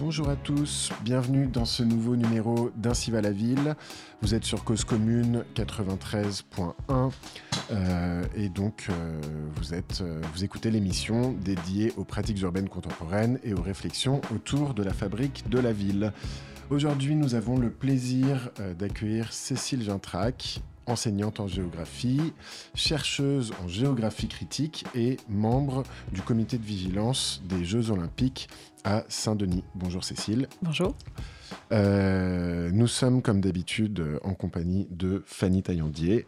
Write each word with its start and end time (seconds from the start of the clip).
Bonjour 0.00 0.30
à 0.30 0.36
tous, 0.36 0.90
bienvenue 1.02 1.46
dans 1.46 1.66
ce 1.66 1.82
nouveau 1.82 2.16
numéro 2.16 2.70
d'Ainsi 2.74 3.10
va 3.10 3.20
la 3.20 3.32
ville. 3.32 3.76
Vous 4.22 4.34
êtes 4.34 4.44
sur 4.44 4.64
Cause 4.64 4.82
Commune 4.82 5.44
93.1 5.54 7.12
euh, 7.70 8.24
et 8.34 8.48
donc 8.48 8.86
euh, 8.88 9.20
vous, 9.56 9.74
êtes, 9.74 10.00
euh, 10.00 10.22
vous 10.32 10.42
écoutez 10.42 10.70
l'émission 10.70 11.32
dédiée 11.32 11.92
aux 11.98 12.04
pratiques 12.04 12.40
urbaines 12.40 12.70
contemporaines 12.70 13.38
et 13.44 13.52
aux 13.52 13.60
réflexions 13.60 14.22
autour 14.34 14.72
de 14.72 14.82
la 14.82 14.94
fabrique 14.94 15.50
de 15.50 15.58
la 15.58 15.74
ville. 15.74 16.14
Aujourd'hui, 16.70 17.14
nous 17.14 17.34
avons 17.34 17.58
le 17.58 17.68
plaisir 17.68 18.48
d'accueillir 18.78 19.34
Cécile 19.34 19.82
Gintrac, 19.82 20.62
enseignante 20.90 21.40
en 21.40 21.46
géographie, 21.46 22.32
chercheuse 22.74 23.52
en 23.62 23.68
géographie 23.68 24.28
critique 24.28 24.84
et 24.94 25.16
membre 25.28 25.84
du 26.12 26.20
comité 26.22 26.58
de 26.58 26.64
vigilance 26.64 27.42
des 27.48 27.64
Jeux 27.64 27.90
olympiques 27.90 28.48
à 28.84 29.04
Saint-Denis. 29.08 29.64
Bonjour 29.74 30.04
Cécile. 30.04 30.48
Bonjour. 30.62 30.94
Euh, 31.72 32.70
nous 32.72 32.86
sommes 32.86 33.22
comme 33.22 33.40
d'habitude 33.40 34.02
en 34.22 34.34
compagnie 34.34 34.88
de 34.90 35.22
Fanny 35.26 35.62
Taillandier. 35.62 36.26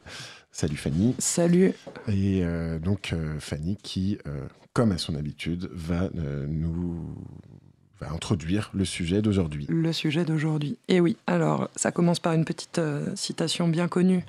Salut 0.51 0.77
Fanny. 0.77 1.15
Salut. 1.19 1.75
Et 2.09 2.45
euh, 2.45 2.79
donc 2.79 3.13
euh, 3.13 3.39
Fanny 3.41 3.77
qui, 3.83 4.19
comme 4.73 4.93
à 4.93 4.99
son 4.99 5.15
habitude, 5.15 5.69
va 5.73 6.11
nous 6.15 7.17
introduire 8.11 8.71
le 8.75 8.85
sujet 8.85 9.23
d'aujourd'hui. 9.23 9.67
Le 9.69 9.93
sujet 9.93 10.25
d'aujourd'hui. 10.25 10.79
Et 10.89 11.01
oui, 11.01 11.17
alors 11.27 11.69
ça 11.77 11.93
commence 11.93 12.21
par 12.21 12.33
une 12.33 12.45
petite 12.45 12.81
citation 13.15 13.69
bien 13.69 13.89
connue. 13.89 14.25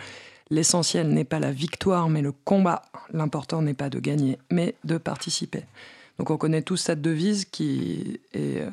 L'essentiel 0.50 1.10
n'est 1.10 1.24
pas 1.24 1.40
la 1.40 1.52
victoire, 1.52 2.10
mais 2.10 2.22
le 2.22 2.32
combat. 2.32 2.84
L'important 3.12 3.62
n'est 3.62 3.74
pas 3.74 3.90
de 3.90 4.00
gagner, 4.00 4.38
mais 4.52 4.76
de 4.84 4.98
participer. 4.98 5.64
Donc 6.20 6.30
on 6.30 6.38
connaît 6.38 6.62
tous 6.62 6.78
cette 6.78 7.02
devise 7.02 7.46
qui 7.46 8.20
est 8.34 8.62
euh, 8.62 8.70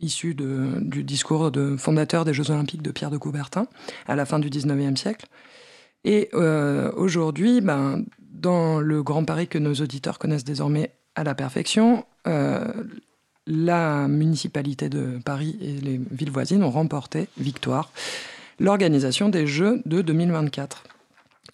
issue 0.00 0.34
du 0.34 1.04
discours 1.04 1.50
de 1.50 1.76
fondateur 1.76 2.24
des 2.24 2.34
Jeux 2.34 2.50
Olympiques 2.50 2.82
de 2.82 2.90
Pierre 2.90 3.10
de 3.10 3.18
Coubertin 3.18 3.66
à 4.08 4.16
la 4.16 4.24
fin 4.24 4.38
du 4.38 4.48
19e 4.48 4.96
siècle. 4.96 5.26
Et 6.04 6.30
euh, 6.34 6.90
aujourd'hui, 6.96 7.60
ben, 7.60 8.04
dans 8.20 8.80
le 8.80 9.02
Grand 9.02 9.24
Paris 9.24 9.48
que 9.48 9.58
nos 9.58 9.74
auditeurs 9.74 10.18
connaissent 10.18 10.44
désormais 10.44 10.92
à 11.14 11.24
la 11.24 11.34
perfection, 11.34 12.06
euh, 12.26 12.64
la 13.50 14.08
municipalité 14.08 14.88
de 14.88 15.18
Paris 15.24 15.58
et 15.60 15.72
les 15.72 16.00
villes 16.10 16.30
voisines 16.30 16.62
ont 16.62 16.70
remporté, 16.70 17.28
victoire, 17.36 17.90
l'organisation 18.58 19.28
des 19.28 19.46
Jeux 19.46 19.82
de 19.84 20.00
2024 20.00 20.84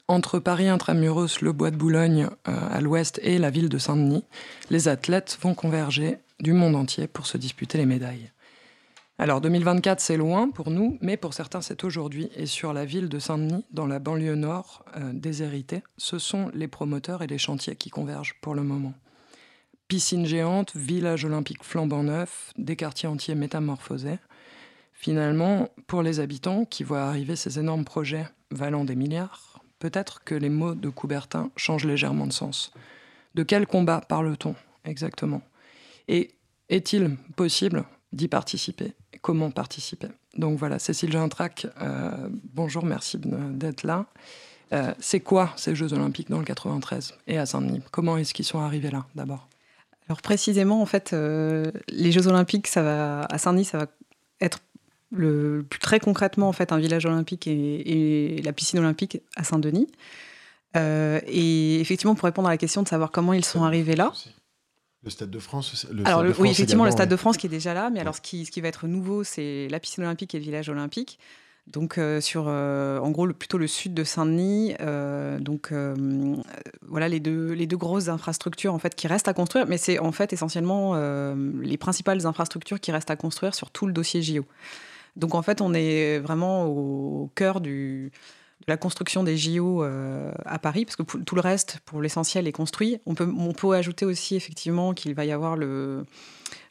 entre 0.08 0.38
Paris 0.38 0.69
intramuros, 0.69 1.41
le 1.41 1.53
bois 1.53 1.72
de 1.72 1.77
Boulogne 1.77 2.28
euh, 2.47 2.53
à 2.70 2.80
l'ouest 2.80 3.19
et 3.25 3.38
la 3.38 3.50
ville 3.50 3.69
de 3.69 3.78
Saint-Denis, 3.78 4.25
les 4.70 4.86
athlètes 4.86 5.36
vont 5.41 5.55
converger 5.55 6.19
du 6.38 6.53
monde 6.53 6.77
entier 6.77 7.08
pour 7.08 7.27
se 7.27 7.36
disputer 7.36 7.77
les 7.78 7.86
médailles. 7.86 8.31
Alors 9.19 9.41
2024, 9.41 9.98
c'est 9.98 10.16
loin 10.16 10.50
pour 10.50 10.70
nous, 10.70 10.98
mais 11.00 11.16
pour 11.16 11.34
certains, 11.34 11.62
c'est 11.62 11.83
aujourd'hui. 11.83 12.28
Et 12.36 12.47
sur 12.47 12.72
la 12.72 12.84
ville 12.84 13.08
de 13.08 13.19
Saint-Denis, 13.19 13.64
dans 13.72 13.86
la 13.86 13.98
banlieue 13.98 14.34
nord 14.34 14.84
euh, 14.97 15.10
déshéritée, 15.12 15.83
ce 15.97 16.19
sont 16.19 16.50
les 16.55 16.69
promoteurs 16.69 17.22
et 17.22 17.27
les 17.27 17.38
chantiers 17.38 17.77
qui 17.77 17.91
convergent 17.91 18.36
pour 18.41 18.55
le 18.55 18.62
moment. 18.62 18.92
Piscine 19.89 20.27
géante, 20.27 20.75
village 20.75 21.25
olympique 21.25 21.62
flambant 21.62 22.03
neuf, 22.03 22.53
des 22.59 22.75
quartiers 22.75 23.09
entiers 23.09 23.37
métamorphosés. 23.37 24.19
Finalement, 24.93 25.69
pour 25.87 26.03
les 26.03 26.19
habitants 26.19 26.65
qui 26.65 26.83
voient 26.83 27.05
arriver 27.05 27.37
ces 27.37 27.61
énormes 27.61 27.84
projets 27.84 28.27
valant 28.51 28.84
des 28.84 28.97
milliards, 28.97 29.61
peut-être 29.78 30.25
que 30.25 30.34
les 30.34 30.48
mots 30.48 30.75
de 30.75 30.89
Coubertin 30.89 31.51
changent 31.56 31.84
légèrement 31.84 32.27
de 32.27 32.33
sens. 32.33 32.73
De 33.37 33.45
quel 33.45 33.67
combat 33.67 34.01
parle-t-on 34.01 34.56
exactement? 34.84 35.43
Et 36.09 36.31
est-il 36.69 37.16
possible 37.37 37.84
d'y 38.12 38.27
participer? 38.27 38.93
Comment 39.22 39.53
participer? 39.53 40.09
Donc 40.37 40.59
voilà, 40.59 40.81
Cécile 40.81 41.12
Gintrac, 41.12 41.66
euh, 41.81 42.28
bonjour, 42.55 42.84
merci 42.84 43.19
d'être 43.19 43.84
là. 43.84 44.06
Euh, 44.72 44.93
c'est 44.99 45.21
quoi 45.21 45.53
ces 45.56 45.77
Jeux 45.77 45.93
Olympiques 45.93 46.28
dans 46.28 46.41
le 46.41 46.44
93 46.44 47.15
et 47.28 47.39
à 47.39 47.47
Saint-Denis? 47.47 47.83
Comment 47.93 48.16
est-ce 48.16 48.34
qu'ils 48.34 48.44
sont 48.44 48.59
arrivés 48.59 48.91
là 48.91 49.06
d'abord? 49.15 49.49
Alors 50.09 50.22
précisément, 50.22 50.81
en 50.81 50.87
fait, 50.87 51.12
euh, 51.12 51.71
les 51.89 52.12
Jeux 52.12 52.28
Olympiques, 52.28 52.69
ça 52.69 52.83
va, 52.83 53.22
à 53.22 53.39
Saint-Denis, 53.39 53.65
ça 53.65 53.78
va 53.78 53.87
être 54.41 54.61
le, 55.11 55.65
très 55.81 56.00
concrètement 56.00 56.49
en 56.49 56.53
fait 56.53 56.72
un 56.72 56.78
village 56.78 57.06
olympique 57.06 57.47
et, 57.47 58.41
la 58.45 58.53
piscine 58.53 58.78
olympique 58.78 59.21
à 59.37 59.45
Saint-Denis. 59.45 59.89
Euh, 60.77 61.21
et 61.27 61.81
effectivement, 61.81 62.15
pour 62.15 62.25
répondre 62.25 62.49
à 62.49 62.50
la 62.50 62.59
question 62.59 62.83
de 62.83 62.89
savoir 62.89 63.11
comment 63.11 63.33
ils 63.33 63.45
sont 63.45 63.65
arrivés 63.65 63.97
là. 63.97 64.12
Le 65.03 65.11
Stade 65.11 65.31
de 65.31 65.39
France 65.39 65.87
Alors, 66.05 66.25
oui, 66.39 66.50
effectivement, 66.50 66.84
le 66.84 66.91
Stade 66.91 67.09
de 67.09 67.16
France 67.16 67.37
qui 67.37 67.47
est 67.47 67.50
déjà 67.50 67.75
là, 67.75 67.91
mais 67.91 68.00
alors 68.00 68.16
ce 68.16 68.21
qui, 68.21 68.45
ce 68.45 68.50
qui 68.50 68.61
va 68.61 68.69
être 68.69 68.87
nouveau, 68.87 69.25
c'est 69.25 69.69
la 69.71 69.81
piscine 69.81 70.05
olympique 70.05 70.34
et 70.34 70.39
le 70.39 70.45
village 70.45 70.69
olympique. 70.69 71.19
Donc, 71.66 71.99
euh, 71.99 72.21
sur, 72.21 72.44
euh, 72.47 72.99
en 73.00 73.10
gros, 73.10 73.27
le, 73.27 73.32
plutôt 73.32 73.59
le 73.59 73.66
sud 73.66 73.93
de 73.93 74.04
Saint-Denis. 74.04 74.75
donc, 75.41 75.72
voilà 76.82 77.09
les 77.09 77.21
deux, 77.21 77.53
les 77.53 77.66
deux 77.66 77.77
grosses 77.77 78.09
infrastructures 78.09 78.72
en 78.72 78.78
fait, 78.78 78.94
qui 78.94 79.06
restent 79.06 79.28
à 79.28 79.34
construire, 79.34 79.66
mais 79.66 79.78
c'est 79.78 79.99
en 79.99 80.12
fait 80.12 80.32
essentiellement 80.32 80.94
les 81.60 81.77
principales 81.77 82.27
infrastructures 82.27 82.81
qui 82.81 82.93
restent 82.93 83.10
à 83.10 83.16
construire 83.16 83.54
sur 83.54 83.71
tout 83.71 83.87
le 83.87 83.93
dossier 83.93 84.22
JO. 84.22 84.44
Donc 85.16 85.34
en 85.34 85.43
fait, 85.43 85.60
on 85.60 85.75
est 85.75 86.19
vraiment 86.19 86.66
au 86.66 87.31
cœur 87.34 87.60
de 88.61 88.65
la 88.69 88.77
construction 88.77 89.22
des 89.22 89.37
JO 89.37 89.83
euh, 89.83 90.33
à 90.44 90.59
Paris, 90.59 90.87
parce 90.87 90.97
que 90.97 91.03
tout 91.03 91.34
le 91.34 91.41
reste, 91.41 91.81
pour 91.84 92.00
l'essentiel, 92.00 92.47
est 92.47 92.53
construit. 92.53 92.99
On 93.05 93.15
peut, 93.15 93.31
on 93.37 93.53
peut 93.53 93.72
ajouter 93.75 94.06
aussi 94.06 94.34
effectivement 94.34 94.94
qu'il 94.94 95.15
va 95.15 95.25
y 95.25 95.33
avoir 95.33 95.56
le, 95.56 96.06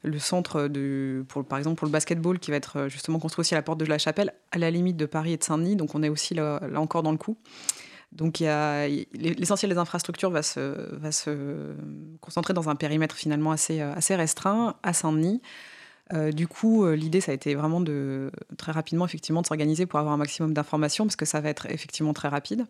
le 0.03 0.19
centre, 0.19 0.67
de, 0.67 1.23
pour, 1.27 1.45
par 1.45 1.59
exemple 1.59 1.77
pour 1.77 1.85
le 1.85 1.91
basketball, 1.91 2.39
qui 2.39 2.51
va 2.51 2.57
être 2.57 2.77
euh, 2.77 2.89
justement 2.89 3.19
construit 3.19 3.41
aussi 3.41 3.53
à 3.53 3.57
la 3.57 3.61
porte 3.61 3.79
de 3.79 3.85
la 3.85 3.99
Chapelle, 3.99 4.33
à 4.51 4.57
la 4.57 4.71
limite 4.71 4.97
de 4.97 5.05
Paris 5.05 5.33
et 5.33 5.37
de 5.37 5.43
Saint-Denis. 5.43 5.75
Donc 5.75 5.93
on 5.93 6.01
est 6.01 6.09
aussi 6.09 6.33
là, 6.33 6.59
encore 6.75 7.03
dans 7.03 7.11
le 7.11 7.17
coup. 7.17 7.37
Donc 8.11 8.39
l'essentiel 8.39 9.69
des 9.71 9.77
infrastructures 9.77 10.29
va 10.29 10.41
se, 10.41 10.95
va 10.95 11.11
se 11.11 11.75
concentrer 12.21 12.53
dans 12.53 12.69
un 12.69 12.75
périmètre 12.75 13.15
finalement 13.15 13.51
assez, 13.51 13.81
assez 13.81 14.15
restreint 14.15 14.75
à 14.83 14.93
Saint-Denis. 14.93 15.41
Euh, 16.13 16.31
du 16.31 16.47
coup, 16.47 16.85
euh, 16.85 16.95
l'idée, 16.95 17.21
ça 17.21 17.31
a 17.31 17.35
été 17.35 17.55
vraiment 17.55 17.81
de 17.81 18.31
très 18.57 18.71
rapidement, 18.71 19.05
effectivement, 19.05 19.41
de 19.41 19.47
s'organiser 19.47 19.85
pour 19.85 19.99
avoir 19.99 20.13
un 20.13 20.17
maximum 20.17 20.53
d'informations, 20.53 21.05
parce 21.05 21.15
que 21.15 21.25
ça 21.25 21.41
va 21.41 21.49
être 21.49 21.65
effectivement 21.67 22.13
très 22.13 22.27
rapide. 22.27 22.65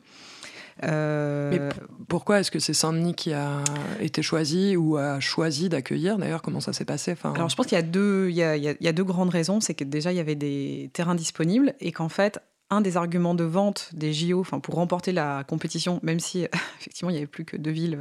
Euh, 0.83 1.51
Mais 1.51 1.85
pourquoi 2.09 2.39
est-ce 2.39 2.51
que 2.51 2.59
c'est 2.59 2.73
Saint-Denis 2.73 3.15
qui 3.15 3.33
a 3.33 3.63
été 4.01 4.21
choisi 4.21 4.75
ou 4.75 4.97
a 4.97 5.19
choisi 5.19 5.69
d'accueillir 5.69 6.17
D'ailleurs, 6.17 6.41
comment 6.41 6.59
ça 6.59 6.73
s'est 6.73 6.85
passé 6.85 7.13
enfin... 7.13 7.33
Alors, 7.33 7.47
je 7.49 7.55
pense 7.55 7.67
qu'il 7.67 7.77
y, 7.77 7.79
a 7.79 7.81
deux, 7.81 8.27
il 8.29 8.35
y 8.35 8.43
a, 8.43 8.55
il 8.57 8.75
y 8.79 8.87
a 8.87 8.91
deux 8.91 9.03
grandes 9.05 9.29
raisons. 9.29 9.61
C'est 9.61 9.73
que 9.73 9.85
déjà, 9.85 10.11
il 10.11 10.17
y 10.17 10.19
avait 10.19 10.35
des 10.35 10.89
terrains 10.93 11.15
disponibles 11.15 11.75
et 11.79 11.91
qu'en 11.93 12.09
fait, 12.09 12.39
un 12.69 12.81
des 12.81 12.97
arguments 12.97 13.35
de 13.35 13.43
vente 13.43 13.89
des 13.93 14.11
JO, 14.11 14.39
enfin 14.39 14.59
pour 14.59 14.75
remporter 14.75 15.11
la 15.11 15.43
compétition, 15.43 15.99
même 16.03 16.19
si 16.19 16.47
effectivement 16.79 17.09
il 17.09 17.13
n'y 17.13 17.19
avait 17.19 17.27
plus 17.27 17.45
que 17.45 17.57
deux 17.57 17.71
villes 17.71 17.99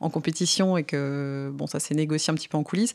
en 0.00 0.10
compétition 0.10 0.76
et 0.76 0.82
que 0.82 1.50
bon 1.54 1.68
ça 1.68 1.78
s'est 1.78 1.94
négocié 1.94 2.32
un 2.32 2.34
petit 2.34 2.48
peu 2.48 2.56
en 2.56 2.64
coulisses, 2.64 2.94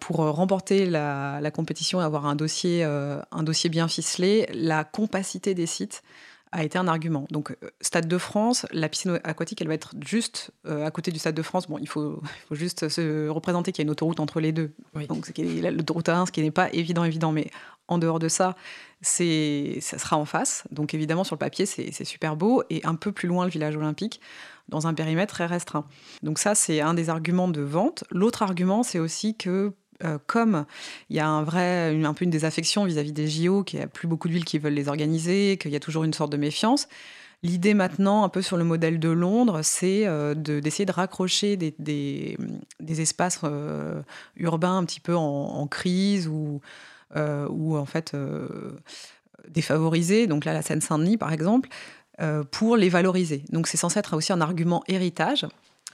pour 0.00 0.16
remporter 0.16 0.86
la, 0.86 1.50
compétition 1.52 2.00
et 2.00 2.04
avoir 2.04 2.26
un 2.26 2.36
dossier, 2.36 2.84
euh, 2.84 3.20
un 3.32 3.42
dossier 3.42 3.70
bien 3.70 3.88
ficelé, 3.88 4.46
la 4.52 4.84
compacité 4.84 5.54
des 5.54 5.66
sites 5.66 6.02
a 6.52 6.62
été 6.62 6.78
un 6.78 6.86
argument. 6.86 7.26
Donc, 7.30 7.50
euh, 7.50 7.70
Stade 7.80 8.06
de 8.06 8.18
France, 8.18 8.64
la 8.70 8.88
piscine 8.88 9.20
aquatique, 9.24 9.60
elle 9.60 9.66
va 9.66 9.74
être 9.74 9.92
juste 10.06 10.52
à 10.68 10.90
côté 10.92 11.10
du 11.10 11.18
Stade 11.18 11.34
de 11.34 11.42
France. 11.42 11.66
Bon, 11.66 11.78
il 11.78 11.88
faut, 11.88 12.22
faut 12.48 12.54
juste 12.54 12.88
se 12.88 13.28
représenter 13.28 13.72
qu'il 13.72 13.82
y 13.82 13.84
a 13.84 13.86
une 13.86 13.90
autoroute 13.90 14.20
entre 14.20 14.38
les 14.40 14.52
deux. 14.52 14.70
Donc, 15.08 15.32
l'autoroute 15.36 16.08
A1, 16.08 16.26
ce 16.26 16.32
qui 16.32 16.42
n'est 16.42 16.52
pas 16.52 16.72
évident, 16.72 17.02
évident. 17.02 17.32
Mais 17.32 17.50
en 17.88 17.98
dehors 17.98 18.20
de 18.20 18.28
ça, 18.28 18.54
c'est, 19.00 19.78
ça 19.80 19.98
sera 19.98 20.16
en 20.16 20.24
face. 20.24 20.64
Donc, 20.70 20.94
évidemment, 20.94 21.24
sur 21.24 21.34
le 21.34 21.40
papier, 21.40 21.66
c'est 21.66 22.04
super 22.04 22.36
beau. 22.36 22.62
Et 22.70 22.80
un 22.84 22.94
peu 22.94 23.10
plus 23.10 23.28
loin, 23.28 23.44
le 23.44 23.50
village 23.50 23.76
olympique 23.76 24.20
dans 24.68 24.86
un 24.86 24.94
périmètre 24.94 25.34
très 25.34 25.46
restreint. 25.46 25.84
Donc 26.22 26.38
ça, 26.38 26.54
c'est 26.54 26.80
un 26.80 26.94
des 26.94 27.10
arguments 27.10 27.48
de 27.48 27.60
vente. 27.60 28.04
L'autre 28.10 28.42
argument, 28.42 28.82
c'est 28.82 28.98
aussi 28.98 29.36
que 29.36 29.72
euh, 30.02 30.18
comme 30.26 30.66
il 31.08 31.16
y 31.16 31.20
a 31.20 31.28
un 31.28 31.42
vrai, 31.42 32.02
un 32.04 32.14
peu 32.14 32.24
une 32.24 32.30
désaffection 32.30 32.84
vis-à-vis 32.84 33.12
des 33.12 33.28
JO, 33.28 33.62
qu'il 33.62 33.78
n'y 33.78 33.84
a 33.84 33.88
plus 33.88 34.08
beaucoup 34.08 34.28
de 34.28 34.38
qui 34.38 34.58
veulent 34.58 34.74
les 34.74 34.88
organiser, 34.88 35.56
qu'il 35.58 35.70
y 35.70 35.76
a 35.76 35.80
toujours 35.80 36.04
une 36.04 36.14
sorte 36.14 36.32
de 36.32 36.36
méfiance, 36.36 36.88
L'idée 37.42 37.74
maintenant, 37.74 38.24
un 38.24 38.30
peu 38.30 38.40
sur 38.40 38.56
le 38.56 38.64
modèle 38.64 38.98
de 38.98 39.10
Londres, 39.10 39.60
c'est 39.62 40.06
euh, 40.06 40.34
d'essayer 40.34 40.86
de, 40.86 40.92
raccrocher 40.92 41.58
des, 41.58 41.74
des, 41.78 43.00
espaces 43.02 43.40
euh, 43.44 44.00
urbains 44.36 44.78
un 44.78 44.84
petit 44.86 45.00
peu 45.00 45.14
en, 45.14 45.66
crise 45.66 46.26
ou, 46.26 46.62
ou 47.14 47.76
en 47.76 47.84
fait 47.84 48.16
défavorisés. 49.46 50.26
Donc 50.26 50.46
là, 50.46 50.54
la 50.54 50.62
Seine-Saint-Denis, 50.62 51.18
par 51.18 51.34
exemple, 51.34 51.68
pour 52.50 52.76
les 52.76 52.88
valoriser. 52.88 53.44
Donc 53.50 53.66
c'est 53.66 53.76
censé 53.76 53.98
être 53.98 54.16
aussi 54.16 54.32
un 54.32 54.40
argument 54.40 54.82
héritage. 54.88 55.46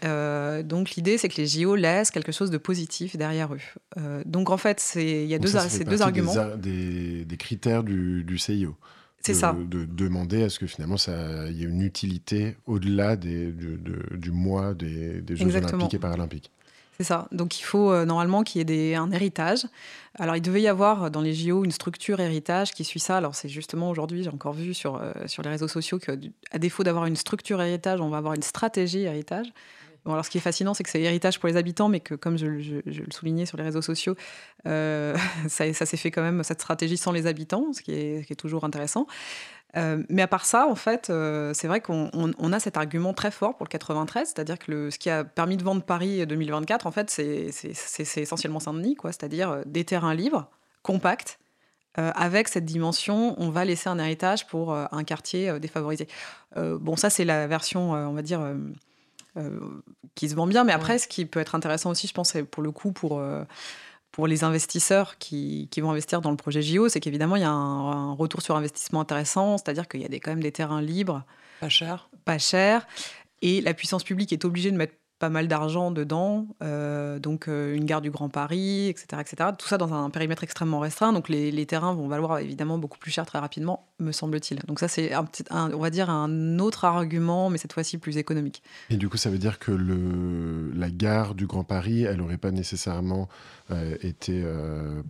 Euh, 0.04 0.62
donc 0.62 0.92
l'idée, 0.92 1.18
c'est 1.18 1.28
que 1.28 1.40
les 1.40 1.46
JO 1.46 1.74
laissent 1.74 2.10
quelque 2.10 2.32
chose 2.32 2.50
de 2.50 2.58
positif 2.58 3.16
derrière 3.16 3.52
eux. 3.54 3.60
Euh, 3.98 4.22
donc 4.24 4.50
en 4.50 4.56
fait, 4.56 4.92
il 4.96 5.26
y 5.26 5.34
a 5.34 5.38
deux, 5.38 5.56
arguments. 5.56 6.34
Des, 6.56 7.24
des, 7.24 7.36
critères 7.36 7.82
du, 7.82 8.24
du 8.24 8.38
CIO. 8.38 8.76
C'est 9.20 9.34
ça. 9.34 9.54
De 9.68 9.84
demander 9.84 10.44
à 10.44 10.48
ce 10.48 10.58
que 10.58 10.66
finalement 10.66 10.96
il 10.96 11.52
y 11.52 11.62
ait 11.62 11.68
une 11.68 11.82
utilité 11.82 12.56
au-delà 12.66 13.16
du 13.16 14.30
mois 14.32 14.72
des, 14.72 15.22
Jeux 15.28 15.56
Olympiques 15.56 15.94
et 15.94 15.98
Paralympiques. 15.98 16.50
C'est 17.00 17.04
ça. 17.04 17.28
Donc 17.32 17.58
il 17.58 17.62
faut 17.62 17.90
euh, 17.90 18.04
normalement 18.04 18.42
qu'il 18.42 18.70
y 18.70 18.90
ait 18.90 18.94
un 18.94 19.10
héritage. 19.10 19.66
Alors 20.18 20.36
il 20.36 20.42
devait 20.42 20.60
y 20.60 20.68
avoir 20.68 21.10
dans 21.10 21.22
les 21.22 21.32
JO 21.32 21.64
une 21.64 21.70
structure 21.70 22.20
héritage 22.20 22.72
qui 22.72 22.84
suit 22.84 23.00
ça. 23.00 23.16
Alors 23.16 23.34
c'est 23.34 23.48
justement 23.48 23.88
aujourd'hui, 23.88 24.22
j'ai 24.22 24.28
encore 24.28 24.52
vu 24.52 24.74
sur, 24.74 24.96
euh, 24.96 25.10
sur 25.24 25.42
les 25.42 25.48
réseaux 25.48 25.66
sociaux 25.66 25.98
qu'à 25.98 26.58
défaut 26.58 26.84
d'avoir 26.84 27.06
une 27.06 27.16
structure 27.16 27.62
héritage, 27.62 28.02
on 28.02 28.10
va 28.10 28.18
avoir 28.18 28.34
une 28.34 28.42
stratégie 28.42 29.00
héritage. 29.04 29.46
Alors 30.06 30.24
ce 30.24 30.30
qui 30.30 30.38
est 30.38 30.42
fascinant, 30.42 30.74
c'est 30.74 30.82
que 30.82 30.90
c'est 30.90 31.02
héritage 31.02 31.38
pour 31.38 31.48
les 31.48 31.56
habitants, 31.56 31.88
mais 31.88 32.00
que 32.00 32.14
comme 32.14 32.38
je, 32.38 32.46
le 32.46 33.12
soulignais 33.12 33.46
sur 33.46 33.58
les 33.58 33.64
réseaux 33.64 33.82
sociaux, 33.82 34.14
euh, 34.66 35.16
ça, 35.48 35.72
s'est 35.72 35.96
fait 35.96 36.10
quand 36.10 36.22
même 36.22 36.42
cette 36.42 36.60
stratégie 36.60 36.96
sans 36.96 37.12
les 37.12 37.26
habitants, 37.26 37.72
ce 37.72 37.82
qui 37.82 37.92
est, 37.92 38.34
toujours 38.34 38.64
intéressant. 38.64 39.06
Euh, 39.76 40.02
mais 40.08 40.22
à 40.22 40.26
part 40.26 40.46
ça, 40.46 40.66
en 40.66 40.74
fait, 40.74 41.10
euh, 41.10 41.52
c'est 41.54 41.68
vrai 41.68 41.80
qu'on 41.80 42.10
on, 42.12 42.32
on 42.38 42.52
a 42.52 42.58
cet 42.58 42.76
argument 42.76 43.12
très 43.12 43.30
fort 43.30 43.56
pour 43.56 43.64
le 43.64 43.70
93, 43.70 44.32
c'est-à-dire 44.34 44.58
que 44.58 44.90
ce 44.90 44.98
qui 44.98 45.10
a 45.10 45.22
permis 45.22 45.56
de 45.56 45.62
vendre 45.62 45.82
Paris 45.82 46.26
2024, 46.26 46.86
en 46.86 46.90
fait, 46.90 47.10
c'est 47.10 47.50
essentiellement 48.16 48.60
Saint-Denis, 48.60 48.96
c'est-à-dire 49.04 49.62
des 49.66 49.84
terrains 49.84 50.14
libres, 50.14 50.48
compacts, 50.82 51.38
avec 51.96 52.48
cette 52.48 52.64
dimension, 52.64 53.34
on 53.38 53.50
va 53.50 53.64
laisser 53.64 53.88
un 53.90 53.98
héritage 53.98 54.46
pour 54.46 54.72
un 54.72 55.04
quartier 55.04 55.58
défavorisé. 55.60 56.08
bon, 56.56 56.96
ça, 56.96 57.10
c'est 57.10 57.24
la 57.24 57.46
version, 57.46 57.90
on 57.90 58.12
va 58.12 58.22
dire, 58.22 58.40
qui 60.14 60.28
se 60.28 60.34
vend 60.34 60.46
bien, 60.46 60.64
mais 60.64 60.72
après, 60.72 60.94
ouais. 60.94 60.98
ce 60.98 61.08
qui 61.08 61.24
peut 61.24 61.40
être 61.40 61.54
intéressant 61.54 61.90
aussi, 61.90 62.06
je 62.06 62.12
pense, 62.12 62.30
c'est 62.30 62.42
pour 62.42 62.62
le 62.62 62.70
coup, 62.72 62.92
pour 62.92 63.22
pour 64.12 64.26
les 64.26 64.42
investisseurs 64.42 65.18
qui, 65.18 65.68
qui, 65.70 65.80
vont 65.80 65.90
investir 65.90 66.20
dans 66.20 66.30
le 66.30 66.36
projet 66.36 66.62
JO, 66.62 66.88
c'est 66.88 67.00
qu'évidemment, 67.00 67.36
il 67.36 67.42
y 67.42 67.44
a 67.44 67.50
un, 67.50 68.10
un, 68.10 68.12
retour 68.12 68.42
sur 68.42 68.56
investissement 68.56 69.00
intéressant, 69.00 69.56
c'est-à-dire 69.56 69.86
qu'il 69.86 70.00
y 70.00 70.04
a 70.04 70.08
des, 70.08 70.18
quand 70.18 70.32
même 70.32 70.42
des 70.42 70.52
terrains 70.52 70.82
libres. 70.82 71.24
Pas 71.60 71.68
cher. 71.68 72.10
Pas 72.24 72.38
cher. 72.38 72.86
Et 73.42 73.60
la 73.60 73.72
puissance 73.72 74.04
publique 74.04 74.32
est 74.32 74.44
obligée 74.44 74.70
de 74.70 74.76
mettre 74.76 74.94
pas 75.20 75.28
mal 75.28 75.48
d'argent 75.48 75.90
dedans, 75.90 76.46
euh, 76.62 77.18
donc 77.18 77.46
euh, 77.46 77.76
une 77.76 77.84
gare 77.84 78.00
du 78.00 78.10
Grand 78.10 78.30
Paris, 78.30 78.88
etc., 78.88 79.20
etc. 79.20 79.50
Tout 79.56 79.68
ça 79.68 79.76
dans 79.76 79.92
un 79.92 80.08
périmètre 80.08 80.42
extrêmement 80.42 80.80
restreint, 80.80 81.12
donc 81.12 81.28
les, 81.28 81.52
les 81.52 81.66
terrains 81.66 81.92
vont 81.92 82.08
valoir 82.08 82.38
évidemment 82.38 82.78
beaucoup 82.78 82.98
plus 82.98 83.10
cher 83.10 83.26
très 83.26 83.38
rapidement, 83.38 83.86
me 83.98 84.12
semble-t-il. 84.12 84.60
Donc 84.60 84.80
ça, 84.80 84.88
c'est 84.88 85.12
un 85.12 85.26
un, 85.50 85.72
on 85.72 85.78
va 85.78 85.90
dire 85.90 86.08
un 86.08 86.58
autre 86.58 86.86
argument, 86.86 87.50
mais 87.50 87.58
cette 87.58 87.74
fois-ci 87.74 87.98
plus 87.98 88.16
économique. 88.16 88.62
Et 88.88 88.96
du 88.96 89.10
coup, 89.10 89.18
ça 89.18 89.28
veut 89.28 89.38
dire 89.38 89.58
que 89.58 89.72
le, 89.72 90.72
la 90.74 90.90
gare 90.90 91.34
du 91.34 91.46
Grand 91.46 91.64
Paris, 91.64 92.04
elle 92.04 92.16
n'aurait 92.16 92.38
pas 92.38 92.50
nécessairement 92.50 93.28
euh, 93.70 93.96
été 94.00 94.42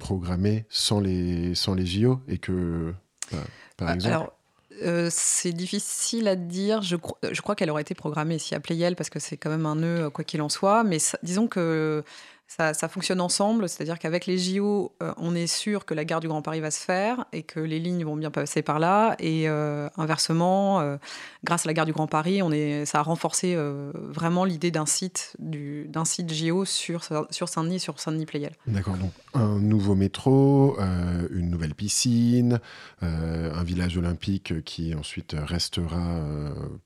programmée 0.01 0.67
sans 0.71 0.99
les, 0.99 1.55
sans 1.55 1.75
les 1.75 1.87
JO, 1.87 2.21
et 2.27 2.39
que, 2.39 2.93
bah, 3.31 3.39
par 3.77 3.93
exemple... 3.93 4.15
Alors, 4.15 4.40
euh, 4.83 5.09
c'est 5.11 5.53
difficile 5.53 6.29
à 6.29 6.37
dire. 6.37 6.83
Je, 6.83 6.97
cro 6.97 7.17
je 7.31 7.41
crois 7.43 7.55
qu'elle 7.55 7.71
aurait 7.71 7.83
été 7.83 7.95
programmée 7.95 8.37
ici 8.37 8.55
à 8.55 8.61
Playel 8.61 8.97
parce 8.97 9.11
que 9.11 9.19
c'est 9.19 9.37
quand 9.37 9.51
même 9.51 9.67
un 9.67 9.77
nœud, 9.77 10.11
quoi 10.11 10.25
qu'il 10.25 10.43
en 10.43 10.49
soit. 10.49 10.85
Mais 10.85 10.99
disons 11.23 11.47
que 11.47 12.05
ça, 12.51 12.89
fonctionne 12.89 13.21
ensemble, 13.21 13.69
c'est-à-dire 13.69 13.99
qu'avec 13.99 14.27
les 14.27 14.37
JO, 14.37 14.93
euh, 15.03 15.13
on 15.19 15.37
est 15.37 15.47
sûr 15.47 15.85
que 15.85 15.95
la 15.95 16.05
gare 16.05 16.19
du 16.19 16.27
Grand 16.27 16.43
Paris 16.43 16.61
va 16.61 16.73
se 16.73 16.81
faire 16.81 17.25
et 17.33 17.45
que 17.45 17.61
les 17.61 17.79
lignes 17.79 18.05
vont 18.05 18.17
bien 18.17 18.33
passer 18.33 18.61
par 18.63 18.81
là. 18.81 19.15
Et 19.21 19.49
euh, 19.49 19.89
inversement, 19.97 20.81
euh, 20.81 20.97
grâce 21.45 21.65
à 21.65 21.69
la 21.69 21.75
gare 21.75 21.87
du 21.87 21.93
Grand 21.93 22.09
Paris, 22.09 22.43
on 22.43 22.51
est, 22.51 22.85
ça 22.87 22.99
a 22.99 23.03
renforcé 23.03 23.57
vraiment 23.95 24.45
l'idée 24.45 24.71
d'un 24.71 24.87
site, 24.87 25.37
d'un 25.39 26.05
site 26.05 26.33
JO 26.33 26.65
sur, 26.65 27.05
sur 27.31 27.49
Saint-Denis 27.49 27.79
sur 27.79 28.01
Saint-Denis-Playel. 28.01 28.53
D'accord, 28.67 28.97
donc 28.97 29.13
un 29.35 29.59
nouveau 29.59 29.95
métro, 29.95 30.77
une 31.31 31.51
nouvelle 31.51 31.75
piscine, 31.75 32.61
un 33.01 33.63
village 33.63 33.97
olympique 33.97 34.65
qui 34.65 34.95
ensuite 34.95 35.37
restera 35.39 36.21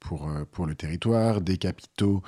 pour, 0.01 0.29
pour 0.53 0.67
le 0.67 0.75
territoire, 0.75 1.41
des 1.41 1.57
capitaux 1.57 2.23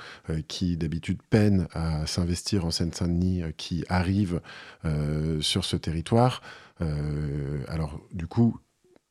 qui 0.47 0.77
d'habitude 0.77 1.19
peinent 1.29 1.67
à 1.73 2.05
s'investir 2.07 2.65
en 2.65 2.71
Seine-Saint-Denis 2.71 3.26
euh, 3.27 3.51
qui 3.55 3.83
arrivent 3.89 4.41
euh, 4.85 5.41
sur 5.41 5.65
ce 5.65 5.75
territoire. 5.75 6.41
Euh, 6.81 7.63
alors, 7.67 7.99
du 8.13 8.27
coup, 8.27 8.57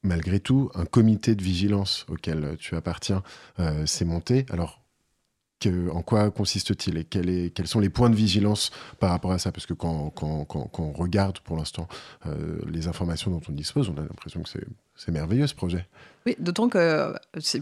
malgré 0.03 0.41
tout, 0.41 0.71
un 0.75 0.85
comité 0.85 1.35
de 1.35 1.43
vigilance 1.43 2.07
auquel 2.09 2.57
tu 2.59 2.77
appartiens 2.77 3.23
s'est 3.87 4.05
monté. 4.05 4.47
Alors, 4.51 4.81
en 5.93 6.03
quoi 6.03 6.31
consiste-t-il 6.31 6.99
et 6.99 7.51
quels 7.51 7.67
sont 7.67 7.81
les 7.81 7.89
points 7.89 8.11
de 8.11 8.15
vigilance 8.15 8.71
par 9.01 9.11
rapport 9.11 9.33
à 9.33 9.39
ça? 9.39 9.51
Parce 9.51 9.67
que 9.67 9.75
quand, 9.75 10.13
on 10.23 10.93
regarde 10.93 11.41
pour 11.41 11.57
l'instant 11.57 11.89
les 12.69 12.87
informations 12.87 13.33
dont 13.33 13.41
on 13.49 13.53
dispose, 13.53 13.89
on 13.89 14.01
a 14.01 14.03
l'impression 14.03 14.43
que 14.43 14.51
c'est 14.95 15.11
merveilleux 15.11 15.49
ce 15.49 15.57
projet. 15.57 15.89
Oui, 16.25 16.37
d'autant 16.39 16.69
que 16.69 17.13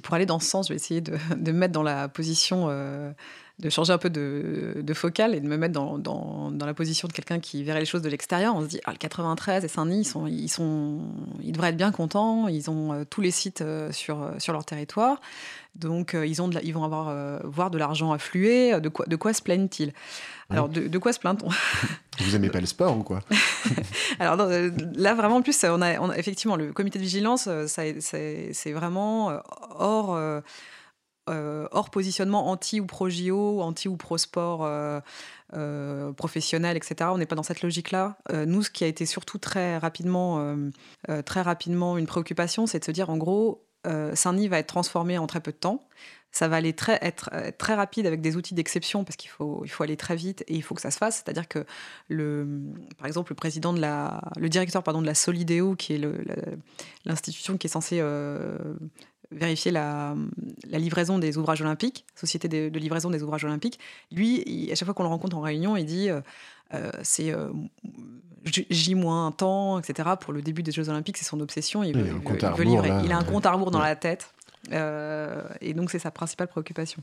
pour 0.02 0.14
aller 0.14 0.26
dans 0.26 0.38
ce 0.38 0.50
sens, 0.50 0.68
je 0.68 0.74
vais 0.74 0.76
essayer 0.76 1.00
de, 1.00 1.16
me 1.38 1.52
mettre 1.52 1.72
dans 1.72 1.82
la 1.82 2.08
position 2.08 2.68
de 3.60 3.70
changer 3.70 3.92
un 3.92 3.98
peu 3.98 4.10
de, 4.10 4.80
de 4.82 4.94
focale 4.94 5.34
et 5.34 5.40
de 5.40 5.46
me 5.46 5.56
mettre 5.56 5.74
dans, 5.74 5.96
dans, 5.96 6.50
dans 6.50 6.66
la 6.66 6.74
position 6.74 7.06
de 7.06 7.12
quelqu'un 7.12 7.38
qui 7.38 7.62
verrait 7.62 7.80
les 7.80 7.86
choses 7.86 8.02
de 8.02 8.08
l'extérieur. 8.08 8.56
On 8.56 8.62
se 8.62 8.66
dit, 8.66 8.80
ah, 8.84 8.90
le 8.90 8.98
93 8.98 9.64
et 9.64 9.68
Saint-Denis, 9.68 10.00
ils, 10.00 10.04
sont, 10.04 10.26
ils, 10.26 10.48
sont, 10.48 11.02
ils 11.40 11.52
devraient 11.52 11.68
être 11.68 11.76
bien 11.76 11.92
contents. 11.92 12.48
Ils 12.48 12.68
ont 12.68 12.92
euh, 12.92 13.04
tous 13.08 13.20
les 13.20 13.30
sites 13.30 13.60
euh, 13.60 13.92
sur, 13.92 14.28
sur 14.38 14.52
leur 14.52 14.64
territoire. 14.64 15.20
Donc, 15.76 16.14
euh, 16.14 16.26
ils, 16.26 16.42
ont 16.42 16.48
de 16.48 16.56
la, 16.56 16.62
ils 16.62 16.74
vont 16.74 16.82
avoir, 16.82 17.08
euh, 17.08 17.38
voir 17.44 17.70
de 17.70 17.78
l'argent 17.78 18.12
affluer. 18.12 18.80
De 18.80 18.88
quoi, 18.88 19.06
de 19.06 19.14
quoi 19.14 19.32
se 19.32 19.42
plaignent-ils? 19.42 19.92
Alors, 20.50 20.68
de, 20.68 20.88
de, 20.88 20.98
quoi 20.98 21.12
se 21.12 21.20
plaint-on? 21.20 21.48
Vous 22.18 22.36
aimez 22.36 22.50
pas 22.50 22.60
le 22.60 22.66
sport 22.66 22.96
ou 22.96 23.02
quoi? 23.02 23.20
Alors, 24.18 24.36
non, 24.36 24.48
là, 24.94 25.14
vraiment, 25.14 25.36
en 25.36 25.42
plus, 25.42 25.64
on 25.64 25.80
a, 25.80 25.98
on 26.00 26.10
a, 26.10 26.18
effectivement, 26.18 26.56
le 26.56 26.72
comité 26.72 26.98
de 26.98 27.04
vigilance, 27.04 27.48
c'est 27.66 28.72
vraiment 28.72 29.40
hors 29.78 30.42
euh, 31.30 31.66
hors 31.70 31.88
positionnement 31.90 32.50
anti 32.50 32.80
ou 32.80 32.86
pro 32.86 33.08
JO, 33.08 33.62
anti 33.62 33.88
ou 33.88 33.96
pro 33.96 34.18
sport 34.18 34.64
euh, 34.64 35.00
euh, 35.54 36.12
professionnel, 36.12 36.76
etc. 36.76 37.10
On 37.12 37.18
n'est 37.18 37.24
pas 37.24 37.36
dans 37.36 37.42
cette 37.42 37.62
logique-là. 37.62 38.18
Nous, 38.32 38.62
ce 38.62 38.70
qui 38.70 38.84
a 38.84 38.86
été 38.86 39.06
surtout 39.06 39.38
très 39.38 39.78
rapidement, 39.78 40.56
très 41.24 41.40
rapidement 41.40 41.96
une 41.96 42.06
préoccupation, 42.06 42.66
c'est 42.66 42.80
de 42.80 42.84
se 42.84 42.90
dire 42.90 43.08
en 43.10 43.16
gros, 43.16 43.64
Saint-Denis 43.84 44.48
va 44.48 44.58
être 44.58 44.66
transformé 44.66 45.16
en 45.18 45.26
très 45.26 45.40
peu 45.40 45.52
de 45.52 45.56
temps. 45.56 45.80
Ça 46.30 46.48
va 46.48 46.56
aller 46.56 46.72
très, 46.72 46.98
être 47.00 47.30
très 47.58 47.74
rapide 47.74 48.06
avec 48.06 48.20
des 48.20 48.34
outils 48.34 48.54
d'exception 48.54 49.04
parce 49.04 49.16
qu'il 49.16 49.30
faut, 49.30 49.62
il 49.64 49.68
faut 49.68 49.84
aller 49.84 49.96
très 49.96 50.16
vite 50.16 50.42
et 50.48 50.54
il 50.54 50.64
faut 50.64 50.74
que 50.74 50.80
ça 50.80 50.90
se 50.90 50.98
fasse. 50.98 51.22
C'est-à-dire 51.24 51.46
que, 51.46 51.64
le, 52.08 52.74
par 52.98 53.06
exemple, 53.06 53.30
le 53.30 53.36
président 53.36 53.72
de 53.72 53.80
la, 53.80 54.20
le 54.36 54.48
directeur 54.48 54.82
pardon, 54.82 55.00
de 55.00 55.06
la 55.06 55.14
Solidéo, 55.14 55.76
qui 55.76 55.94
est 55.94 56.00
l'institution 57.04 57.56
qui 57.56 57.68
est 57.68 57.70
censée 57.70 58.00
vérifier 59.34 59.70
la, 59.70 60.14
la, 60.70 60.78
livraison 60.78 61.18
des 61.18 61.36
ouvrages 61.38 61.60
olympiques, 61.60 62.04
société 62.14 62.48
de, 62.48 62.68
de, 62.68 62.78
livraison 62.78 63.10
des 63.10 63.22
ouvrages 63.22 63.44
olympiques. 63.44 63.78
Lui, 64.12 64.42
il, 64.46 64.72
à 64.72 64.74
chaque 64.74 64.86
fois 64.86 64.94
qu'on 64.94 65.02
le 65.02 65.08
rencontre 65.08 65.36
en 65.36 65.40
réunion, 65.40 65.76
il 65.76 65.84
dit 65.84 66.10
euh, 66.10 66.20
euh, 66.74 66.90
c'est 67.02 67.32
euh, 67.32 67.50
J 68.44 68.94
moins 68.94 69.26
un 69.26 69.32
temps, 69.32 69.78
etc. 69.78 70.10
Pour 70.20 70.32
le 70.32 70.42
début 70.42 70.62
des 70.62 70.72
Jeux 70.72 70.88
olympiques, 70.88 71.16
c'est 71.16 71.24
son 71.24 71.40
obsession. 71.40 71.82
Il 71.82 71.96
veut, 71.96 72.06
il 72.06 72.12
veut, 72.12 72.38
il 72.40 72.48
veut 72.48 72.64
livrer. 72.64 72.88
Là, 72.88 73.02
il 73.04 73.12
a 73.12 73.18
un 73.18 73.24
compte 73.24 73.46
à 73.46 73.52
rebours 73.52 73.68
ouais. 73.68 73.72
dans 73.72 73.80
la 73.80 73.96
tête. 73.96 74.30
Euh, 74.72 75.42
et 75.60 75.74
donc, 75.74 75.90
c'est 75.90 75.98
sa 75.98 76.10
principale 76.10 76.48
préoccupation. 76.48 77.02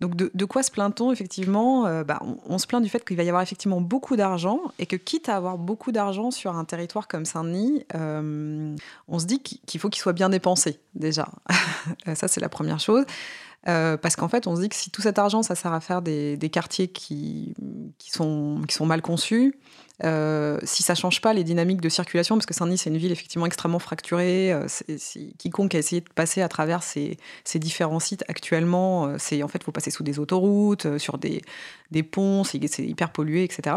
Donc 0.00 0.14
de, 0.14 0.44
quoi 0.44 0.62
se 0.62 0.70
plaint-on 0.70 1.10
effectivement 1.10 1.86
euh, 1.86 2.04
bah, 2.04 2.20
on, 2.46 2.58
se 2.58 2.66
plaint 2.66 2.82
du 2.82 2.90
fait 2.90 3.02
qu'il 3.02 3.16
va 3.16 3.22
y 3.22 3.28
avoir 3.28 3.42
effectivement 3.42 3.80
beaucoup 3.80 4.16
d'argent 4.16 4.60
et 4.78 4.84
que 4.84 4.96
quitte 4.96 5.30
à 5.30 5.36
avoir 5.36 5.56
beaucoup 5.56 5.90
d'argent 5.90 6.30
sur 6.30 6.54
un 6.54 6.66
territoire 6.66 7.08
comme 7.08 7.24
Saint-Denis, 7.24 7.86
euh, 7.94 8.76
on 9.08 9.18
se 9.18 9.24
dit 9.24 9.40
qu'il 9.40 9.80
faut 9.80 9.88
qu'il 9.88 10.02
soit 10.02 10.12
bien 10.12 10.28
dépensé 10.28 10.80
déjà. 10.94 11.28
ça 12.14 12.28
c'est 12.28 12.40
la 12.40 12.50
première 12.50 12.78
chose. 12.78 13.04
Euh, 13.68 13.96
parce 13.96 14.14
qu'en 14.14 14.28
fait, 14.28 14.46
on 14.46 14.54
se 14.54 14.60
dit 14.60 14.68
que 14.68 14.76
si 14.76 14.90
tout 14.90 15.02
cet 15.02 15.18
argent, 15.18 15.42
ça 15.42 15.56
sert 15.56 15.72
à 15.72 15.80
faire 15.80 16.00
des, 16.00 16.38
quartiers 16.52 16.86
qui 16.86 17.54
sont 18.08 18.62
mal 18.82 19.02
conçus, 19.02 19.56
euh, 20.04 20.58
si 20.62 20.82
ça 20.82 20.94
change 20.94 21.20
pas 21.22 21.32
les 21.32 21.44
dynamiques 21.44 21.80
de 21.80 21.88
circulation, 21.88 22.36
parce 22.36 22.46
que 22.46 22.54
Saint-Denis, 22.54 22.78
c'est 22.78 22.90
une 22.90 22.98
ville 22.98 23.12
effectivement 23.12 23.46
extrêmement 23.46 23.78
fracturée, 23.78 24.52
euh, 24.52 24.66
quiconque 25.38 25.74
a 25.74 25.78
essayé 25.78 26.02
de 26.02 26.08
passer 26.14 26.42
à 26.42 26.48
travers 26.48 26.82
ces, 26.82 27.18
différents 27.54 28.00
sites 28.00 28.24
actuellement, 28.28 29.06
euh, 29.06 29.16
c'est 29.18 29.42
en 29.42 29.48
fait, 29.48 29.58
il 29.58 29.64
faut 29.64 29.72
passer 29.72 29.90
sous 29.90 30.02
des 30.02 30.18
autoroutes, 30.18 30.86
euh, 30.86 30.98
sur 30.98 31.18
des, 31.18 31.42
ponts, 32.02 32.44
c'est, 32.44 32.58
hyper 32.58 33.10
pollué, 33.10 33.44
etc. 33.44 33.76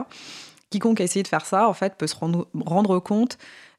Quiconque 0.70 1.00
a 1.00 1.04
essayé 1.04 1.24
de 1.24 1.28
faire 1.28 1.46
ça, 1.46 1.70
en 1.70 1.74
fait, 1.74 1.96
peut 1.96 2.08
se 2.08 2.16
rendre, 2.16 2.48
rendre 2.66 3.00
compte 3.00 3.38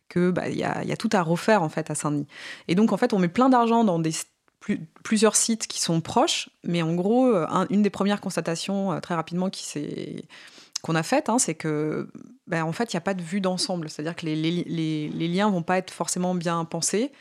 que 0.09 0.31
bah, 0.31 0.49
y, 0.49 0.65
a, 0.65 0.83
y 0.83 0.93
a 0.93 0.97
tout 0.97 1.11
à 1.13 1.23
refaire 1.23 1.63
en 1.63 1.69
fait 1.69 1.91
à 1.91 1.95
Saint-Denis. 1.95 2.27
Et 2.69 2.75
donc 2.75 2.93
en 2.93 2.97
fait, 2.97 3.13
on 3.13 3.19
met 3.19 3.29
plein 3.29 3.49
d'argent 3.49 3.85
dans 3.85 4.03
plusieurs 5.05 5.37
sites 5.37 5.69
qui 5.69 5.81
sont 5.81 6.01
proches, 6.01 6.51
mais 6.65 6.83
en 6.83 6.95
gros, 6.95 7.33
un, 7.33 7.67
une 7.71 7.83
des 7.83 7.91
premières 7.91 8.21
constatations 8.21 8.99
très 9.01 9.15
rapidement 9.15 9.51
qui 9.51 9.65
s'est 9.65 10.25
qu'on 10.83 10.95
a 10.95 11.03
faites, 11.03 11.29
hein, 11.29 11.39
c'est 11.39 11.55
que 11.55 12.11
ben, 12.47 12.65
en 12.65 12.73
fait, 12.73 12.93
il 12.93 12.97
n'y 12.97 12.99
a 12.99 13.03
pas 13.03 13.15
de 13.15 13.23
vue 13.23 13.41
d'ensemble. 13.41 13.89
C'est-à-dire 13.89 14.17
que 14.17 14.27
les, 14.27 14.37
les, 14.37 14.51
les, 14.65 15.09
les 15.09 15.29
liens 15.29 15.51
vont 15.51 15.63
pas 15.63 15.79
être 15.79 15.91
forcément 15.91 16.35
bien 16.35 16.65
pensés. 16.65 17.13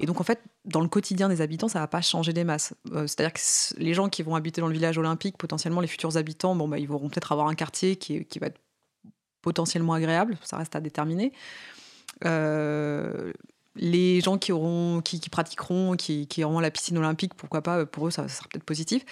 Et 0.00 0.06
donc, 0.06 0.20
en 0.20 0.24
fait, 0.24 0.40
dans 0.64 0.80
le 0.80 0.88
quotidien 0.88 1.28
des 1.28 1.40
habitants, 1.40 1.68
ça 1.68 1.80
va 1.80 1.88
pas 1.88 2.00
changer 2.00 2.32
des 2.32 2.44
masses. 2.44 2.74
Euh, 2.92 3.06
C'est-à-dire 3.06 3.32
que 3.32 3.40
les 3.78 3.94
gens 3.94 4.08
qui 4.08 4.22
vont 4.22 4.36
habiter 4.36 4.60
dans 4.60 4.68
le 4.68 4.72
village 4.72 4.96
olympique, 4.96 5.36
potentiellement 5.36 5.80
les 5.80 5.88
futurs 5.88 6.16
habitants, 6.16 6.54
bon, 6.54 6.68
bah, 6.68 6.78
ils 6.78 6.88
vont 6.88 7.08
peut-être 7.08 7.32
avoir 7.32 7.48
un 7.48 7.54
quartier 7.54 7.96
qui, 7.96 8.24
qui 8.24 8.38
va 8.38 8.46
être 8.46 8.60
potentiellement 9.42 9.94
agréable. 9.94 10.38
Ça 10.42 10.56
reste 10.56 10.76
à 10.76 10.80
déterminer. 10.80 11.32
Euh, 12.24 13.32
les 13.74 14.20
gens 14.20 14.38
qui, 14.38 14.52
auront, 14.52 15.00
qui, 15.02 15.20
pratiqueront, 15.28 15.96
qui, 15.96 16.26
qui, 16.26 16.44
auront 16.44 16.60
la 16.60 16.70
piscine 16.70 16.98
olympique, 16.98 17.34
pourquoi 17.34 17.62
pas, 17.62 17.86
pour 17.86 18.08
eux, 18.08 18.10
ça, 18.10 18.28
ça 18.28 18.36
sera 18.36 18.48
peut-être 18.48 18.64
positif. 18.64 19.04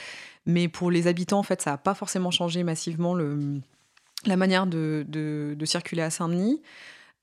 Mais 0.44 0.68
pour 0.68 0.90
les 0.90 1.06
habitants, 1.06 1.38
en 1.38 1.44
fait, 1.44 1.62
ça 1.62 1.72
n'a 1.72 1.78
pas 1.78 1.94
forcément 1.94 2.30
changé 2.30 2.62
massivement 2.62 3.14
le, 3.14 3.60
la 4.28 4.36
manière 4.36 4.66
de, 4.66 5.04
de, 5.08 5.64
circuler 5.64 6.02
à 6.02 6.10
Saint-Denis. 6.10 6.62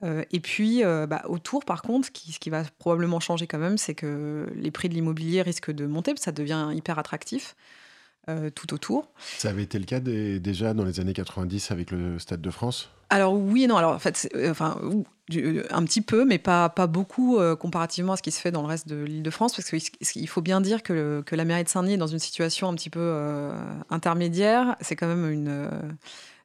et 0.03 0.39
puis, 0.39 0.83
bah, 0.83 1.23
autour, 1.27 1.65
par 1.65 1.81
contre, 1.81 2.11
qui, 2.11 2.33
ce 2.33 2.39
qui 2.39 2.49
va 2.49 2.63
probablement 2.79 3.19
changer 3.19 3.47
quand 3.47 3.59
même, 3.59 3.77
c'est 3.77 3.95
que 3.95 4.47
les 4.55 4.71
prix 4.71 4.89
de 4.89 4.93
l'immobilier 4.93 5.41
risquent 5.41 5.71
de 5.71 5.85
monter, 5.85 6.13
ça 6.17 6.31
devient 6.31 6.71
hyper 6.73 6.99
attractif. 6.99 7.55
Euh, 8.29 8.49
tout 8.49 8.73
autour. 8.73 9.09
Ça 9.37 9.49
avait 9.49 9.63
été 9.63 9.77
le 9.77 9.83
cas 9.83 9.99
déjà 9.99 10.73
dans 10.73 10.85
les 10.85 11.01
années 11.01 11.11
90 11.11 11.71
avec 11.71 11.91
le 11.91 12.19
Stade 12.19 12.39
de 12.39 12.49
France? 12.49 12.89
Alors 13.09 13.33
oui 13.33 13.65
et 13.65 13.67
non. 13.67 13.75
Alors 13.75 13.91
en 13.91 13.99
fait, 13.99 14.29
euh, 14.33 14.49
enfin, 14.49 14.79
euh, 15.35 15.63
un 15.69 15.83
petit 15.83 15.99
peu, 15.99 16.23
mais 16.23 16.37
pas, 16.37 16.69
pas 16.69 16.87
beaucoup 16.87 17.37
comparativement 17.59 18.13
à 18.13 18.15
ce 18.15 18.21
qui 18.21 18.31
se 18.31 18.39
fait 18.39 18.51
dans 18.51 18.61
le 18.61 18.69
reste 18.69 18.87
de 18.87 19.03
l'île 19.03 19.23
de 19.23 19.29
France, 19.29 19.53
parce 19.53 19.69
qu'il 19.69 20.27
faut 20.29 20.41
bien 20.41 20.61
dire 20.61 20.83
que, 20.83 21.21
que 21.25 21.35
la 21.35 21.43
mairie 21.43 21.65
de 21.65 21.69
Saint-Denis 21.69 21.95
est 21.95 21.97
dans 21.97 22.07
une 22.07 22.19
situation 22.19 22.69
un 22.69 22.75
petit 22.75 22.89
peu 22.89 23.51
intermédiaire. 23.89 24.77
C'est 24.79 24.95
quand 24.95 25.07
même 25.07 25.29
une 25.29 25.69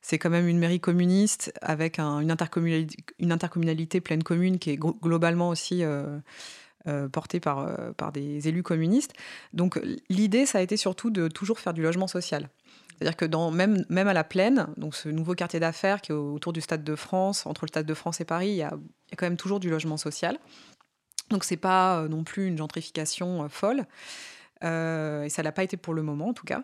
c'est 0.03 0.19
quand 0.19 0.31
même 0.31 0.49
une 0.49 0.59
mairie 0.59 0.81
communiste 0.81 1.53
avec 1.61 1.99
une, 1.99 2.31
intercommunalité, 2.31 4.01
pleine 4.01 4.23
commune 4.23 4.59
qui 4.59 4.71
est 4.71 4.77
globalement 4.77 5.49
aussi 5.49 5.83
euh, 6.89 7.09
porté 7.09 7.41
par, 7.41 7.59
euh, 7.59 7.93
par 7.97 8.13
des 8.13 8.49
élus 8.49 8.63
communistes. 8.63 9.13
Donc 9.53 9.81
l'idée, 10.09 10.47
ça 10.47 10.59
a 10.59 10.61
été 10.63 10.77
surtout 10.77 11.11
de 11.11 11.29
toujours 11.29 11.59
faire 11.59 11.75
du 11.75 11.83
logement 11.83 12.07
social. 12.07 12.49
C'est-à-dire 12.91 13.17
que 13.17 13.51
même, 13.51 14.09
à 14.09 14.13
la 14.13 14.25
plaine, 14.25 14.69
donc 14.77 14.95
ce 14.95 15.09
nouveau 15.09 15.35
quartier 15.35 15.61
d'affaires 15.61 16.01
qui 16.01 16.13
est 16.13 16.15
autour 16.15 16.53
du 16.53 16.61
Stade 16.61 16.85
de 16.85 16.95
France, 16.95 17.47
entre 17.47 17.65
le 17.65 17.69
Stade 17.69 17.85
de 17.85 17.95
France 17.95 18.21
et 18.21 18.25
Paris, 18.25 18.51
il 18.51 18.57
y 18.57 18.63
a, 18.63 18.73
quand 19.17 19.27
même 19.27 19.37
toujours 19.37 19.61
du 19.61 19.69
logement 19.69 19.97
social. 19.97 20.39
Donc 21.31 21.45
c'est 21.45 21.59
pas 21.59 21.99
euh, 21.99 22.09
non 22.09 22.25
plus 22.25 22.47
une 22.47 22.57
gentrification 22.57 23.49
folle. 23.49 23.81
et 24.63 25.29
ça 25.29 25.43
l'a 25.43 25.53
pas 25.53 25.65
été 25.65 25.77
pour 25.77 25.95
le 25.95 26.03
moment 26.03 26.29
en 26.29 26.35
tout 26.35 26.47
cas. 26.47 26.63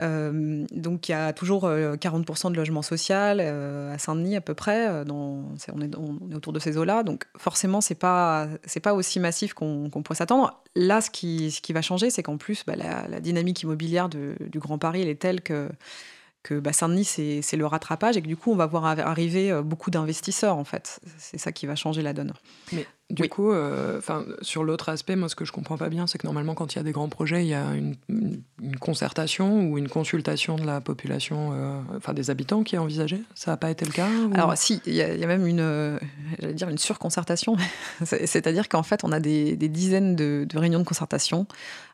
Donc 0.00 1.08
il 1.08 1.12
y 1.12 1.14
a 1.14 1.32
toujours 1.32 1.64
40% 1.64 2.46
euh, 2.46 2.50
de 2.50 2.56
logement 2.56 2.82
social 2.82 3.38
euh, 3.40 3.94
à 3.94 3.98
Saint-Denis 3.98 4.36
à 4.36 4.40
peu 4.40 4.54
près. 4.54 4.88
On, 5.10 5.54
est, 5.80 6.34
autour 6.34 6.52
de 6.52 6.58
ces 6.58 6.76
eaux-là. 6.76 7.02
Donc 7.02 7.24
forcément, 7.38 7.80
c'est 7.80 7.94
pas 7.94 8.48
c'est 8.64 8.80
pas 8.80 8.94
aussi 8.94 9.20
massif 9.20 9.54
qu'on 9.54 9.90
pourrait 9.90 10.16
s'attendre. 10.16 10.62
Là, 10.74 11.00
ce 11.00 11.10
qui, 11.10 11.50
ce 11.50 11.72
va 11.72 11.82
changer, 11.82 12.10
c'est 12.10 12.22
qu'en 12.22 12.36
plus, 12.36 12.64
bah, 12.66 12.74
la, 12.76 13.20
dynamique 13.20 13.62
immobilière 13.62 14.08
du 14.08 14.58
Grand 14.58 14.78
Paris, 14.78 15.02
elle 15.02 15.08
est 15.08 15.20
telle 15.20 15.40
que 15.42 15.70
bah, 16.50 16.72
Saint-Denis, 16.72 17.04
c'est 17.42 17.56
le 17.56 17.66
rattrapage 17.66 18.16
et 18.16 18.22
que 18.22 18.26
du 18.26 18.36
coup, 18.36 18.52
on 18.52 18.56
va 18.56 18.66
voir 18.66 18.84
arriver 18.84 19.60
beaucoup 19.62 19.90
d'investisseurs, 19.90 20.56
en 20.56 20.64
fait. 20.64 21.00
C'est 21.18 21.38
ça 21.38 21.52
qui 21.52 21.66
va 21.66 21.76
changer 21.76 22.02
la 22.02 22.12
donne. 22.12 22.32
Du 23.10 23.28
coup, 23.28 23.52
euh, 23.52 24.00
sur 24.40 24.64
l'autre 24.64 24.88
aspect, 24.88 25.14
moi, 25.14 25.28
ce 25.28 25.34
que 25.34 25.44
je 25.44 25.52
comprends 25.52 25.76
pas 25.76 25.90
bien, 25.90 26.06
c'est 26.06 26.16
que 26.16 26.26
normalement, 26.26 26.54
quand 26.54 26.74
il 26.74 26.76
y 26.76 26.80
a 26.80 26.82
des 26.82 26.92
grands 26.92 27.10
projets, 27.10 27.44
il 27.44 27.48
y 27.48 27.54
a 27.54 27.74
une, 27.74 27.96
concertation 28.80 29.68
ou 29.68 29.76
une 29.76 29.88
consultation 29.88 30.56
de 30.56 30.64
la 30.64 30.80
population, 30.80 31.50
euh, 31.52 31.80
enfin 31.96 32.14
des 32.14 32.30
habitants 32.30 32.62
qui 32.62 32.76
est 32.76 32.78
envisagée. 32.78 33.20
Ça 33.34 33.50
n'a 33.50 33.56
pas 33.58 33.70
été 33.70 33.84
le 33.84 33.92
cas 33.92 34.08
Alors, 34.32 34.56
si, 34.56 34.80
il 34.86 34.94
y, 34.94 35.02
a 35.02 35.26
même 35.26 35.46
une, 35.46 35.98
j'allais 36.40 36.54
dire 36.54 36.70
une 36.70 36.78
surconcertation. 36.78 37.56
C'est-à-dire 38.04 38.70
qu'en 38.70 38.82
fait, 38.82 39.04
on 39.04 39.12
a 39.12 39.20
des, 39.20 39.56
dizaines 39.56 40.16
de, 40.16 40.46
de 40.48 40.58
réunions 40.58 40.78
de 40.78 40.84
concertation. 40.84 41.46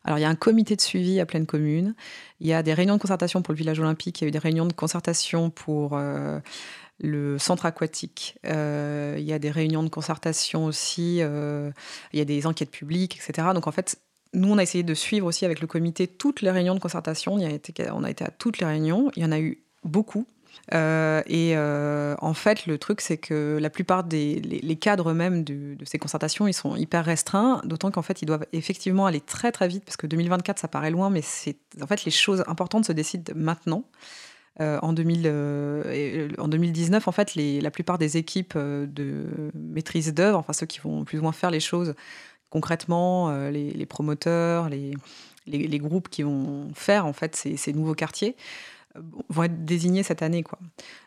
Alors, 0.04 0.18
il 0.18 0.22
y 0.22 0.24
a 0.24 0.28
un 0.28 0.36
comité 0.36 0.76
de 0.76 0.80
suivi 0.80 1.18
à 1.18 1.26
pleine 1.26 1.44
commune. 1.44 1.94
Il 2.40 2.46
y 2.46 2.54
a 2.54 2.62
des 2.62 2.72
réunions 2.72 2.96
de 2.96 3.00
concertation 3.00 3.42
pour 3.42 3.52
le 3.52 3.58
village 3.58 3.80
olympique, 3.80 4.20
il 4.20 4.24
y 4.24 4.26
a 4.26 4.28
eu 4.28 4.32
des 4.32 4.38
réunions 4.38 4.66
de 4.66 4.72
concertation 4.72 5.50
pour 5.50 5.90
euh, 5.94 6.40
le 7.00 7.38
centre 7.38 7.66
aquatique, 7.66 8.38
euh, 8.46 9.16
il 9.18 9.24
y 9.24 9.32
a 9.32 9.38
des 9.38 9.50
réunions 9.50 9.82
de 9.82 9.88
concertation 9.88 10.66
aussi, 10.66 11.18
euh, 11.20 11.70
il 12.12 12.18
y 12.18 12.22
a 12.22 12.26
des 12.26 12.46
enquêtes 12.46 12.70
publiques, 12.70 13.16
etc. 13.16 13.48
Donc 13.54 13.66
en 13.66 13.72
fait, 13.72 13.98
nous, 14.34 14.52
on 14.52 14.58
a 14.58 14.62
essayé 14.62 14.84
de 14.84 14.94
suivre 14.94 15.26
aussi 15.26 15.44
avec 15.44 15.60
le 15.60 15.66
comité 15.66 16.06
toutes 16.06 16.42
les 16.42 16.50
réunions 16.50 16.74
de 16.74 16.80
concertation. 16.80 17.34
On, 17.34 17.40
a 17.40 17.50
été, 17.50 18.24
à 18.24 18.30
toutes 18.30 18.58
les 18.58 18.66
réunions. 18.66 19.10
Il 19.16 19.22
y 19.22 19.26
en 19.26 19.32
a 19.32 19.40
eu 19.40 19.62
beaucoup. 19.82 20.26
Euh, 20.74 21.22
et 21.26 21.56
en 21.56 22.34
fait, 22.34 22.66
le 22.66 22.78
truc, 22.78 23.00
c'est 23.00 23.16
que 23.16 23.58
la 23.60 23.70
plupart 23.70 24.04
des 24.04 24.36
les, 24.36 24.76
cadres 24.76 25.12
même 25.14 25.42
de, 25.42 25.76
ces 25.84 25.98
concertations, 25.98 26.46
ils 26.46 26.52
sont 26.52 26.76
hyper 26.76 27.04
restreints, 27.04 27.60
d'autant 27.64 27.90
qu'en 27.90 28.02
fait, 28.02 28.22
ils 28.22 28.26
doivent 28.26 28.46
effectivement 28.52 29.06
aller 29.06 29.20
très 29.20 29.50
très 29.50 29.66
vite, 29.66 29.84
parce 29.84 29.96
que 29.96 30.06
2024, 30.06 30.60
ça 30.60 30.68
paraît 30.68 30.90
loin, 30.90 31.10
mais 31.10 31.22
c'est 31.22 31.56
en 31.82 31.86
fait 31.88 32.04
les 32.04 32.12
choses 32.12 32.44
importantes 32.46 32.84
se 32.84 32.92
décident 32.92 33.32
maintenant. 33.34 33.84
Euh, 34.60 34.78
en, 34.82 34.92
2000, 34.92 36.34
en 36.38 36.48
2019, 36.48 37.08
en 37.08 37.12
fait, 37.12 37.34
la 37.34 37.70
plupart 37.70 37.98
des 37.98 38.16
équipes 38.16 38.56
de 38.58 39.50
maîtrise 39.54 40.12
d'œuvre, 40.12 40.38
enfin 40.38 40.52
ceux 40.52 40.66
qui 40.66 40.80
vont 40.80 41.04
plus 41.04 41.18
ou 41.18 41.22
moins 41.22 41.32
faire 41.32 41.50
les 41.50 41.60
choses 41.60 41.94
concrètement, 42.50 43.30
les, 43.48 43.86
promoteurs, 43.86 44.68
les, 44.68 45.78
groupes 45.78 46.08
qui 46.08 46.24
vont 46.24 46.68
faire 46.74 47.06
en 47.06 47.12
fait 47.12 47.36
ces 47.36 47.72
nouveaux 47.72 47.94
quartiers, 47.94 48.34
vont 49.28 49.44
être 49.44 49.64
désignés 49.64 50.02
cette 50.02 50.22
année. 50.22 50.42
Quoi. 50.42 50.58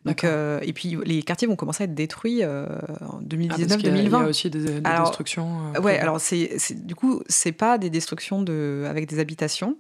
Donc, 0.05 0.23
euh, 0.23 0.59
et 0.61 0.73
puis 0.73 0.97
les 1.03 1.23
quartiers 1.23 1.47
vont 1.47 1.55
commencer 1.55 1.83
à 1.83 1.85
être 1.85 1.93
détruits 1.93 2.39
euh, 2.41 2.67
en 3.01 3.21
2019-2020. 3.21 3.51
Ah, 3.51 3.77
il, 3.83 4.09
y 4.09 4.15
a 4.15 4.19
aussi 4.19 4.49
des, 4.49 4.81
destructions. 4.81 5.73
Euh, 5.75 5.81
ouais, 5.81 5.99
alors 5.99 6.19
c'est, 6.19 6.57
du 6.73 6.95
coup, 6.95 7.21
c'est 7.27 7.51
pas 7.51 7.77
des 7.77 7.89
destructions 7.89 8.41
de, 8.41 8.85
avec 8.87 9.07
des 9.07 9.19
habitations. 9.19 9.77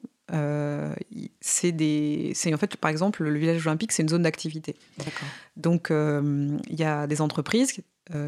c'est 1.39 1.71
des, 1.71 2.31
c'est 2.35 2.53
en 2.53 2.57
fait, 2.57 2.75
par 2.77 2.91
exemple, 2.91 3.23
le 3.23 3.39
village 3.39 3.65
olympique, 3.65 3.91
c'est 3.91 4.03
une 4.03 4.09
zone 4.09 4.23
d'activité. 4.23 4.75
Donc, 5.55 5.89
il 5.91 6.75
y 6.75 6.83
a 6.83 7.07
des 7.07 7.21
entreprises 7.21 7.73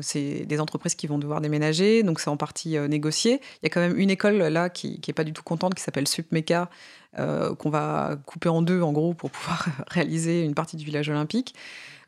c'est 0.01 0.45
des 0.45 0.59
entreprises 0.61 0.95
qui 0.95 1.05
vont 1.05 1.17
devoir 1.17 1.41
déménager, 1.41 2.01
donc 2.03 2.19
c'est 2.19 2.29
en 2.29 2.37
partie 2.37 2.77
négocié. 2.87 3.41
Il 3.61 3.63
y 3.63 3.65
a 3.65 3.69
quand 3.69 3.81
même 3.81 3.97
une 3.97 4.09
école 4.09 4.37
là 4.37 4.69
qui 4.69 5.01
n'est 5.05 5.13
pas 5.13 5.23
du 5.23 5.33
tout 5.33 5.43
contente, 5.43 5.75
qui 5.75 5.83
s'appelle 5.83 6.07
Supmeca, 6.07 6.69
euh, 7.17 7.55
qu'on 7.55 7.69
va 7.69 8.17
couper 8.25 8.49
en 8.49 8.61
deux, 8.61 8.81
en 8.81 8.91
gros, 8.91 9.13
pour 9.13 9.31
pouvoir 9.31 9.65
réaliser 9.87 10.43
une 10.43 10.53
partie 10.53 10.75
du 10.75 10.83
village 10.83 11.09
olympique. 11.09 11.55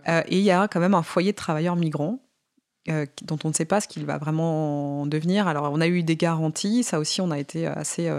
Euh, 0.10 0.22
et 0.28 0.38
il 0.38 0.44
y 0.44 0.52
a 0.52 0.68
quand 0.68 0.82
même 0.82 0.94
un 0.94 1.04
foyer 1.04 1.32
de 1.32 1.38
travailleurs 1.38 1.78
migrants 1.78 2.20
euh, 2.90 3.06
dont 3.22 3.40
on 3.46 3.50
ne 3.50 3.54
sait 3.54 3.66
pas 3.66 3.80
ce 3.80 3.88
qu'il 3.88 4.06
va 4.06 4.18
vraiment 4.18 5.06
devenir. 5.06 5.48
Alors, 5.48 5.72
on 5.72 5.80
a 5.80 5.88
eu 5.88 6.04
des 6.04 6.18
garanties, 6.18 6.84
ça 6.84 7.00
aussi, 7.00 7.22
on 7.22 7.32
a 7.32 7.40
été 7.40 7.68
assez, 7.68 8.12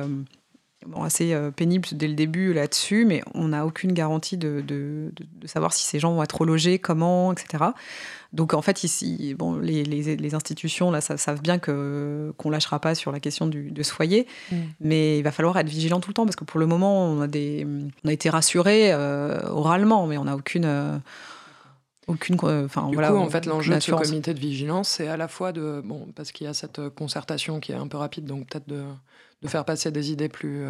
assez 1.02 1.36
pénible 1.56 1.86
dès 1.92 2.08
le 2.08 2.14
début 2.14 2.52
là-dessus, 2.52 3.04
mais 3.04 3.22
on 3.34 3.48
n'a 3.48 3.66
aucune 3.66 3.92
garantie 3.92 4.36
de, 4.36 4.62
de, 4.66 5.12
savoir 5.46 5.72
si 5.72 5.84
ces 5.84 5.98
gens 5.98 6.14
vont 6.14 6.22
être 6.22 6.40
relogés, 6.40 6.78
comment, 6.78 7.32
etc. 7.32 7.64
Donc 8.32 8.52
en 8.52 8.60
fait, 8.60 8.84
ici, 8.84 9.34
bon, 9.38 9.56
les, 9.56 9.84
les, 9.84 10.34
institutions 10.34 10.90
là, 10.90 11.00
savent 11.00 11.40
bien 11.40 11.58
que 11.58 12.32
qu'on 12.36 12.50
lâchera 12.50 12.78
pas 12.78 12.94
sur 12.94 13.10
la 13.10 13.20
question 13.20 13.46
du, 13.46 13.70
de 13.70 13.82
ce 13.82 13.92
foyer, 13.92 14.26
mm. 14.52 14.56
mais 14.80 15.18
il 15.18 15.22
va 15.22 15.32
falloir 15.32 15.56
être 15.58 15.68
vigilant 15.68 16.00
tout 16.00 16.10
le 16.10 16.14
temps 16.14 16.26
parce 16.26 16.36
que 16.36 16.44
pour 16.44 16.60
le 16.60 16.66
moment, 16.66 17.06
on 17.06 17.22
a 17.22 17.26
des, 17.26 17.66
on 18.04 18.08
a 18.08 18.12
été 18.12 18.28
rassurés 18.28 18.92
euh, 18.92 19.40
oralement, 19.48 20.06
mais 20.06 20.18
on 20.18 20.24
n'a 20.24 20.36
aucune 20.36 20.66
euh, 20.66 20.98
aucune 22.06 22.36
euh, 22.44 22.66
enfin 22.66 22.90
voilà 22.92 23.10
coup, 23.10 23.16
en 23.16 23.28
fait 23.28 23.46
l'enjeu 23.46 23.74
de 23.74 23.80
ce 23.80 23.92
comité 23.92 24.32
de 24.32 24.40
vigilance 24.40 24.88
c'est 24.88 25.08
à 25.08 25.18
la 25.18 25.28
fois 25.28 25.52
de 25.52 25.82
bon 25.84 26.08
parce 26.16 26.32
qu'il 26.32 26.46
y 26.46 26.48
a 26.48 26.54
cette 26.54 26.88
concertation 26.88 27.60
qui 27.60 27.72
est 27.72 27.74
un 27.74 27.86
peu 27.86 27.98
rapide 27.98 28.24
donc 28.24 28.48
peut-être 28.48 28.66
de, 28.66 28.82
de 29.42 29.48
faire 29.48 29.64
passer 29.64 29.90
des 29.90 30.10
idées 30.10 30.28
plus 30.28 30.64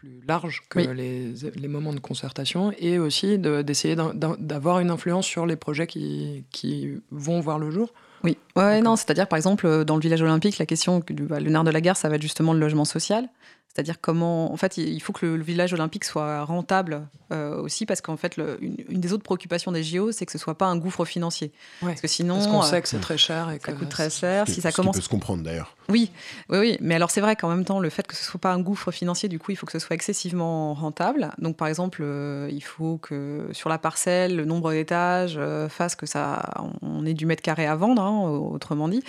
plus 0.00 0.22
large 0.26 0.62
que 0.70 0.78
les, 0.78 1.34
les, 1.54 1.68
moments 1.68 1.92
de 1.92 2.00
concertation 2.00 2.72
et 2.78 2.98
aussi 2.98 3.38
d'essayer 3.38 3.96
d'avoir 3.96 4.80
une 4.80 4.88
influence 4.88 5.26
sur 5.26 5.44
les 5.44 5.56
projets 5.56 5.86
qui, 5.86 6.46
qui 6.50 7.02
vont 7.10 7.40
voir 7.40 7.58
le 7.58 7.70
jour. 7.70 7.92
Oui, 8.24 8.38
ouais, 8.56 8.80
non, 8.80 8.96
c'est-à-dire 8.96 9.28
par 9.28 9.36
exemple 9.36 9.84
dans 9.84 9.96
le 9.96 10.00
village 10.00 10.22
olympique, 10.22 10.56
la 10.56 10.64
question, 10.64 11.02
bah, 11.10 11.38
le 11.38 11.50
nerf 11.50 11.64
de 11.64 11.70
la 11.70 11.82
guerre, 11.82 11.98
ça 11.98 12.08
va 12.08 12.16
être 12.16 12.22
justement 12.22 12.54
le 12.54 12.60
logement 12.60 12.86
social. 12.86 13.28
C'est-à-dire 13.72 14.00
comment, 14.00 14.52
en 14.52 14.56
fait, 14.56 14.78
il 14.78 15.00
faut 15.00 15.12
que 15.12 15.24
le, 15.24 15.42
village 15.42 15.72
olympique 15.72 16.04
soit 16.04 16.42
rentable 16.42 17.06
euh, 17.30 17.56
aussi, 17.62 17.86
parce 17.86 18.00
qu'en 18.00 18.16
fait, 18.16 18.36
une, 18.36 18.74
des 19.00 19.12
autres 19.12 19.22
préoccupations 19.22 19.70
des 19.70 19.84
JO, 19.84 20.10
c'est 20.10 20.26
que 20.26 20.32
ce 20.32 20.38
soit 20.38 20.58
pas 20.58 20.66
un 20.66 20.76
gouffre 20.76 21.04
financier. 21.04 21.52
Parce 21.80 22.00
que 22.00 22.08
sinon, 22.08 22.34
parce 22.34 22.48
qu'on 22.48 22.62
sait 22.62 22.82
que 22.82 22.88
c'est 22.88 22.98
très 22.98 23.16
cher 23.16 23.48
et 23.50 23.60
que 23.60 23.66
ça 23.66 23.72
coûte 23.72 23.88
très 23.88 24.10
cher. 24.10 24.48
Si 24.48 24.60
ça 24.60 24.72
commence, 24.72 24.96
qui 24.96 25.00
peut 25.00 25.04
se 25.04 25.08
comprendre 25.08 25.44
d'ailleurs. 25.44 25.76
Oui, 25.88 26.10
oui, 26.48 26.58
oui. 26.58 26.78
Mais 26.80 26.96
alors 26.96 27.12
c'est 27.12 27.20
vrai 27.20 27.36
qu'en 27.36 27.48
même 27.48 27.64
temps, 27.64 27.78
le 27.78 27.90
fait 27.90 28.04
que 28.08 28.16
ce 28.16 28.24
soit 28.24 28.40
pas 28.40 28.52
un 28.52 28.60
gouffre 28.60 28.90
financier, 28.90 29.28
du 29.28 29.38
coup, 29.38 29.52
il 29.52 29.56
faut 29.56 29.66
que 29.66 29.72
ce 29.72 29.78
soit 29.78 29.94
excessivement 29.94 30.74
rentable. 30.74 31.30
Donc, 31.38 31.56
par 31.56 31.68
exemple, 31.68 32.00
euh, 32.02 32.48
il 32.50 32.64
faut 32.64 32.98
que 32.98 33.50
sur 33.52 33.68
la 33.68 33.78
parcelle, 33.78 34.34
le 34.34 34.44
nombre 34.44 34.72
d'étages 34.72 35.36
euh, 35.38 35.68
fasse 35.68 35.94
que 35.94 36.06
ça, 36.06 36.42
on 36.82 37.06
ait 37.06 37.14
du 37.14 37.24
mètre 37.24 37.42
carré 37.42 37.66
à 37.66 37.76
vendre, 37.76 38.02
hein, 38.02 38.28
autrement 38.28 38.88
dit. 38.88 39.04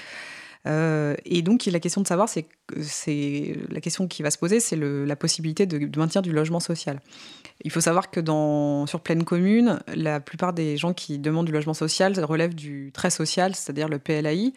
Euh, 0.67 1.15
et 1.25 1.41
donc, 1.41 1.65
la 1.65 1.79
question 1.79 2.01
de 2.01 2.07
savoir, 2.07 2.29
c'est 2.29 2.47
c'est 2.81 3.57
la 3.69 3.81
question 3.81 4.07
qui 4.07 4.23
va 4.23 4.31
se 4.31 4.37
poser, 4.37 4.59
c'est 4.59 4.75
la 4.75 5.15
possibilité 5.15 5.65
de, 5.65 5.77
de, 5.77 5.99
maintenir 5.99 6.21
du 6.21 6.31
logement 6.31 6.59
social. 6.59 6.99
Il 7.63 7.71
faut 7.71 7.81
savoir 7.81 8.11
que 8.11 8.19
dans, 8.19 8.85
sur 8.87 9.01
pleine 9.01 9.23
commune, 9.23 9.79
la 9.93 10.19
plupart 10.19 10.53
des 10.53 10.77
gens 10.77 10.93
qui 10.93 11.19
demandent 11.19 11.47
du 11.47 11.51
logement 11.51 11.73
social 11.73 12.13
relèvent 12.23 12.55
du 12.55 12.91
très 12.93 13.09
social, 13.09 13.55
c'est-à-dire 13.55 13.87
le 13.87 13.99
PLAI. 13.99 14.53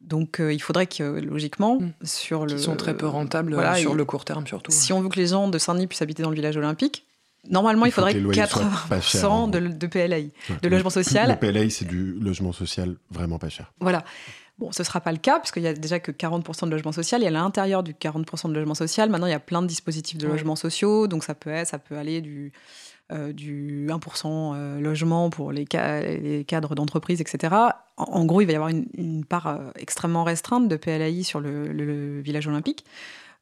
Donc, 0.00 0.40
euh, 0.40 0.52
il 0.52 0.60
faudrait 0.60 0.88
que, 0.88 1.20
logiquement, 1.20 1.78
mmh. 1.80 1.92
sur 2.02 2.46
le. 2.46 2.56
Qui 2.56 2.62
sont 2.62 2.76
très 2.76 2.96
peu 2.96 3.06
rentables 3.06 3.56
sur 3.76 3.94
le 3.94 4.04
court 4.04 4.24
terme, 4.24 4.46
surtout. 4.46 4.72
Si 4.72 4.92
on 4.92 5.00
veut 5.00 5.08
que 5.08 5.18
les 5.18 5.28
gens 5.28 5.48
de 5.48 5.58
Saint-Denis 5.58 5.86
puissent 5.86 6.02
habiter 6.02 6.22
dans 6.22 6.30
le 6.30 6.36
village 6.36 6.56
olympique, 6.56 7.06
Normalement, 7.50 7.86
il, 7.86 7.92
faudrait 7.92 8.14
80% 8.14 9.50
de, 9.50 9.58
de, 9.58 9.86
PLAI, 9.88 10.30
de 10.62 10.68
logement 10.68 10.90
social. 10.90 11.28
Le 11.28 11.36
PLAI, 11.36 11.70
c'est 11.70 11.84
du 11.84 12.12
logement 12.12 12.52
social 12.52 12.94
vraiment 13.10 13.40
pas 13.40 13.48
cher. 13.48 13.72
Voilà. 13.80 14.04
Bon, 14.58 14.70
ce 14.70 14.82
ne 14.82 14.84
sera 14.84 15.00
pas 15.00 15.12
le 15.12 15.18
cas, 15.18 15.40
puisqu'il 15.40 15.62
y 15.62 15.66
a 15.66 15.72
déjà 15.72 15.98
que 15.98 16.12
40% 16.12 16.66
de 16.66 16.70
logement 16.70 16.92
social. 16.92 17.22
Et 17.22 17.26
à 17.26 17.30
l'intérieur 17.30 17.82
du 17.82 17.94
40% 17.94 18.48
de 18.48 18.54
logement 18.54 18.74
social, 18.74 19.10
maintenant, 19.10 19.26
il 19.26 19.32
y 19.32 19.34
a 19.34 19.40
plein 19.40 19.62
de 19.62 19.66
dispositifs 19.66 20.18
de 20.18 20.28
logement 20.28 20.56
sociaux. 20.56 21.08
Donc, 21.08 21.24
ça 21.24 21.34
peut, 21.34 21.50
être, 21.50 21.68
ça 21.68 21.78
peut 21.78 21.96
aller 21.96 22.20
du, 22.20 22.52
du 23.10 23.86
1% 23.88 24.78
logement 24.78 25.30
pour 25.30 25.52
les, 25.52 25.64
cadres 25.64 26.74
d'entreprise, 26.74 27.20
etc. 27.20 27.54
En, 27.96 28.24
gros, 28.24 28.40
il 28.40 28.46
va 28.46 28.52
y 28.52 28.56
avoir 28.56 28.70
une, 28.70 29.24
part 29.24 29.60
extrêmement 29.76 30.24
restreinte 30.24 30.68
de 30.68 30.76
PLAI 30.76 31.22
sur 31.22 31.40
le, 31.40 32.20
village 32.20 32.46
olympique. 32.46 32.84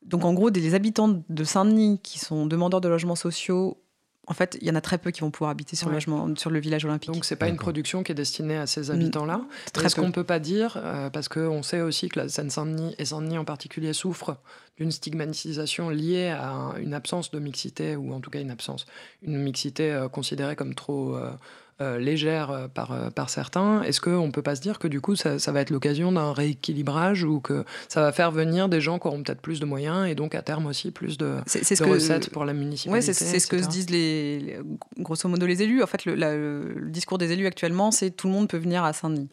Donc 0.03 0.25
en 0.25 0.33
gros, 0.33 0.51
des, 0.51 0.75
habitants 0.75 1.23
de 1.29 1.45
Saint-Denis 1.45 2.01
qui 2.03 2.19
sont 2.19 2.47
demandeurs 2.47 2.81
de 2.81 2.89
logements 2.89 3.17
sociaux 3.17 3.79
en 4.27 4.35
fait, 4.35 4.57
il 4.61 4.69
y 4.69 4.71
en 4.71 4.75
a 4.77 4.81
très 4.81 4.99
peu 4.99 5.11
qui 5.11 5.23
vont 5.23 5.31
pouvoir 5.31 5.51
habiter 5.51 5.77
sur, 5.77 5.89
le, 5.89 5.95
logement, 5.95 6.37
sur 6.37 6.51
le 6.51 6.61
village 6.61 6.85
olympique. 6.85 7.11
Donc, 7.11 7.25
c'est 7.25 7.37
pas 7.37 7.49
une 7.49 7.57
production 7.57 8.03
qui 8.03 8.13
est 8.13 8.15
destinée 8.15 8.57
à 8.57 8.67
ces 8.67 8.91
habitants-là. 8.91 9.41
Est-ce 9.83 9.97
qu'on 9.97 10.13
peut 10.13 10.25
pas 10.25 10.39
dire, 10.39 10.77
euh, 10.77 11.11
parce 11.11 11.29
qu'on 11.29 11.63
sait 11.63 11.81
aussi 11.81 12.09
que 12.09 12.21
la 12.21 12.29
Seine-Saint-Denis 12.29 12.95
et 12.99 13.07
Saint-Denis 13.07 13.39
en 13.39 13.45
particulier 13.45 13.93
souffrent 13.93 14.37
d'une 14.77 14.93
stigmatisation 14.93 15.91
liée 15.91 16.29
à 16.29 16.75
une 16.79 16.95
absence 16.95 17.31
de 17.31 17.39
mixité, 17.39 17.97
ou 17.97 18.13
en 18.13 18.21
tout 18.21 18.31
cas 18.31 18.41
une 18.41 18.51
absence, 18.51 18.87
une 19.23 19.37
mixité 19.39 19.91
euh, 19.91 20.09
considérée 20.09 20.55
comme 20.55 20.75
trop 20.75 21.17
euh, 21.17 21.33
euh, 21.81 21.99
légère 21.99 22.51
euh, 22.51 22.69
par, 22.69 22.93
euh, 22.93 23.09
par 23.11 23.31
certains, 23.31 23.83
est-ce 23.83 24.01
qu'on 24.01 24.27
ne 24.27 24.33
peut 24.33 24.43
pas 24.43 24.55
se 24.55 24.61
dire 24.61 24.79
que 24.79 24.87
du 24.87 25.01
coup 25.01 25.17
ça, 25.17 25.39
va 25.51 25.61
être 25.61 25.71
l'occasion 25.71 26.13
d'un 26.13 26.33
rééquilibrage 26.33 27.25
ou 27.25 27.41
que 27.41 27.65
ça 27.89 28.03
va 28.03 28.13
faire 28.13 28.31
venir 28.31 28.69
des 28.69 28.83
gens 28.83 28.99
qui 28.99 29.07
auront 29.07 29.23
peut-être 29.23 29.41
plus 29.41 29.61
de 29.61 29.65
moyens 29.65 30.07
et 30.07 30.15
donc 30.15 30.35
à 30.35 30.43
terme 30.43 30.67
aussi 30.67 30.91
plus 30.91 31.17
de, 31.17 31.37
ce 31.47 31.83
recettes 31.85 32.31
pour 32.31 32.45
la 32.45 32.53
municipalité 32.53 33.09
Oui, 33.09 33.15
c'est 33.15 33.39
ce 33.39 33.47
que 33.47 33.63
se 33.63 33.69
disent 33.69 33.89
les, 33.89 34.59
grosso 34.99 35.27
modo 35.29 35.47
les 35.47 35.63
élus. 35.63 35.83
En 35.83 35.87
fait, 35.87 36.05
le, 36.05 36.15
le 36.15 36.91
discours 36.91 37.17
des 37.17 37.33
élus 37.33 37.47
actuellement, 37.47 37.91
c'est 37.91 38.11
tout 38.11 38.27
le 38.27 38.35
monde 38.35 38.49
peut 38.49 38.59
venir 38.59 38.85
à 38.85 38.93
Saint-Denis 38.93 39.31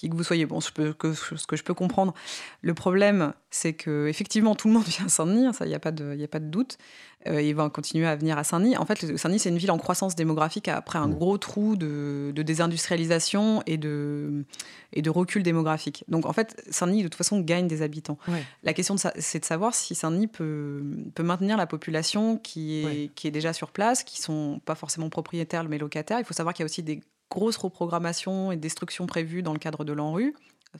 qui 0.00 0.08
que 0.08 0.16
vous 0.16 0.24
soyez. 0.24 0.46
Bon, 0.46 0.60
ce 0.60 0.70
que, 0.70 1.12
ce 1.12 1.46
que 1.46 1.56
je 1.56 1.62
peux 1.62 1.74
comprendre. 1.74 2.14
Le 2.62 2.72
problème, 2.72 3.34
c'est 3.50 3.74
que 3.74 4.06
effectivement 4.08 4.54
tout 4.54 4.68
le 4.68 4.74
monde 4.74 4.84
vient 4.86 5.06
à 5.06 5.08
Saint-Denis, 5.08 5.52
ça, 5.52 5.66
il 5.66 5.68
n'y 5.68 5.74
a, 5.74 5.78
pas 5.78 5.92
de, 5.92 6.14
y 6.14 6.24
a 6.24 6.28
pas 6.28 6.40
de 6.40 6.46
doute. 6.46 6.78
Euh, 7.26 7.42
il 7.42 7.54
va 7.54 7.68
continuer 7.68 8.06
à 8.06 8.16
venir 8.16 8.38
à 8.38 8.44
Saint-Denis. 8.44 8.78
En 8.78 8.86
fait, 8.86 9.18
Saint-Denis, 9.18 9.40
c'est 9.40 9.50
une 9.50 9.58
ville 9.58 9.70
en 9.70 9.76
croissance 9.76 10.16
démographique 10.16 10.68
après 10.68 10.98
un 10.98 11.08
gros 11.08 11.36
trou 11.36 11.76
de, 11.76 12.32
désindustrialisation 12.34 13.62
et 13.66 13.76
de, 13.76 14.46
et 14.94 15.02
de 15.02 15.10
recul 15.10 15.42
démographique. 15.42 16.02
Donc, 16.08 16.24
en 16.24 16.32
fait, 16.32 16.64
Saint-Denis, 16.70 17.02
de 17.02 17.08
toute 17.08 17.16
façon, 17.16 17.40
gagne 17.40 17.68
des 17.68 17.82
habitants. 17.82 18.16
La 18.62 18.72
question, 18.72 18.96
c'est 18.96 19.40
de 19.40 19.44
savoir 19.44 19.74
si 19.74 19.94
Saint-Denis 19.94 20.28
peut, 20.28 20.82
peut 21.14 21.22
maintenir 21.22 21.58
la 21.58 21.66
population 21.66 22.38
qui 22.38 22.78
est, 22.78 23.14
qui 23.14 23.28
est 23.28 23.32
déjà 23.32 23.52
sur 23.52 23.70
place, 23.70 24.02
qui 24.02 24.22
sont 24.22 24.62
pas 24.64 24.74
forcément 24.74 25.10
propriétaires, 25.10 25.64
mais 25.64 25.76
locataires. 25.76 26.20
Il 26.20 26.24
faut 26.24 26.32
savoir 26.32 26.54
qu'il 26.54 26.62
y 26.62 26.64
a 26.64 26.70
aussi 26.70 26.82
des 26.82 27.02
grosses 27.30 27.56
reprogrammations 27.56 28.52
et 28.52 28.56
destructions 28.56 29.06
prévues 29.06 29.42
dans 29.42 29.52
le 29.52 29.58
cadre 29.58 29.84
de 29.84 29.92
l'ANRU. 29.92 30.34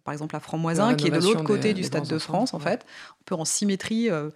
Par 0.05 0.13
exemple, 0.13 0.35
la 0.35 0.41
Franc-Moisin, 0.41 0.95
qui 0.95 1.09
est 1.09 1.11
de 1.11 1.19
l'autre 1.19 1.43
côté 1.43 1.75
du 1.75 1.83
Stade 1.83 2.07
de 2.07 2.19
France, 2.19 2.55
en 2.55 2.61
fait. 2.61 2.87
On 3.21 3.25
peut 3.25 3.35
en 3.35 3.45
symétrie 3.45 4.11
euh, 4.11 4.31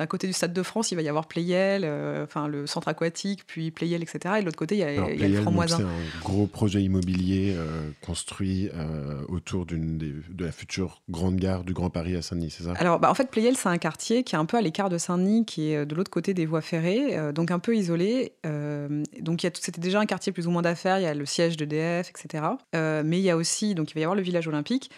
d'un 0.00 0.06
côté 0.06 0.26
du 0.26 0.32
Stade 0.32 0.54
de 0.54 0.62
France, 0.62 0.92
il 0.92 0.94
va 0.94 1.02
y 1.02 1.10
avoir 1.10 1.26
Playel, 1.26 1.82
euh, 1.84 2.24
enfin 2.24 2.48
le 2.48 2.66
centre 2.66 2.88
aquatique, 2.88 3.46
puis 3.46 3.70
Playel, 3.70 4.02
etc. 4.02 4.36
Et 4.38 4.40
de 4.40 4.46
l'autre 4.46 4.56
côté, 4.56 4.76
il 4.76 4.78
y 4.78 4.82
a, 4.82 5.12
il 5.12 5.20
y 5.20 5.24
a 5.24 5.28
le 5.28 5.42
Franc-Moisin. 5.42 5.76
C'est 5.76 5.82
un 5.82 6.24
gros 6.24 6.46
projet 6.46 6.82
immobilier 6.82 7.54
euh, 7.54 7.90
construit 8.00 8.70
euh, 8.74 9.20
autour 9.28 9.66
de 9.66 9.76
la 10.42 10.52
future 10.52 11.02
grande 11.10 11.36
gare 11.36 11.64
du 11.64 11.74
Grand 11.74 11.90
Paris 11.90 12.16
à 12.16 12.22
Saint-Denis, 12.22 12.48
c'est 12.50 12.64
ça? 12.64 12.72
Alors, 12.78 12.98
bah, 12.98 13.10
en 13.10 13.14
fait, 13.14 13.30
Playel, 13.30 13.58
c'est 13.58 13.68
un 13.68 13.76
quartier 13.76 14.24
qui 14.24 14.36
est 14.36 14.38
un 14.38 14.46
peu 14.46 14.56
à 14.56 14.62
l'écart 14.62 14.88
de 14.88 14.96
Saint-Denis, 14.96 15.44
qui 15.44 15.70
est 15.70 15.84
de 15.84 15.94
l'autre 15.94 16.10
côté 16.10 16.32
des 16.32 16.46
voies 16.46 16.62
ferrées, 16.62 17.18
donc 17.34 17.50
un 17.50 17.58
peu 17.58 17.76
isolé. 17.76 18.32
donc, 19.20 19.46
c'était 19.60 19.82
déjà 19.82 20.00
un 20.00 20.06
quartier 20.06 20.32
plus 20.32 20.46
ou 20.46 20.50
moins 20.50 20.62
d'affaires. 20.62 20.98
Il 20.98 21.02
y 21.02 21.06
a 21.06 21.12
le 21.12 21.26
siège 21.26 21.58
d'EDF, 21.58 22.08
etc. 22.08 22.44
mais 22.72 23.18
il 23.18 23.22
y 23.22 23.28
a 23.28 23.36
aussi, 23.36 23.74
donc 23.74 23.90
il 23.90 23.94
va 23.94 24.00
y 24.00 24.04
avoir 24.04 24.16
le 24.16 24.22
village 24.22 24.48
olympique 24.48 24.90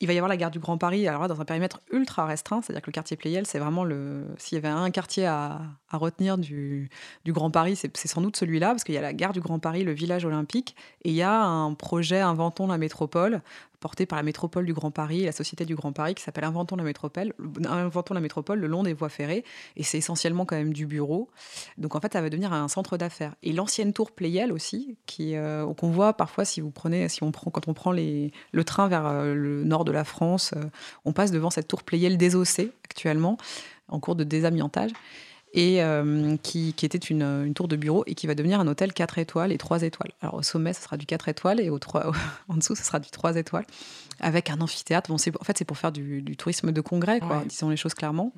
il 0.00 0.06
va 0.06 0.12
y 0.12 0.18
avoir 0.18 0.28
la 0.28 0.36
gare 0.36 0.50
du 0.50 0.58
Grand 0.58 0.76
Paris, 0.76 1.06
alors 1.06 1.28
dans 1.28 1.40
un 1.40 1.44
périmètre 1.44 1.80
ultra 1.92 2.26
restreint, 2.26 2.60
c'est-à-dire 2.62 2.82
que 2.82 2.90
le 2.90 2.92
quartier 2.92 3.16
Playel, 3.16 3.46
c'est 3.46 3.58
vraiment 3.58 3.84
le. 3.84 4.24
S'il 4.38 4.56
y 4.56 4.58
avait 4.58 4.68
un 4.68 4.90
quartier 4.90 5.26
à, 5.26 5.60
retenir 5.92 6.36
du, 6.36 6.90
du, 7.24 7.32
Grand 7.32 7.50
Paris, 7.50 7.76
c'est 7.76 8.08
sans 8.08 8.20
doute 8.20 8.36
celui-là, 8.36 8.70
parce 8.70 8.82
qu'il 8.82 8.94
y 8.94 8.98
a 8.98 9.02
la 9.02 9.12
gare 9.12 9.32
du 9.32 9.40
Grand 9.40 9.60
Paris, 9.60 9.84
le 9.84 9.92
village 9.92 10.24
olympique, 10.24 10.74
et 11.04 11.10
il 11.10 11.14
y 11.14 11.22
a 11.22 11.42
un 11.44 11.72
projet 11.74 12.20
Inventons 12.20 12.66
la 12.66 12.78
métropole, 12.78 13.42
porté 13.84 14.06
par 14.06 14.16
la 14.16 14.22
métropole 14.22 14.64
du 14.64 14.72
Grand 14.72 14.90
Paris 14.90 15.24
et 15.24 15.26
la 15.26 15.32
Société 15.32 15.66
du 15.66 15.74
Grand 15.74 15.92
Paris 15.92 16.14
qui 16.14 16.22
s'appelle 16.22 16.44
Inventons 16.44 16.76
la 16.76 16.84
métropole, 16.84 17.34
Inventons 17.66 18.14
la 18.14 18.22
métropole 18.22 18.58
le 18.58 18.66
long 18.66 18.82
des 18.82 18.94
voies 18.94 19.10
ferrées. 19.10 19.44
Et 19.76 19.82
c'est 19.82 19.98
essentiellement 19.98 20.46
quand 20.46 20.56
même 20.56 20.72
du 20.72 20.86
bureau. 20.86 21.28
Donc 21.76 21.94
en 21.94 22.00
fait, 22.00 22.14
ça 22.14 22.22
va 22.22 22.30
devenir 22.30 22.54
un 22.54 22.66
centre 22.68 22.96
d'affaires. 22.96 23.34
Et 23.42 23.52
l'ancienne 23.52 23.92
tour 23.92 24.12
Playel 24.12 24.52
aussi, 24.52 24.96
qui 25.04 25.36
euh, 25.36 25.70
qu'on 25.74 25.90
voit 25.90 26.14
parfois 26.14 26.46
si 26.46 26.62
vous 26.62 26.70
prenez, 26.70 27.10
si 27.10 27.22
on 27.22 27.30
prend, 27.30 27.50
quand 27.50 27.68
on 27.68 27.74
prend 27.74 27.92
les, 27.92 28.32
le 28.52 28.64
train 28.64 28.88
vers 28.88 29.04
euh, 29.04 29.34
le 29.34 29.64
nord 29.64 29.84
de 29.84 29.92
la 29.92 30.04
France, 30.04 30.54
euh, 30.56 30.64
on 31.04 31.12
passe 31.12 31.30
devant 31.30 31.50
cette 31.50 31.68
tour 31.68 31.82
Playel 31.82 32.16
désossée 32.16 32.72
actuellement, 32.86 33.36
en 33.88 34.00
cours 34.00 34.16
de 34.16 34.24
désamiantage 34.24 34.92
et 35.54 35.82
euh, 35.82 36.36
qui, 36.42 36.74
était 36.82 36.98
une, 36.98 37.54
tour 37.54 37.68
de 37.68 37.76
bureau 37.76 38.02
et 38.06 38.16
qui 38.16 38.26
va 38.26 38.34
devenir 38.34 38.58
un 38.58 38.66
hôtel 38.66 38.92
4 38.92 39.18
étoiles 39.18 39.52
et 39.52 39.58
3 39.58 39.82
étoiles. 39.82 40.10
Alors 40.20 40.34
au 40.34 40.42
sommet, 40.42 40.72
ce 40.72 40.82
sera 40.82 40.96
du 40.96 41.06
4 41.06 41.28
étoiles 41.28 41.60
et 41.60 41.70
au 41.70 41.78
3, 41.78 42.12
en 42.48 42.56
dessous, 42.56 42.74
ce 42.74 42.82
sera 42.82 42.98
du 42.98 43.10
3 43.10 43.36
étoiles 43.36 43.64
avec 44.20 44.50
un 44.50 44.60
amphithéâtre. 44.60 45.08
Bon, 45.08 45.14
en 45.14 45.44
fait, 45.44 45.56
c'est 45.56 45.64
pour 45.64 45.78
faire 45.78 45.92
du, 45.92 46.24
tourisme 46.36 46.72
de 46.72 46.80
congrès, 46.80 47.20
quoi, 47.20 47.44
disons 47.46 47.70
les 47.70 47.76
choses 47.76 47.94
clairement. 47.94 48.32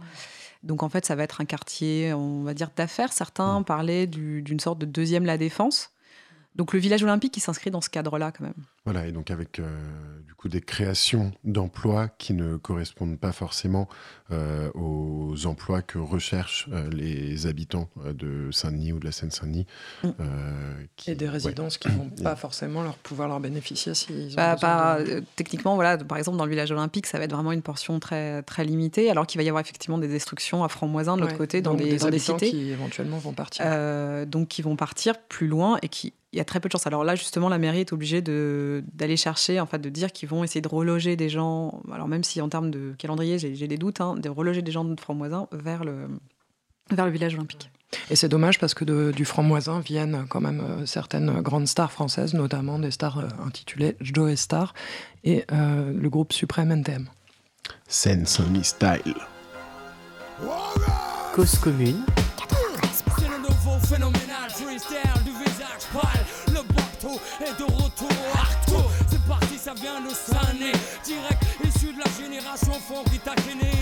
Donc 0.62 0.82
en 0.82 0.88
fait, 0.88 1.06
ça 1.06 1.14
va 1.14 1.22
être 1.22 1.40
un 1.40 1.46
quartier, 1.46 2.12
on 2.12 2.42
va 2.42 2.52
dire, 2.52 2.70
d'affaires. 2.76 3.12
Certains 3.12 3.62
parlaient 3.62 4.06
d'une 4.06 4.60
sorte 4.60 4.78
de 4.78 4.86
deuxième 4.86 5.24
La 5.24 5.38
Défense. 5.38 5.95
Donc 6.56 6.72
le 6.72 6.78
village 6.78 7.02
olympique, 7.02 7.34
qui 7.34 7.40
s'inscrit 7.40 7.70
dans 7.70 7.80
ce 7.80 7.90
cadre-là 7.90 8.32
quand 8.32 8.44
même. 8.44 8.54
Voilà, 8.86 9.06
et 9.06 9.12
donc 9.12 9.30
avec 9.30 9.58
euh, 9.58 9.66
du 10.26 10.34
coup 10.34 10.48
des 10.48 10.60
créations 10.60 11.32
d'emplois 11.44 12.08
qui 12.08 12.32
ne 12.32 12.56
correspondent 12.56 13.18
pas 13.18 13.32
forcément 13.32 13.88
euh, 14.30 14.70
aux 14.74 15.46
emplois 15.46 15.82
que 15.82 15.98
recherchent 15.98 16.68
euh, 16.72 16.88
les 16.90 17.46
habitants 17.46 17.90
de 18.06 18.48
Saint-Denis 18.52 18.92
ou 18.92 19.00
de 19.00 19.04
la 19.04 19.12
Seine-Saint-Denis. 19.12 19.66
Mm. 20.04 20.10
et 21.08 21.14
des 21.14 21.28
résidences 21.28 21.78
qui 21.78 21.88
ne 21.88 21.96
vont 21.96 22.10
pas 22.22 22.36
forcément 22.36 22.82
leur 22.82 22.96
pouvoir 22.96 23.28
leur 23.28 23.40
bénéficier 23.40 23.94
s'ils 23.94 24.32
ont 24.32 24.36
bah, 24.36 24.98
Techniquement, 25.34 25.74
voilà, 25.74 25.98
par 25.98 26.16
exemple 26.16 26.38
dans 26.38 26.44
le 26.44 26.50
village 26.50 26.70
olympique, 26.70 27.06
ça 27.06 27.18
va 27.18 27.24
être 27.24 27.32
vraiment 27.32 27.52
une 27.52 27.62
portion 27.62 28.00
très, 28.00 28.42
très 28.44 28.64
limitée, 28.64 29.10
alors 29.10 29.26
qu'il 29.26 29.38
va 29.38 29.44
y 29.44 29.48
avoir 29.48 29.60
effectivement 29.60 29.98
des 29.98 30.08
destructions 30.08 30.64
à 30.64 30.68
Franc-Moisin 30.68 31.16
de 31.16 31.22
l'autre 31.22 31.36
côté, 31.36 31.60
dans 31.60 31.74
des, 31.74 31.98
des, 31.98 32.18
cités. 32.18 32.50
qui 32.50 32.70
éventuellement 32.70 33.18
vont 33.18 33.32
partir. 33.32 33.66
donc 34.26 34.48
qui 34.48 34.62
vont 34.62 34.76
partir 34.76 35.18
plus 35.18 35.48
loin 35.48 35.78
et 35.82 35.88
qui 35.88 36.14
il 36.36 36.38
y 36.38 36.42
a 36.42 36.44
très 36.44 36.60
peu 36.60 36.68
de 36.68 36.72
chance. 36.72 36.86
Alors 36.86 37.02
là, 37.02 37.14
justement, 37.14 37.48
la 37.48 37.56
mairie 37.56 37.80
est 37.80 37.94
obligée 37.94 38.20
d'aller 38.20 39.16
chercher, 39.16 39.58
en 39.58 39.64
fait, 39.64 39.78
de 39.78 39.88
dire 39.88 40.12
qu'ils 40.12 40.28
vont 40.28 40.44
essayer 40.44 40.60
de 40.60 40.68
reloger 40.68 41.16
des 41.16 41.30
gens. 41.30 41.80
Alors 41.90 42.08
même 42.08 42.24
si 42.24 42.42
en 42.42 42.50
termes 42.50 42.70
de 42.70 42.94
calendrier, 42.98 43.38
j'ai 43.38 43.66
des 43.66 43.78
doutes, 43.78 44.02
hein, 44.02 44.16
de 44.16 44.28
reloger 44.28 44.60
des 44.60 44.70
gens 44.70 44.84
de 44.84 45.00
Franc-Moisin 45.00 45.48
vers 45.52 45.82
le, 45.82 46.08
vers 46.90 47.06
le 47.06 47.10
village 47.10 47.34
olympique. 47.34 47.70
Et 48.10 48.16
c'est 48.16 48.28
dommage 48.28 48.58
parce 48.58 48.74
que 48.74 49.12
du 49.12 49.24
franc-moisin 49.24 49.80
viennent 49.80 50.26
quand 50.28 50.42
même 50.42 50.60
euh, 50.60 50.84
certaines 50.86 51.40
grandes 51.40 51.68
stars 51.68 51.92
françaises, 51.92 52.34
notamment 52.34 52.78
des 52.78 52.90
stars 52.90 53.18
euh, 53.18 53.28
intitulées 53.46 53.96
Joe 54.00 54.34
Star 54.34 54.74
et 55.24 55.44
euh, 55.52 55.90
le 55.92 56.10
groupe 56.10 56.34
Suprême 56.34 56.70
NTM. 56.70 57.08
Scène 57.88 58.26
Style. 58.26 59.14
Cause 61.32 61.58
commune. 61.60 62.04
Le 63.98 64.25
bateau 66.62 67.20
est 67.40 67.58
de 67.58 67.64
retour. 67.64 68.08
Arto, 68.34 68.90
c'est 69.10 69.22
parti, 69.26 69.58
ça 69.58 69.74
vient 69.74 70.00
de 70.00 70.10
Sané. 70.10 70.72
Direct 71.04 71.42
issu 71.64 71.92
de 71.92 71.98
la 71.98 72.10
génération 72.18 72.72
fond 72.72 73.04
qui 73.10 73.18
t'a 73.18 73.34
gêné. 73.46 73.72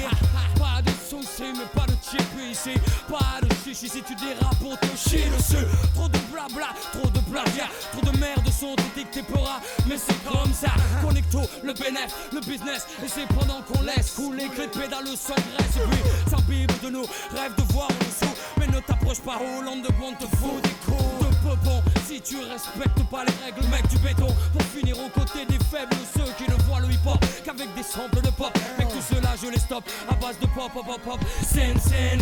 Pas 0.58 0.82
de 0.82 0.90
soucis, 0.90 1.52
mais 1.56 1.66
pas 1.74 1.86
de 1.86 1.96
chip 2.02 2.26
ici. 2.50 2.74
Pas 3.08 3.40
de 3.42 3.48
chichi 3.64 3.88
si 3.88 4.02
tu 4.02 4.14
dérapes 4.16 4.58
pour 4.60 4.78
te 4.78 4.86
chier 4.96 5.26
dessus. 5.36 5.66
Trop 5.94 6.08
de 6.08 6.18
blabla, 6.32 6.68
trop 6.92 7.08
de 7.08 7.20
plagiat. 7.30 7.68
Trop 7.92 8.10
de 8.10 8.18
merde 8.18 8.48
sont 8.50 8.76
dictés 8.94 9.22
peur 9.22 9.60
Mais 9.86 9.96
c'est 9.96 10.24
comme 10.24 10.52
ça. 10.52 10.72
Connecto, 11.02 11.42
le 11.62 11.72
bénéf, 11.72 12.12
le 12.32 12.40
business. 12.40 12.86
Et 13.04 13.08
c'est 13.08 13.26
pendant 13.28 13.62
qu'on 13.62 13.82
laisse 13.82 14.12
couler 14.12 14.48
que 14.48 14.62
les 14.62 14.68
pédales 14.68 15.06
sans 15.16 15.34
graisse. 15.34 15.76
Et 15.76 15.88
puis, 15.88 16.02
ça 16.30 16.36
bible 16.48 16.74
de 16.82 16.90
nous. 16.90 17.06
Rêve 17.32 17.54
de 17.56 17.62
voir 17.72 17.88
en 17.88 18.04
dessous. 18.04 18.34
Ne 18.74 18.80
t'approche 18.80 19.20
pas, 19.20 19.38
Hollande 19.38 19.82
de 19.82 19.92
bon 20.00 20.12
te 20.18 20.26
fout 20.36 20.60
des 20.64 20.74
coups 20.84 21.20
de 21.20 21.48
peupon. 21.48 21.80
Si 22.08 22.20
tu 22.20 22.38
respectes 22.38 23.08
pas 23.08 23.24
les 23.24 23.44
règles, 23.44 23.64
mec 23.70 23.86
du 23.86 23.98
béton. 23.98 24.26
Pour 24.52 24.62
finir 24.62 24.96
aux 24.98 25.08
côtés 25.10 25.46
des 25.46 25.62
faibles, 25.70 25.94
ceux 26.12 26.26
qui 26.36 26.50
ne 26.50 26.56
voient 26.64 26.80
le 26.80 26.90
hip-hop 26.90 27.24
Qu'avec 27.44 27.72
des 27.76 27.84
samples 27.84 28.20
de 28.20 28.30
pop. 28.30 28.50
Mec 28.76 28.88
tout 28.88 29.14
cela 29.14 29.30
je 29.40 29.48
les 29.48 29.60
stoppe 29.60 29.84
à 30.10 30.14
base 30.14 30.40
de 30.40 30.46
pop 30.46 30.72
pop 30.74 30.84
pop 30.84 31.00
pop. 31.04 31.20
Scène, 31.46 31.78
scène, 31.78 32.20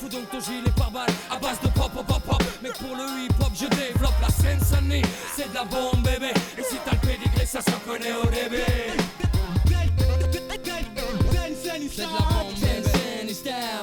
Fous 0.00 0.08
donc 0.08 0.30
ton 0.30 0.40
gilet 0.40 0.72
par 0.74 0.90
balle 0.90 1.10
à 1.30 1.38
base 1.38 1.60
de 1.60 1.68
pop 1.68 1.92
pop 1.92 2.06
pop 2.06 2.22
pop. 2.22 2.42
Mec 2.62 2.72
pour 2.78 2.96
le 2.96 3.04
hip-hop 3.26 3.52
je 3.52 3.66
développe 3.66 4.18
la 4.22 4.30
scène 4.30 4.60
Sunny 4.64 5.02
C'est 5.36 5.50
de 5.50 5.54
la 5.54 5.64
bombe 5.64 6.02
bébé. 6.02 6.32
Et 6.56 6.62
si 6.62 6.76
t'as 6.82 6.92
le 6.92 7.06
pédigré 7.06 7.44
ça 7.44 7.60
s'en 7.60 7.78
connaît 7.86 8.14
au 8.14 8.24
début. 8.24 8.64
C'est 11.92 12.02
de 12.02 12.02
la 12.02 12.18
bombe 12.24 12.48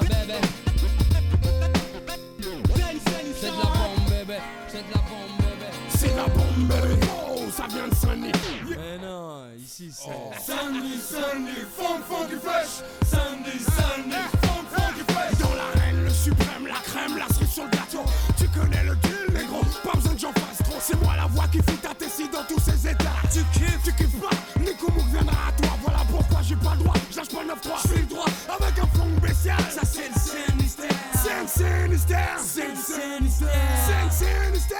bébé 0.01 0.06
Berry. 6.65 6.97
Oh, 7.29 7.39
ça 7.55 7.67
vient 7.67 7.87
de 7.87 7.95
Sunny. 7.95 8.31
Mais 8.69 8.97
non, 9.01 9.43
ici 9.57 9.91
c'est. 9.91 10.09
Oh. 10.09 10.31
Sunny, 10.45 10.97
Sunny, 10.97 11.51
funk, 11.77 12.01
funky 12.09 12.35
fresh. 12.41 12.81
Sunny, 13.05 13.59
Sunny, 13.59 14.21
funk, 14.41 14.65
funky 14.73 15.03
fresh. 15.13 15.37
Dans 15.39 15.53
l'arène, 15.55 16.03
le 16.03 16.09
suprême, 16.09 16.67
la 16.67 16.79
crème, 16.83 17.17
la 17.17 17.27
cerise 17.33 17.51
sur 17.51 17.63
le 17.65 17.69
gâteau. 17.69 18.03
Tu 18.37 18.47
connais 18.49 18.83
le 18.83 18.95
deal, 18.95 19.27
les 19.33 19.45
gros. 19.45 19.63
Pas 19.83 19.95
besoin 19.97 20.13
que 20.13 20.19
j'en 20.19 20.33
fasse 20.33 20.63
trop. 20.63 20.79
C'est 20.79 21.01
moi 21.01 21.15
la 21.15 21.27
voix 21.27 21.47
qui 21.47 21.59
fit 21.59 21.77
ta 21.77 21.93
tessie 21.93 22.29
dans 22.29 22.43
tous 22.47 22.59
ses 22.59 22.89
états. 22.89 23.21
Tu 23.31 23.43
kiffes, 23.53 23.83
tu 23.83 23.93
kiffes 23.93 24.19
pas. 24.19 24.35
Nico 24.59 24.91
Mouk 24.91 25.07
viendra 25.11 25.49
à 25.49 25.51
toi. 25.61 25.77
Voilà 25.83 25.99
pourquoi 26.09 26.41
j'ai 26.41 26.55
pas 26.55 26.73
le 26.77 26.83
droit. 26.83 26.95
J'lâche 27.11 27.29
pas 27.29 27.43
9-3. 27.43 27.87
J'suis 27.87 28.01
le 28.01 28.07
droit 28.07 28.25
avec 28.49 28.79
un 28.79 28.87
fond 28.97 29.07
bestial. 29.21 29.57
Ça 29.71 29.81
c'est 29.83 30.09
le 30.09 30.19
sinistère. 30.19 30.89
C'est 31.13 31.41
le 31.41 31.47
sinistère. 31.47 32.37
C'est 32.43 32.67
le 32.67 32.75
sinistère. 32.75 33.49
C'est 33.85 34.03
le 34.03 34.11
sinistère. 34.11 34.76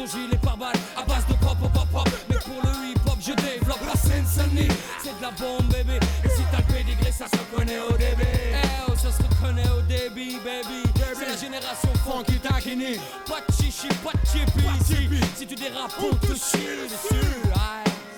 Ton 0.00 0.06
gilet 0.06 0.38
par 0.42 0.56
balle 0.56 0.76
à 0.96 1.02
base 1.02 1.26
de 1.26 1.34
pop 1.34 1.58
pop 1.60 1.88
pop. 1.92 2.08
Mais 2.28 2.36
pour 2.36 2.62
le 2.62 2.70
hip 2.88 3.00
hop, 3.06 3.18
je 3.20 3.32
développe 3.32 3.84
la 3.86 3.96
Seine-Saint-Denis. 3.98 4.68
C'est 5.02 5.16
de 5.16 5.22
la 5.22 5.30
bombe, 5.32 5.66
bébé. 5.68 5.98
Et 6.24 6.28
si 6.28 6.42
t'as 6.50 6.58
le 6.58 6.74
pédigré, 6.74 7.12
ça 7.12 7.26
se 7.26 7.36
reconnaît 7.36 7.80
au 7.80 7.92
débit. 7.92 8.24
Eh 8.24 8.88
oh, 8.88 8.92
ça 8.96 9.10
se 9.12 9.22
reconnaît 9.22 9.68
au 9.68 9.82
débit, 9.82 10.38
baby. 10.44 10.82
C'est 11.14 11.26
la 11.26 11.36
génération 11.36 11.92
funky 12.04 12.38
taquini. 12.38 12.96
Pas 13.26 13.40
de 13.46 13.52
chichi, 13.52 13.88
pas 14.02 14.12
de 14.12 14.26
chippy 14.26 14.64
ici. 14.80 15.08
Si 15.36 15.46
tu 15.46 15.54
dérapes, 15.54 15.92
on 16.00 16.14
te 16.14 16.32
chie 16.34 16.76
dessus. 16.88 17.26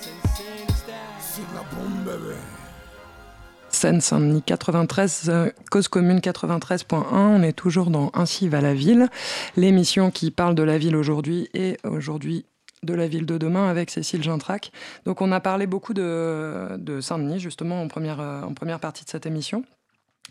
C'est 0.01 0.11
Sinister. 0.37 0.93
C'est 1.21 1.49
de 1.51 1.55
la 1.55 1.63
bombe, 1.75 2.05
bébé. 2.05 2.37
Seine-Saint-Denis 3.83 4.43
93, 4.43 5.25
euh, 5.29 5.51
cause 5.73 5.89
commune 5.89 6.21
93.1. 6.21 7.05
On 7.11 7.43
est 7.43 7.53
toujours 7.53 7.91
dans 7.91 8.13
Ainsi 8.15 8.49
va 8.49 8.61
la 8.61 8.75
ville, 8.75 9.09
l'émission 9.57 10.13
qui 10.13 10.31
parle 10.31 10.55
de 10.55 10.63
la 10.63 10.79
ville 10.79 10.95
aujourd'hui 10.95 11.49
et 11.53 11.79
aujourd'hui 11.83 12.45
de 12.85 12.95
la 12.95 13.09
ville 13.09 13.27
de 13.27 13.39
demain 13.39 13.69
avec 13.69 13.91
Cécile 13.91 14.23
Gintrac. 14.23 14.71
Donc 15.05 15.21
on 15.21 15.33
a 15.33 15.41
parlé 15.41 15.67
beaucoup 15.67 15.95
de, 15.95 16.77
de 16.77 17.01
Saint-Denis 17.01 17.41
justement 17.41 17.83
en 17.83 17.89
première, 17.89 18.21
euh, 18.21 18.43
en 18.43 18.55
première 18.55 18.79
partie 18.79 19.05
de 19.05 19.11
cette 19.11 19.27
émission. 19.27 19.65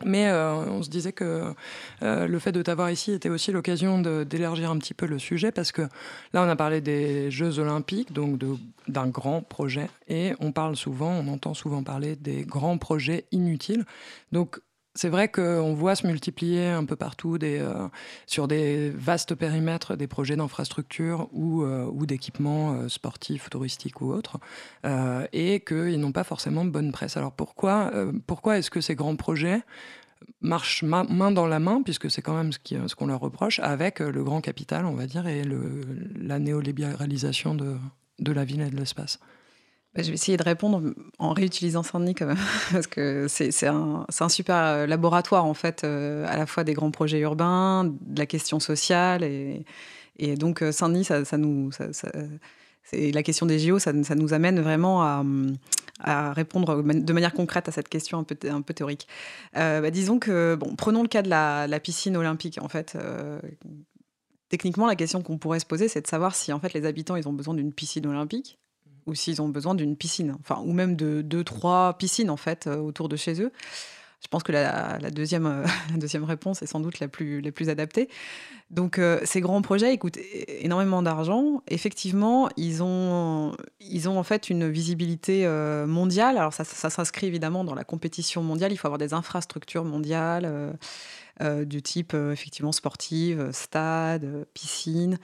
Mais 0.05 0.27
euh, 0.27 0.65
on 0.67 0.83
se 0.83 0.89
disait 0.89 1.13
que 1.13 1.53
euh, 2.03 2.27
le 2.27 2.39
fait 2.39 2.51
de 2.51 2.61
t'avoir 2.61 2.91
ici 2.91 3.11
était 3.11 3.29
aussi 3.29 3.51
l'occasion 3.51 3.99
d'élargir 4.23 4.71
un 4.71 4.77
petit 4.77 4.93
peu 4.93 5.05
le 5.05 5.19
sujet 5.19 5.51
parce 5.51 5.71
que 5.71 5.83
là 6.33 6.43
on 6.43 6.49
a 6.49 6.55
parlé 6.55 6.81
des 6.81 7.31
Jeux 7.31 7.59
Olympiques, 7.59 8.13
donc 8.13 8.39
d'un 8.87 9.07
grand 9.07 9.41
projet, 9.41 9.89
et 10.07 10.33
on 10.39 10.51
parle 10.51 10.75
souvent, 10.75 11.11
on 11.11 11.27
entend 11.27 11.53
souvent 11.53 11.83
parler 11.83 12.15
des 12.15 12.43
grands 12.43 12.77
projets 12.77 13.25
inutiles. 13.31 13.85
Donc 14.31 14.59
c'est 14.93 15.10
vrai 15.10 15.30
qu'on 15.30 15.73
voit 15.73 15.95
se 15.95 16.06
multiplier 16.06 16.67
un 16.67 16.84
peu 16.86 16.95
partout 16.95 17.38
euh, 17.41 17.88
sur 18.25 18.47
des 18.47 18.89
vastes 18.89 19.36
périmètres 19.36 19.95
des 19.95 20.08
projets 20.08 20.36
d'infrastructure 20.36 21.30
ou, 21.32 21.63
euh, 21.63 21.86
ou 21.86 22.06
d'équipements 22.06 22.73
euh, 22.73 22.89
sportifs, 22.89 23.49
touristiques 23.49 24.01
ou 24.01 24.12
autres, 24.12 24.38
euh, 24.86 25.25
et 25.32 25.62
qu'ils 25.62 25.99
n'ont 25.99 26.12
pas 26.12 26.25
forcément 26.25 26.65
de 26.65 26.69
bonne 26.69 26.91
presse. 26.91 27.15
Alors 27.15 27.32
pourquoi, 27.32 27.91
pourquoi 28.27 28.58
est-ce 28.58 28.69
que 28.69 28.82
ces 28.82 28.95
grands 28.95 29.15
projets 29.15 29.62
marchent 30.41 30.84
ma- 30.84 31.04
main 31.06 31.32
dans 31.32 31.47
la 31.47 31.60
main, 31.60 31.82
puisque 31.84 32.12
c'est 32.12 32.21
quand 32.21 32.36
même 32.36 32.51
ce 32.51 32.95
qu'on 32.95 33.08
leur 33.08 33.19
reproche, 33.19 33.60
avec 33.60 33.99
le 33.99 34.23
grand 34.23 34.41
capital, 34.41 34.86
on 34.86 34.93
va 34.93 35.08
dire, 35.08 35.25
et 35.27 35.43
la 36.19 36.39
néolibéralisation 36.39 37.56
de 37.56 38.32
la 38.32 38.43
ville 38.43 38.62
et 38.62 38.69
de 38.69 38.75
l'espace? 38.75 39.19
Bah, 39.93 40.04
je 40.04 40.08
vais 40.08 40.13
essayer 40.13 40.38
de 40.38 40.43
répondre 40.43 40.82
en 41.19 41.34
réutilisant 41.34 41.84
Saint-Denis 41.84 42.15
quand 42.15 42.25
même, 42.25 42.38
parce 42.71 42.88
que 42.88 43.27
c'est 43.27 43.67
un, 43.67 44.06
super 44.30 44.56
euh, 44.56 44.86
laboratoire 44.86 45.43
en 45.43 45.54
fait, 45.54 45.84
euh, 45.84 46.25
à 46.30 46.38
la 46.38 46.45
fois 46.45 46.63
des 46.63 46.73
grands 46.73 46.91
projets 46.91 47.19
urbains, 47.19 47.84
de 47.84 48.17
la 48.19 48.25
question 48.25 48.62
sociale, 48.62 49.23
et, 49.23 49.65
donc 50.38 50.62
euh, 50.62 50.71
Saint-Denis, 50.71 51.04
ça, 51.04 51.25
ça 51.25 51.38
la 52.93 53.23
question 53.23 53.45
des 53.45 53.60
JO, 53.60 53.80
ça, 53.80 53.91
nous 53.91 54.34
amène 54.34 54.62
vraiment 54.62 55.04
à, 55.99 56.34
répondre 56.34 56.82
de 56.82 57.13
manière 57.13 57.34
concrète 57.34 57.67
à 57.67 57.71
cette 57.71 57.89
question 57.89 58.19
un 58.19 58.62
peu, 58.62 58.73
théorique. 58.73 59.08
Bah, 59.54 59.91
disons 59.91 60.19
que, 60.19 60.56
bon, 60.56 60.75
prenons 60.75 61.01
le 61.01 61.08
cas 61.10 61.21
de 61.21 61.30
la, 61.30 61.80
piscine 61.80 62.15
olympique 62.15 62.60
en 62.62 62.69
fait. 62.69 62.97
techniquement, 64.49 64.88
la 64.88 64.95
question 64.95 65.21
qu'on 65.21 65.38
pourrait 65.38 65.60
se 65.60 65.65
poser, 65.65 65.89
c'est 65.89 66.01
de 66.01 66.08
savoir 66.08 66.34
si 66.34 66.54
en 66.54 66.60
fait 66.60 66.73
les 66.73 66.86
habitants 66.86 67.17
ils 67.17 67.27
ont 67.27 67.34
besoin 67.34 67.54
d'une 67.54 67.73
piscine 67.73 68.08
olympique 68.08 68.58
ou 69.05 69.15
s'ils 69.15 69.41
ont 69.41 69.49
besoin 69.49 69.75
d'une 69.75 69.95
piscine, 69.95 70.35
enfin, 70.39 70.61
ou 70.65 70.73
même 70.73 70.95
de 70.95 71.21
deux, 71.21 71.43
trois 71.43 71.97
piscines 71.97 72.29
en 72.29 72.37
fait 72.37 72.67
euh, 72.67 72.77
autour 72.77 73.09
de 73.09 73.15
chez 73.15 73.41
eux. 73.41 73.51
Je 74.23 74.27
pense 74.27 74.43
que 74.43 74.51
la, 74.51 74.95
euh, 74.97 75.09
deuxième 75.11 76.23
réponse 76.23 76.61
est 76.61 76.67
sans 76.67 76.79
doute 76.79 76.99
la 76.99 77.07
plus, 77.07 77.41
adaptée. 77.69 78.07
Donc, 78.69 78.99
euh, 78.99 79.19
ces 79.23 79.41
grands 79.41 79.61
projets 79.61 79.93
ils 79.93 79.97
coûtent 79.97 80.19
énormément 80.47 81.01
d'argent. 81.01 81.63
Effectivement, 81.67 82.47
ils 82.55 82.83
ont, 82.83 83.55
ils 83.79 84.07
ont 84.07 84.19
en 84.19 84.23
fait 84.23 84.49
une 84.49 84.69
visibilité 84.69 85.47
mondiale. 85.87 86.37
Alors, 86.37 86.53
ça, 86.53 86.63
s'inscrit 86.63 87.27
évidemment 87.27 87.63
dans 87.63 87.75
la 87.75 87.83
compétition 87.83 88.43
mondiale. 88.43 88.71
Il 88.71 88.77
faut 88.77 88.87
avoir 88.87 88.99
des 88.99 89.13
infrastructures 89.13 89.83
mondiales 89.83 90.77
du 91.41 91.81
type 91.81 92.13
effectivement 92.13 92.71
sportive, 92.71 93.49
stade, 93.51 94.45
piscine 94.53 95.17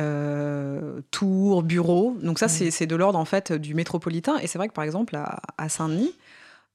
euh, 0.00 1.00
tours, 1.10 1.62
bureaux. 1.62 2.16
Donc 2.22 2.38
ça, 2.38 2.48
c'est 2.48 2.70
c'est 2.70 2.86
de 2.86 2.96
l'ordre 2.96 3.18
en 3.18 3.24
fait 3.24 3.52
du 3.52 3.74
métropolitain. 3.74 4.38
Et 4.38 4.46
c'est 4.46 4.58
vrai 4.58 4.68
que 4.68 4.74
par 4.74 4.84
exemple 4.84 5.16
à, 5.16 5.40
à 5.58 5.68
Saint-Denis, 5.68 6.12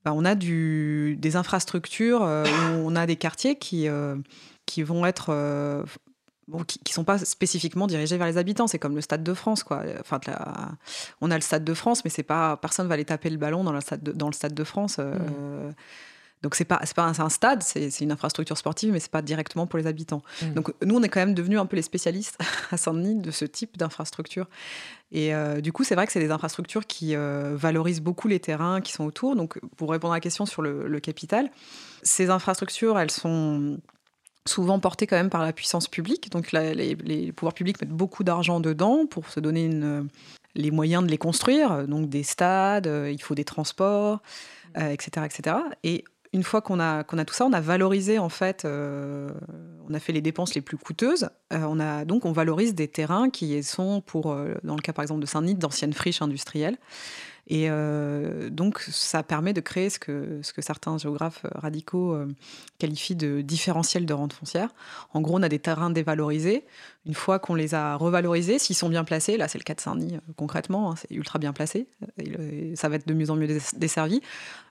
bah, 0.06 0.14
on 0.16 0.26
a 0.26 0.36
du, 0.36 1.16
des 1.20 1.36
infrastructures 1.36 2.24
euh, 2.24 2.44
où 2.46 2.88
on 2.88 2.96
a 2.96 3.06
des 3.06 3.16
quartiers 3.18 3.56
qui, 3.58 3.88
euh, 3.88 4.16
qui 4.66 4.82
vont 4.84 5.06
être 5.06 5.32
bon, 6.48 6.64
qui, 6.64 6.80
qui 6.80 6.92
sont 6.94 7.04
pas 7.04 7.20
spécifiquement 7.20 7.88
dirigés 7.88 8.18
vers 8.18 8.28
les 8.28 8.38
habitants. 8.38 8.68
C'est 8.68 8.80
comme 8.80 8.96
le 8.96 9.02
Stade 9.02 9.24
de 9.24 9.34
France, 9.34 9.64
quoi. 9.64 9.84
Enfin, 10.00 10.20
la- 10.28 10.70
on 11.22 11.30
a 11.30 11.36
le 11.36 11.42
Stade 11.42 11.64
de 11.64 11.74
France, 11.76 12.04
mais 12.04 12.10
c'est 12.10 12.24
pas 12.24 12.58
personne 12.58 12.88
va 12.88 12.96
aller 12.96 13.06
taper 13.06 13.30
le 13.30 13.38
ballon 13.38 13.64
dans 13.64 13.74
le 13.74 13.82
Stade 13.82 14.02
de, 14.04 14.12
dans 14.12 14.28
le 14.28 14.34
Stade 14.34 14.54
de 14.56 14.64
France. 14.64 14.98
euh, 15.00 15.72
Donc 16.44 16.56
c'est 16.56 16.66
pas 16.66 16.82
pas 16.96 17.04
un, 17.04 17.20
un 17.20 17.30
stade, 17.30 17.62
c'est 17.62 18.00
une 18.02 18.12
infrastructure 18.12 18.58
sportive, 18.58 18.92
mais 18.92 19.00
c'est 19.00 19.12
pas 19.12 19.22
directement 19.22 19.68
pour 19.68 19.78
les 19.78 19.86
habitants. 19.88 20.24
Mm. 20.42 20.54
Donc 20.54 20.74
nous 20.84 20.96
on 20.96 21.04
est 21.04 21.10
quand 21.10 21.20
même 21.20 21.34
devenus 21.36 21.60
un 21.60 21.66
peu 21.66 21.76
les 21.76 21.82
spécialistes 21.84 22.40
à 22.72 22.78
Saint-Denis 22.78 23.22
de 23.22 23.32
ce 23.32 23.46
type 23.46 23.78
d'infrastructure. 23.78 24.48
Et 25.12 25.36
euh, 25.36 25.62
du 25.62 25.72
coup 25.72 25.84
c'est 25.84 25.96
vrai 25.96 26.08
que 26.08 26.12
c'est 26.14 26.20
des 26.20 26.32
infrastructures 26.32 26.86
qui 26.88 27.16
euh, 27.16 27.56
valorisent 27.56 28.02
beaucoup 28.02 28.28
les 28.28 28.40
terrains 28.40 28.82
qui 28.82 28.92
sont 28.94 29.06
autour. 29.06 29.36
Donc 29.36 29.60
pour 29.78 29.92
répondre 29.92 30.14
à 30.14 30.18
la 30.18 30.22
question 30.22 30.46
sur 30.46 30.62
le, 30.62 30.88
le 30.88 31.00
capital, 31.00 31.52
ces 32.02 32.30
infrastructures 32.30 32.98
elles 32.98 33.12
sont 33.12 33.80
souvent 34.48 34.80
portées 34.80 35.06
quand 35.06 35.18
même 35.18 35.30
par 35.30 35.44
la 35.44 35.54
puissance 35.54 35.88
publique. 35.88 36.32
Donc 36.32 36.52
la- 36.52 36.74
les, 36.74 36.96
les 36.96 37.32
pouvoirs 37.32 37.54
publics 37.54 37.80
mettent 37.80 37.92
beaucoup 37.92 38.24
d'argent 38.24 38.60
dedans 38.60 39.06
pour 39.06 39.30
se 39.30 39.40
donner 39.40 39.66
une, 39.66 40.08
les 40.56 40.72
moyens 40.72 41.04
de 41.04 41.10
les 41.10 41.18
construire. 41.20 41.88
Donc 41.88 42.10
des 42.10 42.24
stades, 42.24 42.88
euh, 42.88 43.12
il 43.12 43.22
faut 43.22 43.36
des 43.36 43.46
transports, 43.46 44.22
euh, 44.78 44.90
etc., 44.90 45.26
etc. 45.26 45.58
Et 45.84 46.04
une 46.34 46.44
fois 46.44 46.62
qu'on 46.62 46.80
a, 46.80 47.04
tout 47.04 47.34
ça, 47.34 47.46
on 47.46 47.54
a 47.54 47.60
valorisé 47.60 48.18
en 48.18 48.30
fait, 48.30 48.64
euh, 48.64 49.30
on 49.90 49.94
a 49.94 50.00
fait 50.00 50.14
les 50.14 50.22
dépenses 50.22 50.56
les 50.56 50.62
plus 50.62 50.78
coûteuses. 50.78 51.30
Euh, 51.52 51.66
on 51.68 51.80
a 51.80 52.06
donc 52.06 52.26
on 52.26 52.32
valorise 52.32 52.74
des 52.74 52.88
terrains 52.88 53.30
qui 53.30 53.62
sont 53.64 54.02
pour, 54.02 54.32
euh, 54.32 54.54
dans 54.64 54.76
le 54.76 54.82
cas 54.82 54.94
par 54.94 55.04
exemple 55.04 55.20
de 55.22 55.26
Saint-Denis, 55.26 55.56
d'anciennes 55.56 55.94
friches 55.94 56.22
industrielles. 56.22 56.78
Et 57.48 57.66
euh, 57.70 58.50
donc 58.50 58.80
ça 58.80 59.24
permet 59.24 59.52
de 59.54 59.62
créer 59.62 59.90
ce 59.90 60.00
que, 60.00 60.40
ce 60.42 60.54
que 60.54 60.62
certains 60.62 60.98
géographes 60.98 61.46
radicaux 61.56 62.14
euh, 62.14 62.28
qualifient 62.78 63.16
de 63.16 63.42
différentiel 63.42 64.06
de 64.06 64.14
rente 64.14 64.34
foncière. 64.34 64.70
En 65.14 65.22
gros, 65.22 65.38
on 65.38 65.44
a 65.44 65.50
des 65.50 65.60
terrains 65.60 65.90
dévalorisés. 65.90 66.66
Une 67.06 67.14
fois 67.16 67.40
qu'on 67.40 67.56
les 67.56 67.74
a 67.74 67.96
revalorisés, 67.96 68.60
s'ils 68.60 68.76
sont 68.76 68.90
bien 68.90 69.04
placés, 69.04 69.36
là 69.38 69.48
c'est 69.48 69.58
le 69.58 69.64
cas 69.64 69.74
de 69.74 69.82
Saint-Denis 69.82 70.16
euh, 70.18 70.20
concrètement, 70.38 70.92
hein, 70.92 70.96
c'est 70.96 71.12
ultra 71.12 71.40
bien 71.40 71.52
placé, 71.52 71.88
et 72.20 72.76
ça 72.76 72.90
va 72.90 72.96
être 72.98 73.08
de 73.08 73.14
mieux 73.14 73.30
en 73.32 73.36
mieux 73.36 73.48
desservi 73.76 74.22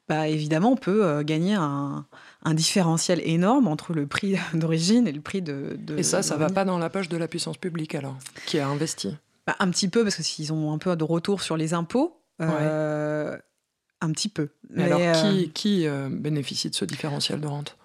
bah, 0.08 0.26
évidemment, 0.26 0.72
on 0.72 0.76
peut 0.76 1.04
euh, 1.04 1.22
gagner 1.22 1.54
un, 1.54 2.04
un 2.42 2.54
différentiel 2.54 3.20
énorme 3.24 3.68
entre 3.68 3.92
le 3.92 4.08
prix 4.08 4.34
d'origine 4.54 5.06
et 5.06 5.12
le 5.12 5.20
prix 5.20 5.40
de. 5.40 5.76
de- 5.78 5.98
Et 5.98 6.02
ça, 6.02 6.22
ça 6.22 6.36
va 6.36 6.48
de- 6.48 6.52
pas 6.52 6.64
dans 6.64 6.78
la 6.78 6.90
poche 6.90 7.08
de 7.08 7.16
la 7.16 7.28
puissance 7.28 7.56
publique 7.58 7.94
alors, 7.94 8.16
qui 8.46 8.58
a 8.58 8.66
investi? 8.66 9.14
Bah, 9.46 9.54
Un 9.60 9.70
petit 9.70 9.86
peu, 9.88 10.02
parce 10.02 10.16
que 10.16 10.24
s'ils 10.24 10.52
ont 10.52 10.72
un 10.72 10.78
peu 10.78 10.96
de 10.96 11.04
retour 11.04 11.42
sur 11.42 11.56
les 11.56 11.74
impôts, 11.74 12.19
euh, 12.40 13.36
un 14.00 14.10
petit 14.12 14.28
peu. 14.28 14.48
Mais 14.70 14.84
alors, 14.84 15.00
euh, 15.02 15.12
qui, 15.12 15.50
qui 15.52 15.86
euh, 15.86 16.08
bénéficie 16.10 16.70
de 16.70 16.74
ce 16.74 16.84
différentiel 16.84 17.40
de 17.40 17.46
rente? 17.46 17.76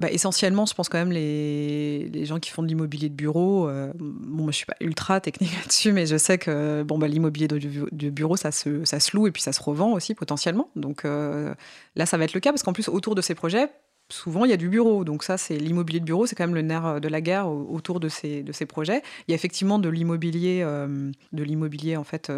Bah, 0.00 0.10
essentiellement, 0.10 0.66
je 0.66 0.74
pense 0.74 0.88
quand 0.88 0.98
même 0.98 1.12
les, 1.12 2.08
les 2.08 2.26
gens 2.26 2.40
qui 2.40 2.50
font 2.50 2.62
de 2.64 2.66
l'immobilier 2.68 3.08
de 3.08 3.14
bureau. 3.14 3.68
euh, 3.68 3.92
bon, 3.94 4.42
moi, 4.44 4.50
je 4.50 4.56
suis 4.56 4.66
pas 4.66 4.74
ultra 4.80 5.20
technique 5.20 5.52
là-dessus, 5.60 5.92
mais 5.92 6.06
je 6.06 6.16
sais 6.16 6.36
que 6.36 6.82
bon, 6.82 6.98
bah, 6.98 7.06
l'immobilier 7.06 7.46
de, 7.46 7.58
de 7.58 8.10
bureau, 8.10 8.36
ça 8.36 8.50
se, 8.50 8.84
ça 8.84 8.98
se 8.98 9.16
loue 9.16 9.28
et 9.28 9.30
puis 9.30 9.40
ça 9.42 9.52
se 9.52 9.62
revend 9.62 9.92
aussi 9.92 10.14
potentiellement. 10.14 10.68
Donc 10.74 11.04
euh, 11.04 11.54
là, 11.94 12.06
ça 12.06 12.16
va 12.18 12.24
être 12.24 12.34
le 12.34 12.40
cas 12.40 12.50
parce 12.50 12.64
qu'en 12.64 12.72
plus, 12.72 12.88
autour 12.88 13.14
de 13.14 13.22
ces 13.22 13.36
projets, 13.36 13.68
souvent, 14.08 14.44
il 14.44 14.50
y 14.50 14.54
a 14.54 14.56
du 14.56 14.68
bureau. 14.68 15.04
Donc 15.04 15.22
ça, 15.22 15.38
c'est 15.38 15.56
l'immobilier 15.58 16.00
de 16.00 16.04
bureau, 16.04 16.26
c'est 16.26 16.34
quand 16.34 16.44
même 16.46 16.56
le 16.56 16.62
nerf 16.62 17.00
de 17.00 17.08
la 17.08 17.20
guerre 17.20 17.46
au- 17.48 17.68
autour 17.72 18.00
de 18.00 18.08
ces, 18.08 18.42
de 18.42 18.50
ces 18.52 18.66
projets. 18.66 19.00
Il 19.28 19.30
y 19.30 19.34
a 19.34 19.36
effectivement 19.36 19.78
de 19.78 19.88
l'immobilier, 19.88 20.60
euh, 20.64 21.10
de 21.32 21.42
l'immobilier 21.44 21.96
en 21.96 22.04
fait. 22.04 22.30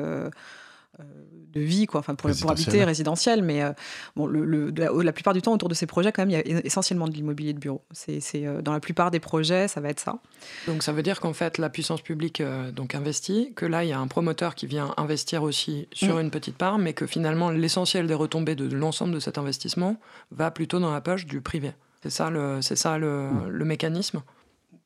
Euh, 1.01 1.05
de 1.53 1.61
vie, 1.61 1.87
quoi, 1.87 2.01
enfin 2.01 2.15
pour, 2.15 2.29
pour 2.43 2.51
habiter 2.51 2.85
résidentiel, 2.85 3.43
mais 3.43 3.63
euh, 3.63 3.73
bon, 4.15 4.27
le, 4.27 4.45
le- 4.45 4.71
la, 4.77 4.91
la 4.93 5.13
plupart 5.13 5.33
du 5.33 5.41
temps 5.41 5.53
autour 5.55 5.69
de 5.71 5.75
ces 5.75 5.87
projets, 5.87 6.13
quand 6.13 6.23
même, 6.27 6.31
il 6.31 6.53
y 6.53 6.55
a 6.55 6.61
essentiellement 6.67 7.09
de 7.09 7.13
l'immobilier 7.15 7.55
de 7.55 7.59
bureau. 7.59 7.83
C'est, 7.93 8.21
c'est, 8.21 8.47
euh, 8.47 8.61
dans 8.61 8.73
la 8.75 8.81
plupart 8.81 9.11
des 9.11 9.21
projets, 9.21 9.67
ça 9.69 9.81
va 9.81 9.89
être 9.89 10.01
ça. 10.01 10.19
Donc 10.67 10.83
ça 10.83 10.93
veut 10.93 11.03
dire 11.03 11.19
qu'en 11.21 11.33
fait 11.33 11.57
la 11.59 11.71
puissance 11.71 12.03
publique 12.03 12.41
euh, 12.43 12.71
donc 12.73 12.95
investit, 12.95 13.53
que 13.57 13.65
là 13.65 13.85
il 13.85 13.89
y 13.89 13.93
a 13.93 13.99
un 13.99 14.07
promoteur 14.07 14.55
qui 14.55 14.67
vient 14.67 14.93
investir 14.99 15.43
aussi 15.43 15.89
sur 15.93 16.17
Mm. 16.17 16.21
une 16.21 16.31
petite 16.31 16.57
part, 16.59 16.77
mais 16.79 16.93
que 16.93 17.07
finalement 17.07 17.51
l'essentiel 17.51 18.07
des 18.07 18.15
retombées 18.15 18.55
de, 18.55 18.67
de 18.67 18.77
l'ensemble 18.77 19.15
de 19.15 19.21
cet 19.21 19.39
investissement 19.39 19.97
va 20.31 20.51
plutôt 20.51 20.79
dans 20.79 20.93
la 20.93 21.01
poche 21.01 21.25
du 21.27 21.41
privé. 21.41 21.73
C'est 22.03 22.11
ça 22.11 22.29
le, 22.31 22.61
c'est 22.61 22.77
ça 22.77 22.99
le, 22.99 23.31
le 23.49 23.65
mécanisme? 23.65 24.23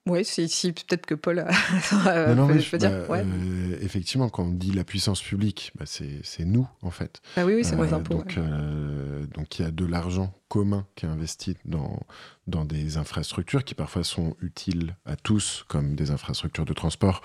Oui, 0.08 0.24
si, 0.24 0.48
si, 0.48 0.72
peut-être 0.72 1.04
que 1.06 1.14
Paul 1.14 1.40
a- 1.40 1.48
Non, 2.34 2.34
non, 2.34 2.46
peut, 2.48 2.58
je- 2.58 2.76
dire. 2.76 2.90
bah, 2.90 3.06
ouais. 3.08 3.22
euh, 3.24 3.76
effectivement, 3.82 4.28
quand 4.30 4.44
on 4.44 4.50
dit 4.52 4.72
la 4.72 4.82
puissance 4.84 5.20
publique, 5.22 5.72
bah, 5.78 5.84
c'est 5.86 6.44
nous, 6.44 6.66
en 6.82 6.90
fait. 6.90 7.20
Ah 7.36 7.44
oui, 7.44 7.54
oui, 7.54 7.64
c'est 7.64 7.74
Euh, 7.74 7.84
nos 7.86 7.94
impôts. 7.94 8.14
donc, 8.14 8.26
ouais. 8.28 8.34
euh, 8.38 9.26
donc 9.34 9.58
il 9.58 9.62
y 9.62 9.68
a 9.68 9.70
de 9.70 9.84
l'argent 9.84 10.32
commun 10.50 10.84
qui 10.96 11.06
investit 11.06 11.56
dans, 11.64 12.00
dans 12.48 12.64
des 12.64 12.96
infrastructures 12.96 13.64
qui 13.64 13.74
parfois 13.74 14.02
sont 14.02 14.36
utiles 14.42 14.96
à 15.06 15.14
tous, 15.14 15.64
comme 15.68 15.94
des 15.94 16.10
infrastructures 16.10 16.64
de 16.64 16.74
transport, 16.74 17.22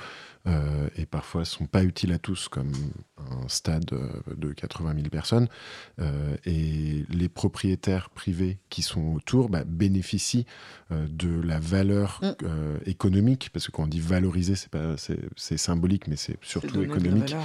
euh, 0.48 0.88
et 0.96 1.08
parfois 1.08 1.42
ne 1.42 1.46
sont 1.46 1.66
pas 1.66 1.84
utiles 1.84 2.14
à 2.14 2.20
tous, 2.20 2.48
comme 2.48 2.72
un 3.18 3.48
stade 3.48 3.92
euh, 3.94 4.10
de 4.38 4.54
80 4.54 4.94
000 4.96 5.10
personnes. 5.10 5.48
Euh, 6.00 6.36
et 6.46 7.04
les 7.10 7.28
propriétaires 7.28 8.12
privés 8.12 8.60
qui 8.70 8.84
sont 8.84 9.16
autour 9.16 9.50
bah, 9.50 9.64
bénéficient 9.66 10.46
de 10.92 11.42
la 11.42 11.60
valeur 11.60 12.22
mm. 12.22 12.82
économique, 12.86 13.50
parce 13.52 13.66
que 13.66 13.72
quand 13.72 13.86
on 13.86 13.88
dit 13.88 14.00
valoriser, 14.00 14.54
c'est 14.56 15.58
symbolique, 15.58 16.08
mais 16.08 16.16
c'est 16.16 16.38
surtout 16.44 16.84
économique, 16.84 17.36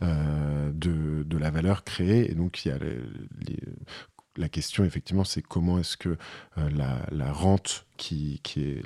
de, 0.00 1.22
de, 1.22 1.38
la 1.38 1.50
valeur 1.50 1.84
créée. 1.84 2.28
Et 2.28 2.34
donc, 2.34 2.64
il 2.64 2.68
y 2.68 2.72
a 2.72 2.78
les, 2.78 3.60
la 4.38 4.48
question, 4.48 4.84
effectivement, 4.84 5.24
c'est 5.24 5.42
comment 5.42 5.78
est-ce 5.78 5.96
que 5.96 6.16
la, 6.56 7.06
la, 7.10 7.32
rente 7.32 7.86
qui, 7.96 8.40
est 8.56 8.82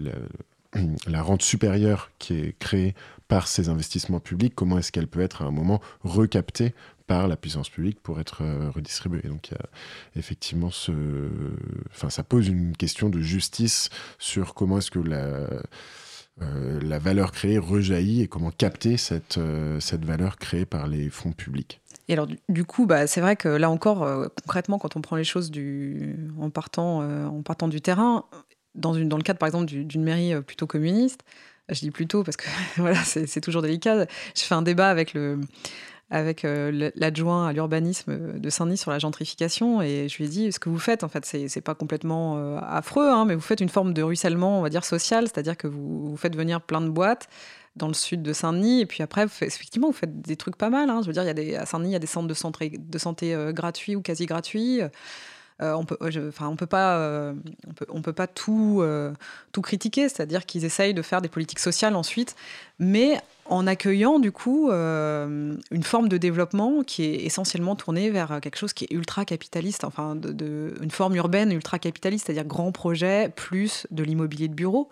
la, 1.06 1.22
rente 1.22 1.42
supérieure 1.42 2.10
qui 2.18 2.34
est 2.34 2.58
créée 2.58 2.94
par 3.28 3.48
ces 3.48 3.68
investissements 3.68 4.20
publics, 4.20 4.54
comment 4.54 4.78
est-ce 4.78 4.92
qu'elle 4.92 5.06
peut 5.06 5.20
être 5.20 5.42
à 5.42 5.46
un 5.46 5.50
moment 5.50 5.80
recaptée 6.02 6.74
par 7.06 7.28
la 7.28 7.36
puissance 7.36 7.68
publique 7.68 8.00
pour 8.00 8.20
être 8.20 8.42
euh, 8.42 8.70
redistribuée. 8.70 9.28
Donc 9.28 9.50
il 9.50 9.54
y 9.54 9.56
a 9.56 9.68
effectivement 10.16 10.70
ce... 10.70 10.92
Ça 12.08 12.22
pose 12.22 12.48
une 12.48 12.76
question 12.76 13.08
de 13.08 13.20
justice 13.20 13.90
sur 14.18 14.54
comment 14.54 14.78
est-ce 14.78 14.90
que 14.90 14.98
la... 14.98 15.46
Euh, 16.40 16.98
valeur 16.98 17.30
créée 17.32 17.58
rejaillit 17.58 18.22
et 18.22 18.28
comment 18.28 18.50
capter 18.50 18.96
euh, 19.36 19.80
cette 19.80 20.04
valeur 20.04 20.38
créée 20.38 20.64
par 20.64 20.86
les 20.86 21.10
fonds 21.10 21.32
publics. 21.32 21.80
Et 22.08 22.14
alors, 22.14 22.26
du, 22.48 22.64
coup, 22.64 22.86
bah, 22.86 23.06
c'est 23.06 23.20
vrai 23.20 23.36
que 23.36 23.48
là 23.48 23.70
encore, 23.70 24.06
concrètement, 24.42 24.78
quand 24.78 24.96
on 24.96 25.00
prend 25.00 25.16
les 25.16 25.24
choses 25.24 25.50
du, 25.50 26.16
en, 26.40 26.50
partant, 26.50 27.00
en 27.00 27.42
partant 27.42 27.68
du 27.68 27.80
terrain, 27.80 28.24
dans, 28.74 28.94
une, 28.94 29.08
dans 29.08 29.16
le 29.16 29.22
cadre, 29.22 29.38
par 29.38 29.46
exemple, 29.46 29.66
d'une 29.66 30.02
mairie 30.02 30.34
plutôt 30.42 30.66
communiste, 30.66 31.20
je 31.68 31.80
dis 31.80 31.90
plutôt 31.90 32.24
parce 32.24 32.36
que 32.36 32.48
voilà, 32.76 33.02
c'est 33.04 33.40
toujours 33.40 33.62
délicat. 33.62 34.06
Je 34.36 34.42
fais 34.42 34.54
un 34.54 34.62
débat 34.62 34.90
avec 34.90 35.14
le 35.14 35.40
avec 36.12 36.44
euh, 36.44 36.90
l'adjoint 36.94 37.48
à 37.48 37.52
l'urbanisme 37.54 38.38
de 38.38 38.50
Saint-Denis 38.50 38.76
sur 38.76 38.90
la 38.90 38.98
gentrification 38.98 39.80
et 39.80 40.08
je 40.10 40.18
lui 40.18 40.26
ai 40.26 40.28
dit 40.28 40.52
ce 40.52 40.58
que 40.58 40.68
vous 40.68 40.78
faites 40.78 41.04
en 41.04 41.08
fait 41.08 41.24
c'est 41.24 41.60
pas 41.62 41.74
complètement 41.74 42.36
euh, 42.36 42.58
affreux 42.60 43.08
hein, 43.08 43.24
mais 43.24 43.34
vous 43.34 43.40
faites 43.40 43.60
une 43.60 43.70
forme 43.70 43.94
de 43.94 44.02
ruissellement 44.02 44.58
on 44.58 44.62
va 44.62 44.68
dire 44.68 44.84
social 44.84 45.24
c'est-à-dire 45.24 45.56
que 45.56 45.66
vous, 45.66 46.10
vous, 46.10 46.16
faites 46.18 46.36
venir 46.36 46.60
plein 46.60 46.82
de 46.82 46.90
boîtes 46.90 47.28
dans 47.76 47.88
le 47.88 47.94
sud 47.94 48.22
de 48.22 48.34
Saint-Denis 48.34 48.82
et 48.82 48.86
puis 48.86 49.02
après 49.02 49.24
effectivement 49.24 49.86
vous 49.86 49.94
faites 49.94 50.20
des 50.20 50.36
trucs 50.36 50.56
pas 50.56 50.68
mal 50.68 50.90
hein. 50.90 51.00
je 51.00 51.06
veux 51.06 51.14
dire 51.14 51.22
il 51.26 51.48
y 51.48 51.56
a 51.56 51.62
à 51.62 51.66
Saint-Denis 51.66 51.90
il 51.90 51.94
y 51.94 51.96
a 51.96 51.98
des 51.98 52.06
centres 52.06 52.28
de 52.28 52.34
santé, 52.34 52.74
de 52.78 52.98
santé 52.98 53.34
euh, 53.34 53.52
gratuits 53.52 53.96
ou 53.96 54.02
quasi 54.02 54.26
gratuits 54.26 54.82
euh, 55.62 55.74
on 55.74 55.84
peut, 55.84 55.96
enfin, 56.28 56.48
on 56.48 56.56
peut 56.56 56.66
pas, 56.66 56.96
euh, 56.96 57.34
on 57.68 57.72
peut, 57.72 57.86
on 57.88 58.02
peut, 58.02 58.12
pas 58.12 58.26
tout, 58.26 58.80
euh, 58.80 59.12
tout 59.52 59.62
critiquer, 59.62 60.08
c'est-à-dire 60.08 60.44
qu'ils 60.44 60.64
essayent 60.64 60.94
de 60.94 61.02
faire 61.02 61.22
des 61.22 61.28
politiques 61.28 61.60
sociales 61.60 61.94
ensuite, 61.94 62.34
mais 62.80 63.20
en 63.46 63.66
accueillant 63.66 64.18
du 64.18 64.32
coup 64.32 64.70
une 64.70 65.82
forme 65.82 66.08
de 66.08 66.16
développement 66.16 66.82
qui 66.84 67.04
est 67.04 67.24
essentiellement 67.24 67.76
tournée 67.76 68.08
vers 68.08 68.40
quelque 68.40 68.56
chose 68.56 68.72
qui 68.72 68.84
est 68.84 68.92
ultra 68.92 69.24
capitaliste, 69.24 69.84
enfin 69.84 70.14
de, 70.14 70.74
une 70.80 70.90
forme 70.90 71.16
urbaine 71.16 71.52
ultra 71.52 71.78
capitaliste, 71.78 72.26
c'est-à-dire 72.26 72.44
grand 72.44 72.72
projet 72.72 73.30
plus 73.34 73.86
de 73.90 74.04
l'immobilier 74.04 74.48
de 74.48 74.54
bureau. 74.54 74.88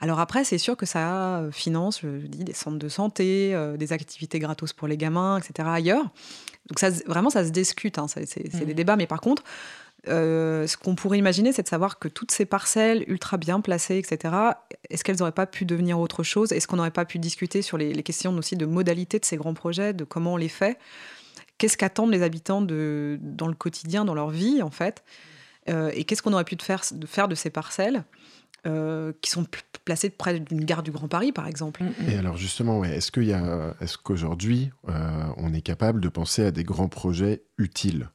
Alors 0.00 0.20
après, 0.20 0.44
c'est 0.44 0.58
sûr 0.58 0.76
que 0.76 0.86
ça 0.86 1.42
finance, 1.52 2.00
je 2.02 2.26
dis, 2.26 2.44
des 2.44 2.52
centres 2.52 2.78
de 2.78 2.88
santé, 2.88 3.58
des 3.78 3.92
activités 3.92 4.38
gratos 4.38 4.72
pour 4.72 4.88
les 4.88 4.98
gamins, 4.98 5.38
etc. 5.38 5.68
ailleurs. 5.72 6.04
Donc 6.68 6.78
ça, 6.78 6.90
vraiment, 7.06 7.30
ça 7.30 7.44
se 7.44 7.50
discute, 7.50 7.98
hein, 7.98 8.06
c'est 8.08 8.42
des 8.42 8.72
mmh. 8.72 8.74
débats, 8.74 8.96
mais 8.96 9.06
par 9.06 9.20
contre, 9.20 9.42
euh, 10.08 10.66
ce 10.66 10.76
qu'on 10.76 10.94
pourrait 10.94 11.18
imaginer, 11.18 11.52
c'est 11.52 11.62
de 11.62 11.68
savoir 11.68 11.98
que 11.98 12.08
toutes 12.08 12.30
ces 12.30 12.46
parcelles 12.46 13.04
ultra 13.08 13.36
bien 13.36 13.60
placées, 13.60 13.98
etc., 13.98 14.34
est-ce 14.88 15.04
qu'elles 15.04 15.18
n'auraient 15.18 15.32
pas 15.32 15.46
pu 15.46 15.64
devenir 15.64 15.98
autre 15.98 16.22
chose? 16.22 16.52
Est-ce 16.52 16.66
qu'on 16.66 16.76
n'aurait 16.76 16.90
pas 16.90 17.04
pu 17.04 17.18
discuter 17.18 17.62
sur 17.62 17.76
les, 17.78 18.02
questions 18.02 18.36
aussi 18.36 18.56
de 18.56 18.66
modalité 18.66 19.18
de 19.18 19.24
ces 19.24 19.36
grands 19.36 19.54
projets, 19.54 19.92
de 19.92 20.04
comment 20.04 20.34
on 20.34 20.36
les 20.36 20.48
fait? 20.48 20.78
Qu'est-ce 21.58 21.76
qu'attendent 21.76 22.12
les 22.12 22.22
habitants 22.22 22.62
de, 22.62 23.18
dans 23.20 23.48
le 23.48 23.54
quotidien, 23.54 24.04
dans 24.04 24.14
leur 24.14 24.30
vie, 24.30 24.62
en 24.62 24.70
fait? 24.70 25.02
Euh, 25.68 25.90
Et 25.94 26.04
qu'est-ce 26.04 26.22
qu'on 26.22 26.32
aurait 26.32 26.44
pu 26.44 26.56
faire, 26.60 26.82
de 26.92 27.06
faire 27.06 27.28
de 27.28 27.34
ces 27.34 27.50
parcelles 27.50 28.04
euh, 28.66 29.12
qui 29.22 29.30
sont 29.30 29.46
placées 29.84 30.10
près 30.10 30.38
d'une 30.38 30.64
gare 30.64 30.82
du 30.82 30.90
Grand 30.90 31.08
Paris, 31.08 31.32
par 31.32 31.48
exemple? 31.48 31.82
Et 32.08 32.16
alors 32.16 32.36
justement, 32.36 32.84
est-ce 32.84 33.10
qu'il 33.10 33.30
est-ce 33.80 33.98
qu'aujourd'hui, 33.98 34.70
on 34.84 35.52
est 35.52 35.62
capable 35.62 36.00
de 36.00 36.08
penser 36.08 36.44
à 36.44 36.50
des 36.50 36.64
grands 36.64 36.88
projets 36.88 37.42
utiles? 37.58 38.08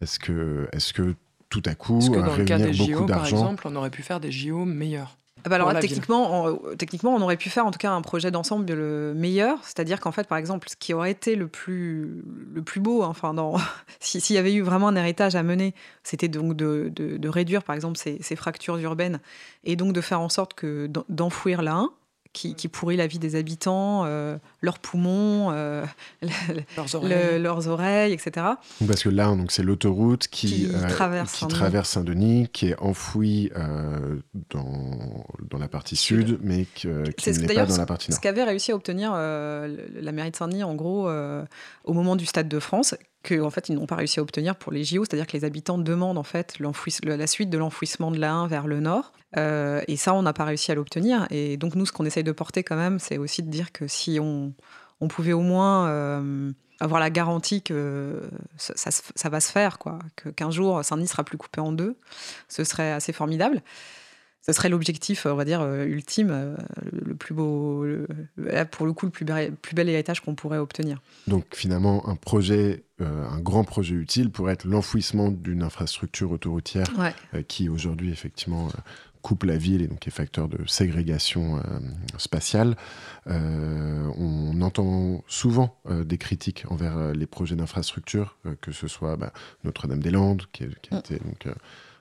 Est-ce 0.00 0.18
que, 0.18 0.68
est 0.72 0.92
que 0.92 1.14
tout 1.48 1.62
à 1.66 1.74
coup, 1.74 1.98
que 1.98 2.18
dans 2.18 2.36
le 2.36 2.44
cas 2.44 2.58
des 2.58 2.72
JO, 2.72 3.06
par 3.06 3.26
exemple, 3.26 3.66
on 3.66 3.76
aurait 3.76 3.90
pu 3.90 4.02
faire 4.02 4.20
des 4.20 4.32
JO 4.32 4.64
meilleurs. 4.64 5.16
Ah 5.44 5.48
bah 5.48 5.54
alors 5.54 5.72
techniquement, 5.78 6.44
on, 6.44 6.76
techniquement, 6.76 7.14
on 7.14 7.20
aurait 7.22 7.38
pu 7.38 7.48
faire 7.48 7.64
en 7.64 7.70
tout 7.70 7.78
cas 7.78 7.90
un 7.90 8.02
projet 8.02 8.30
d'ensemble 8.30 8.70
le 8.74 9.14
meilleur, 9.14 9.58
c'est-à-dire 9.62 9.98
qu'en 9.98 10.12
fait, 10.12 10.26
par 10.26 10.36
exemple, 10.36 10.68
ce 10.68 10.76
qui 10.76 10.92
aurait 10.92 11.10
été 11.10 11.34
le 11.34 11.48
plus, 11.48 12.22
le 12.52 12.60
plus 12.60 12.80
beau, 12.80 13.02
hein, 13.02 13.08
enfin, 13.08 13.34
s'il 14.00 14.36
y 14.36 14.38
avait 14.38 14.52
eu 14.52 14.60
vraiment 14.60 14.88
un 14.88 14.96
héritage 14.96 15.36
à 15.36 15.42
mener, 15.42 15.74
c'était 16.02 16.28
donc 16.28 16.56
de, 16.56 16.92
de, 16.94 17.28
réduire, 17.28 17.62
par 17.62 17.74
exemple, 17.74 17.96
ces, 17.96 18.18
ces, 18.20 18.36
fractures 18.36 18.76
urbaines 18.78 19.20
et 19.64 19.76
donc 19.76 19.94
de 19.94 20.00
faire 20.02 20.20
en 20.20 20.28
sorte 20.28 20.52
que 20.52 20.90
d'enfouir 21.08 21.62
la 21.62 21.72
1 21.72 21.90
qui, 22.32 22.68
pourrit 22.68 22.96
la 22.96 23.06
vie 23.06 23.18
des 23.18 23.34
habitants, 23.34 24.04
euh, 24.04 24.38
leurs 24.60 24.78
poumons, 24.78 25.50
euh, 25.50 25.84
leurs, 26.76 27.68
oreilles. 27.68 28.12
etc. 28.12 28.46
Parce 28.86 29.02
que 29.02 29.08
là, 29.08 29.34
c'est 29.48 29.62
l'autoroute 29.62 30.28
qui, 30.28 30.68
euh, 30.72 30.88
traverse, 30.88 31.90
Saint-Denis, 31.90 32.48
qui 32.52 32.68
est 32.68 32.78
enfouie 32.78 33.50
dans, 34.50 35.24
dans, 35.50 35.58
la 35.58 35.68
partie 35.68 35.96
sud, 35.96 36.38
mais 36.42 36.66
qui 36.74 36.86
n'est 36.86 37.54
pas 37.54 37.66
dans 37.66 37.76
la 37.76 37.86
partie 37.86 38.10
nord. 38.10 38.16
Ce 38.16 38.20
qu'avait 38.22 38.44
réussi 38.44 38.72
à 38.72 38.76
obtenir 38.76 39.12
la 39.12 40.12
mairie 40.12 40.30
de 40.30 40.36
Saint-Denis, 40.36 40.62
en 40.62 40.74
gros, 40.74 41.10
au 41.84 41.92
moment 41.92 42.16
du 42.16 42.26
Stade 42.26 42.48
de 42.48 42.60
France, 42.60 42.94
qu'en 43.22 43.46
en 43.46 43.50
fait 43.50 43.68
ils 43.68 43.74
n'ont 43.74 43.86
pas 43.86 43.96
réussi 43.96 44.20
à 44.20 44.22
obtenir 44.22 44.56
pour 44.56 44.72
les 44.72 44.84
JO, 44.84 45.04
c'est-à-dire 45.04 45.26
que 45.26 45.36
les 45.36 45.44
habitants 45.44 45.78
demandent 45.78 46.18
en 46.18 46.22
fait 46.22 46.58
la 46.58 47.26
suite 47.26 47.50
de 47.50 47.58
l'enfouissement 47.58 48.10
de 48.10 48.18
la 48.18 48.32
1 48.32 48.46
vers 48.48 48.66
le 48.66 48.80
nord, 48.80 49.12
euh, 49.36 49.82
et 49.88 49.96
ça 49.96 50.14
on 50.14 50.22
n'a 50.22 50.32
pas 50.32 50.44
réussi 50.44 50.72
à 50.72 50.74
l'obtenir. 50.74 51.26
Et 51.30 51.56
donc 51.56 51.74
nous 51.74 51.86
ce 51.86 51.92
qu'on 51.92 52.04
essaye 52.04 52.24
de 52.24 52.32
porter 52.32 52.62
quand 52.62 52.76
même, 52.76 52.98
c'est 52.98 53.18
aussi 53.18 53.42
de 53.42 53.50
dire 53.50 53.72
que 53.72 53.86
si 53.86 54.18
on, 54.20 54.52
pouvait 55.08 55.32
au 55.32 55.40
moins 55.40 55.88
euh, 55.88 56.52
avoir 56.78 57.00
la 57.00 57.10
garantie 57.10 57.62
que 57.62 58.22
ça, 58.56 58.90
ça, 58.90 59.28
va 59.28 59.40
se 59.40 59.50
faire, 59.50 59.78
quoi, 59.78 59.98
qu'un 60.36 60.50
jour 60.50 60.84
Saint-Denis 60.84 61.08
sera 61.08 61.24
plus 61.24 61.38
coupé 61.38 61.60
en 61.60 61.72
deux, 61.72 61.96
ce 62.48 62.64
serait 62.64 62.92
assez 62.92 63.12
formidable 63.12 63.62
ce 64.42 64.52
serait 64.52 64.70
l'objectif, 64.70 65.26
on 65.26 65.34
va 65.34 65.44
dire, 65.44 65.60
euh, 65.60 65.84
ultime, 65.84 66.30
euh, 66.30 66.56
le 66.92 67.14
plus 67.14 67.34
beau, 67.34 67.84
pour 68.70 68.86
le 68.86 68.92
coup, 68.92 69.06
le 69.06 69.12
plus, 69.12 69.26
plus 69.60 69.74
bel 69.74 69.88
héritage 69.88 70.20
qu'on 70.20 70.34
pourrait 70.34 70.58
obtenir. 70.58 71.02
Donc 71.26 71.44
finalement, 71.54 72.08
un 72.08 72.16
projet, 72.16 72.84
euh, 73.02 73.28
un 73.28 73.40
grand 73.40 73.64
projet 73.64 73.94
utile 73.94 74.30
pourrait 74.30 74.54
être 74.54 74.64
l'enfouissement 74.64 75.30
d'une 75.30 75.62
infrastructure 75.62 76.30
autoroutière 76.30 76.86
qui 77.48 77.68
aujourd'hui, 77.68 78.10
effectivement, 78.10 78.68
coupe 79.20 79.44
la 79.44 79.58
ville 79.58 79.82
et 79.82 79.86
donc 79.86 80.06
est 80.06 80.10
facteur 80.10 80.48
de 80.48 80.66
ségrégation 80.66 81.62
spatiale. 82.16 82.76
on 83.26 84.62
entend 84.62 85.22
souvent 85.26 85.78
des 85.88 86.16
critiques 86.16 86.64
envers 86.70 87.12
les 87.12 87.26
projets 87.26 87.56
d'infrastructure, 87.56 88.38
que 88.62 88.72
ce 88.72 88.88
soit 88.88 89.16
bah, 89.16 89.32
Notre-Dame-des-Landes, 89.64 90.44
qui, 90.52 90.64
qui, 90.80 90.94
a 90.94 90.96
mm. 90.96 91.00
été 91.00 91.18
donc 91.18 91.46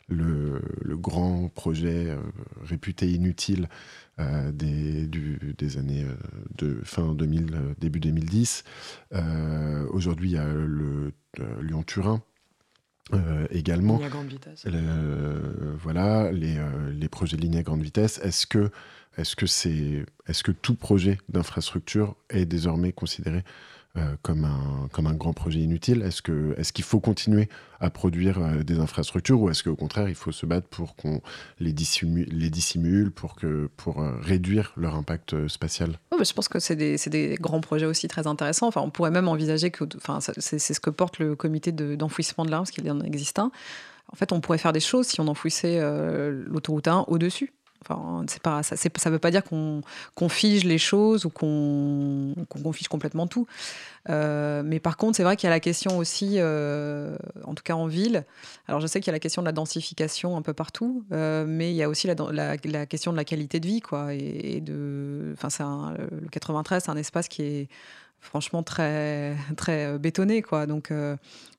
le, 0.10 0.62
grand 0.98 1.50
projet 1.50 2.10
euh, 2.10 2.18
réputé 2.64 3.10
inutile 3.10 3.70
euh, 4.20 4.52
des, 4.52 5.08
des, 5.08 5.78
années 5.78 6.04
euh, 6.04 6.16
de 6.58 6.82
fin 6.84 7.14
2000, 7.14 7.76
début 7.80 8.00
2010. 8.00 8.64
Aujourd'hui, 9.92 10.30
il 10.32 10.34
y 10.34 10.38
a 10.38 10.48
le 10.48 11.12
Lyon-Turin. 11.62 12.22
également. 13.52 13.98
Ligne 13.98 14.06
à 14.06 14.10
grande 14.10 14.28
vitesse. 14.28 14.66
voilà, 15.82 16.32
les, 16.32 16.58
les, 16.94 17.10
projets 17.10 17.38
de 17.38 17.42
ligne 17.42 17.58
à 17.58 17.64
grande 17.64 17.82
vitesse. 17.82 18.20
Est-ce 18.24 18.46
que, 18.46 18.72
est 19.18 19.24
-ce 19.24 19.36
que, 19.36 19.46
c'est, 19.48 20.06
est 20.28 20.32
-ce 20.32 20.44
que 20.44 20.52
tout 20.52 20.76
projet 20.76 21.18
d'infrastructure 21.30 22.16
est 22.30 22.46
désormais 22.46 22.92
considéré 22.92 23.44
euh, 23.98 24.16
comme, 24.22 24.46
un, 24.46 24.88
comme 24.92 25.08
un 25.08 25.16
grand 25.16 25.34
projet 25.34 25.62
inutile 25.62 26.04
Est-ce 26.04 26.22
qu'il 26.22 26.54
est 26.56 26.82
faut 26.84 27.00
continuer 27.00 27.50
à 27.80 27.90
produire 27.90 28.38
euh, 28.38 28.62
des 28.62 28.78
infrastructures 28.78 29.42
ou 29.42 29.50
est-ce 29.50 29.64
qu'au 29.64 29.76
contraire, 29.76 30.08
il 30.08 30.14
faut 30.14 30.32
se 30.32 30.46
battre 30.46 30.68
pour 30.68 30.96
qu'on 30.96 31.22
les, 31.60 31.74
dissimule, 31.74 32.28
les 32.30 32.52
dissimule, 32.52 33.10
pour, 33.10 33.36
que, 33.36 33.68
pour 33.78 34.04
euh, 34.04 34.16
réduire 34.22 34.74
leur 34.78 34.94
impact 34.94 35.48
spatial? 35.48 35.98
Oh, 36.12 36.24
Je 36.24 36.34
pense 36.34 36.48
que 36.48 36.60
c'est 36.60 36.76
des, 36.76 36.98
des, 37.08 37.36
grands 37.42 37.62
projets 37.62 37.88
aussi 37.88 38.08
très 38.08 38.28
intéressants. 38.28 38.68
Enfin, 38.68 38.82
on 38.82 38.92
pourrait 38.92 39.10
même 39.10 39.28
envisager 39.28 39.72
que 39.72 39.84
enfin, 39.98 40.20
c'est 40.22 40.60
ce 40.60 40.80
que 40.80 40.92
porte 40.92 41.18
le 41.18 41.36
comité 41.36 41.72
d'enfouissement 41.72 42.46
de, 42.46 42.52
l'arme, 42.52 42.66
parce 42.66 42.72
qu'il 42.72 42.90
en 42.92 43.02
existe 43.02 43.40
un. 43.40 43.52
En 44.14 44.16
fait, 44.16 44.32
on 44.32 44.40
pourrait 44.40 44.60
faire 44.60 44.74
des 44.74 44.80
choses 44.80 45.08
si 45.08 45.20
on 45.20 45.28
enfouissait 45.28 45.80
l'autoroute 46.30 46.88
1 46.88 47.06
au-dessus 47.08 47.54
Enfin, 47.82 48.24
c'est 48.28 48.42
pas, 48.42 48.62
ça 48.62 48.76
ne 48.76 49.10
veut 49.10 49.20
pas 49.20 49.32
dire 49.32 49.44
qu'on 49.44 50.30
fige 50.30 50.66
les 50.66 50.78
choses 50.78 51.26
ou 51.26 51.30
qu'on 51.30 52.74
fige 52.74 52.88
complètement 52.88 53.26
tout. 53.26 53.48
Euh, 54.10 54.64
mais 54.66 54.80
par 54.80 54.98
contre, 54.98 55.18
c'est 55.18 55.24
vrai 55.24 55.36
qu'il 55.36 55.48
y 55.48 55.52
a 55.52 55.56
la 55.56 55.60
question 55.60 55.98
aussi, 55.98 56.36
euh, 56.38 57.18
en 57.46 57.54
tout 57.54 57.64
cas 57.64 57.76
en 57.76 57.88
ville. 57.88 58.26
Alors, 58.68 58.82
je 58.82 58.88
sais 58.88 59.00
qu'il 59.00 59.08
y 59.08 59.12
a 59.12 59.14
la 59.14 59.20
question 59.20 59.42
de 59.42 59.46
la 59.46 59.52
densification 59.52 60.38
un 60.38 60.42
peu 60.42 60.54
partout, 60.54 61.04
euh, 61.12 61.46
mais 61.48 61.72
il 61.72 61.76
y 61.76 61.84
a 61.84 61.90
aussi 61.90 62.08
la, 62.08 62.16
question 62.88 63.12
de 63.12 63.18
la 63.18 63.26
qualité 63.26 63.60
de 63.60 63.68
vie, 63.68 63.82
quoi. 63.82 64.14
Et, 64.14 64.62
de, 64.62 65.34
enfin, 65.42 65.94
le 65.98 66.28
93, 66.30 66.84
c'est 66.84 66.92
un 66.92 66.98
espace 66.98 67.28
qui 67.28 67.44
est 67.44 67.68
franchement 68.20 68.64
très, 68.64 69.36
très 69.56 69.98
bétonné, 70.00 70.42
quoi. 70.42 70.66
Donc, 70.66 70.92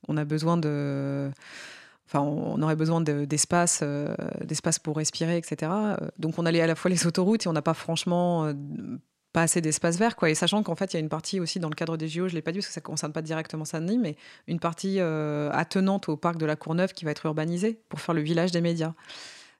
on 0.08 0.16
a 0.16 0.24
besoin 0.24 0.56
de 0.56 1.30
Enfin, 2.12 2.20
on 2.20 2.60
aurait 2.60 2.74
besoin 2.74 3.00
d'espace, 3.00 3.84
d'espace 4.42 4.80
pour 4.80 4.96
respirer, 4.96 5.36
etc. 5.36 5.70
Donc, 6.18 6.40
on 6.40 6.46
allait 6.46 6.60
à 6.60 6.66
la 6.66 6.74
fois 6.74 6.90
les 6.90 7.06
autoroutes 7.06 7.46
et 7.46 7.48
on 7.48 7.52
n'a 7.52 7.62
pas 7.62 7.74
franchement 7.74 8.52
pas 9.32 9.42
assez 9.42 9.60
d'espace 9.60 9.98
vert, 9.98 10.16
quoi. 10.16 10.30
Et 10.30 10.34
sachant 10.34 10.62
qu'en 10.62 10.74
fait, 10.74 10.92
il 10.92 10.96
y 10.96 10.96
a 10.96 11.00
une 11.00 11.08
partie 11.08 11.40
aussi 11.40 11.60
dans 11.60 11.68
le 11.68 11.74
cadre 11.74 11.96
des 11.96 12.08
JO, 12.08 12.28
je 12.28 12.34
l'ai 12.34 12.42
pas 12.42 12.52
dit 12.52 12.58
parce 12.58 12.68
que 12.68 12.72
ça 12.72 12.80
concerne 12.80 13.12
pas 13.12 13.22
directement 13.22 13.64
Saint-Denis, 13.64 13.98
mais 13.98 14.16
une 14.48 14.58
partie 14.58 14.96
euh, 14.98 15.50
attenante 15.52 16.08
au 16.08 16.16
parc 16.16 16.36
de 16.36 16.46
la 16.46 16.56
Courneuve 16.56 16.92
qui 16.92 17.04
va 17.04 17.12
être 17.12 17.26
urbanisée 17.26 17.80
pour 17.88 18.00
faire 18.00 18.14
le 18.14 18.22
village 18.22 18.50
des 18.50 18.60
médias. 18.60 18.94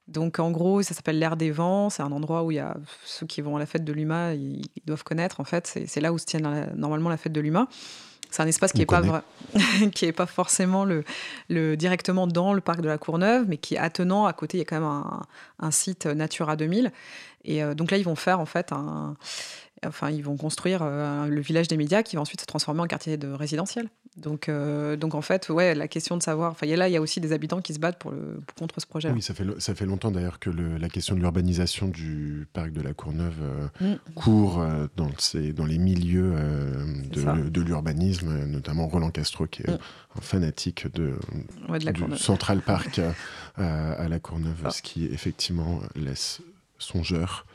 Donc 0.07 0.39
en 0.39 0.51
gros, 0.51 0.81
ça 0.81 0.93
s'appelle 0.93 1.19
l'air 1.19 1.37
des 1.37 1.51
vents. 1.51 1.89
C'est 1.89 2.03
un 2.03 2.11
endroit 2.11 2.43
où 2.43 2.51
il 2.51 2.55
y 2.55 2.59
a 2.59 2.75
ceux 3.05 3.25
qui 3.25 3.39
vont 3.41 3.55
à 3.55 3.59
la 3.59 3.65
fête 3.65 3.85
de 3.85 3.93
l'UMA, 3.93 4.33
ils, 4.33 4.63
doivent 4.85 5.03
connaître 5.03 5.39
en 5.39 5.45
fait. 5.45 5.67
C'est 5.85 6.01
là 6.01 6.11
où 6.11 6.17
se 6.17 6.25
tient 6.25 6.39
normalement 6.75 7.09
la 7.09 7.17
fête 7.17 7.31
de 7.31 7.39
l'UMA. 7.39 7.67
C'est 8.31 8.41
un 8.41 8.47
espace 8.47 8.71
qui 8.71 8.79
n'est 8.79 8.85
pas, 8.85 9.23
qui 9.93 10.05
est 10.05 10.11
pas 10.13 10.25
forcément 10.25 10.85
le, 10.85 11.03
le, 11.49 11.75
directement 11.75 12.27
dans 12.27 12.53
le 12.53 12.61
parc 12.61 12.81
de 12.81 12.87
la 12.87 12.97
Courneuve, 12.97 13.45
mais 13.47 13.57
qui 13.57 13.75
est 13.75 13.77
attenant. 13.77 14.25
À 14.25 14.33
côté, 14.33 14.57
il 14.57 14.61
y 14.61 14.63
a 14.63 14.65
quand 14.65 14.77
même 14.77 14.85
un, 14.85 15.21
un 15.59 15.71
site 15.71 16.05
Natura 16.05 16.55
2000. 16.55 16.91
Et 17.43 17.63
euh, 17.63 17.73
donc 17.73 17.91
là, 17.91 17.97
ils 17.97 18.05
vont 18.05 18.15
faire 18.15 18.39
en 18.39 18.45
fait 18.45 18.71
un, 18.71 19.15
enfin, 19.85 20.09
ils 20.09 20.23
vont 20.23 20.37
construire 20.37 20.81
euh, 20.83 21.27
le 21.27 21.41
village 21.41 21.67
des 21.67 21.77
médias 21.77 22.03
qui 22.03 22.15
va 22.15 22.21
ensuite 22.21 22.41
se 22.41 22.45
transformer 22.45 22.81
en 22.81 22.87
quartier 22.87 23.17
de 23.17 23.31
résidentiel. 23.31 23.89
Donc, 24.17 24.49
euh, 24.49 24.97
donc 24.97 25.15
en 25.15 25.21
fait, 25.21 25.47
ouais, 25.47 25.73
la 25.73 25.87
question 25.87 26.17
de 26.17 26.23
savoir, 26.23 26.51
enfin, 26.51 26.65
là, 26.67 26.89
il 26.89 26.91
y 26.91 26.97
a 26.97 27.01
aussi 27.01 27.21
des 27.21 27.31
habitants 27.31 27.61
qui 27.61 27.73
se 27.73 27.79
battent 27.79 27.97
pour 27.97 28.11
le, 28.11 28.41
contre 28.59 28.81
ce 28.81 28.85
projet. 28.85 29.09
Oui, 29.09 29.21
ça 29.21 29.33
fait, 29.33 29.45
ça 29.59 29.73
fait 29.73 29.85
longtemps 29.85 30.11
d'ailleurs 30.11 30.39
que 30.39 30.49
la 30.49 30.89
question 30.89 31.15
de 31.15 31.21
l'urbanisation 31.21 31.87
du 31.87 32.45
parc 32.51 32.71
de 32.71 32.81
la 32.81 32.93
Courneuve 32.93 33.37
euh, 33.41 33.93
mm. 33.93 34.13
court 34.15 34.65
dans, 34.97 35.09
ces, 35.17 35.53
dans 35.53 35.65
les 35.65 35.77
milieux 35.77 36.33
de, 37.09 37.61
l'urbanisme, 37.61 38.45
notamment 38.47 38.87
Roland 38.87 39.11
Castro, 39.11 39.47
qui 39.47 39.63
est 39.63 39.71
mm. 39.71 39.79
un 40.17 40.21
fanatique 40.21 40.91
de, 40.93 41.15
du 41.79 42.17
Central 42.17 42.61
Park 42.61 42.99
à 43.55 44.07
la 44.09 44.19
Courneuve, 44.19 44.61
ah. 44.65 44.71
ce 44.71 44.81
qui 44.81 45.05
effectivement 45.05 45.79
laisse 45.95 46.41
songeur. 46.79 47.45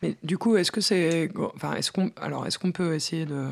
Mais 0.00 0.16
du 0.22 0.38
coup, 0.38 0.56
est-ce 0.56 0.70
que 0.70 0.80
c'est, 0.80 1.30
enfin, 1.54 1.74
est-ce 1.74 1.92
qu'on, 1.92 2.12
alors, 2.16 2.46
est-ce 2.46 2.58
qu'on 2.58 2.72
peut 2.72 2.94
essayer 2.94 3.26
de 3.26 3.46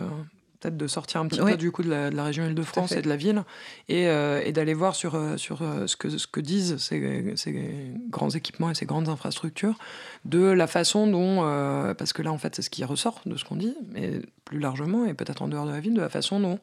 peut-être 0.61 0.77
de 0.77 0.87
sortir 0.87 1.21
un 1.21 1.27
petit 1.27 1.41
peu 1.41 1.57
du 1.57 1.71
coup 1.71 1.83
de 1.83 1.91
la, 1.91 2.25
région 2.25 2.47
Île-de-France 2.47 2.93
et 2.93 3.03
de 3.03 3.09
la 3.09 3.17
ville 3.17 3.45
et, 3.89 4.09
euh, 4.09 4.43
et 4.45 4.53
d'aller 4.53 4.75
voir 4.75 4.95
sur, 4.95 5.15
euh, 5.15 5.37
sur 5.37 5.63
euh, 5.63 5.87
ce, 5.87 5.97
que, 5.97 6.09
ce 6.11 6.27
que 6.27 6.41
disent 6.41 6.77
ces, 6.79 7.35
ces, 7.37 7.93
grands 8.09 8.31
équipements 8.31 8.71
et 8.71 8.75
ces 8.75 8.87
grandes 8.87 9.09
infrastructures, 9.09 9.79
de 10.25 10.43
la 10.43 10.67
façon 10.67 11.07
dont, 11.07 11.43
parce 11.97 12.13
que 12.13 12.23
là 12.23 12.33
en 12.33 12.39
fait 12.39 12.55
c'est 12.55 12.63
ce 12.63 12.71
qui 12.71 12.85
ressort 12.85 13.21
de 13.27 13.37
ce 13.37 13.45
qu'on 13.45 13.57
dit, 13.57 13.77
mais 13.93 14.21
plus 14.47 14.59
largement 14.59 15.05
et 15.05 15.13
peut-être 15.13 15.43
en 15.43 15.49
dehors 15.49 15.67
de 15.67 15.73
la 15.73 15.81
ville, 15.81 15.93
de 15.93 16.01
la 16.01 16.09
façon 16.09 16.41
dont 16.41 16.59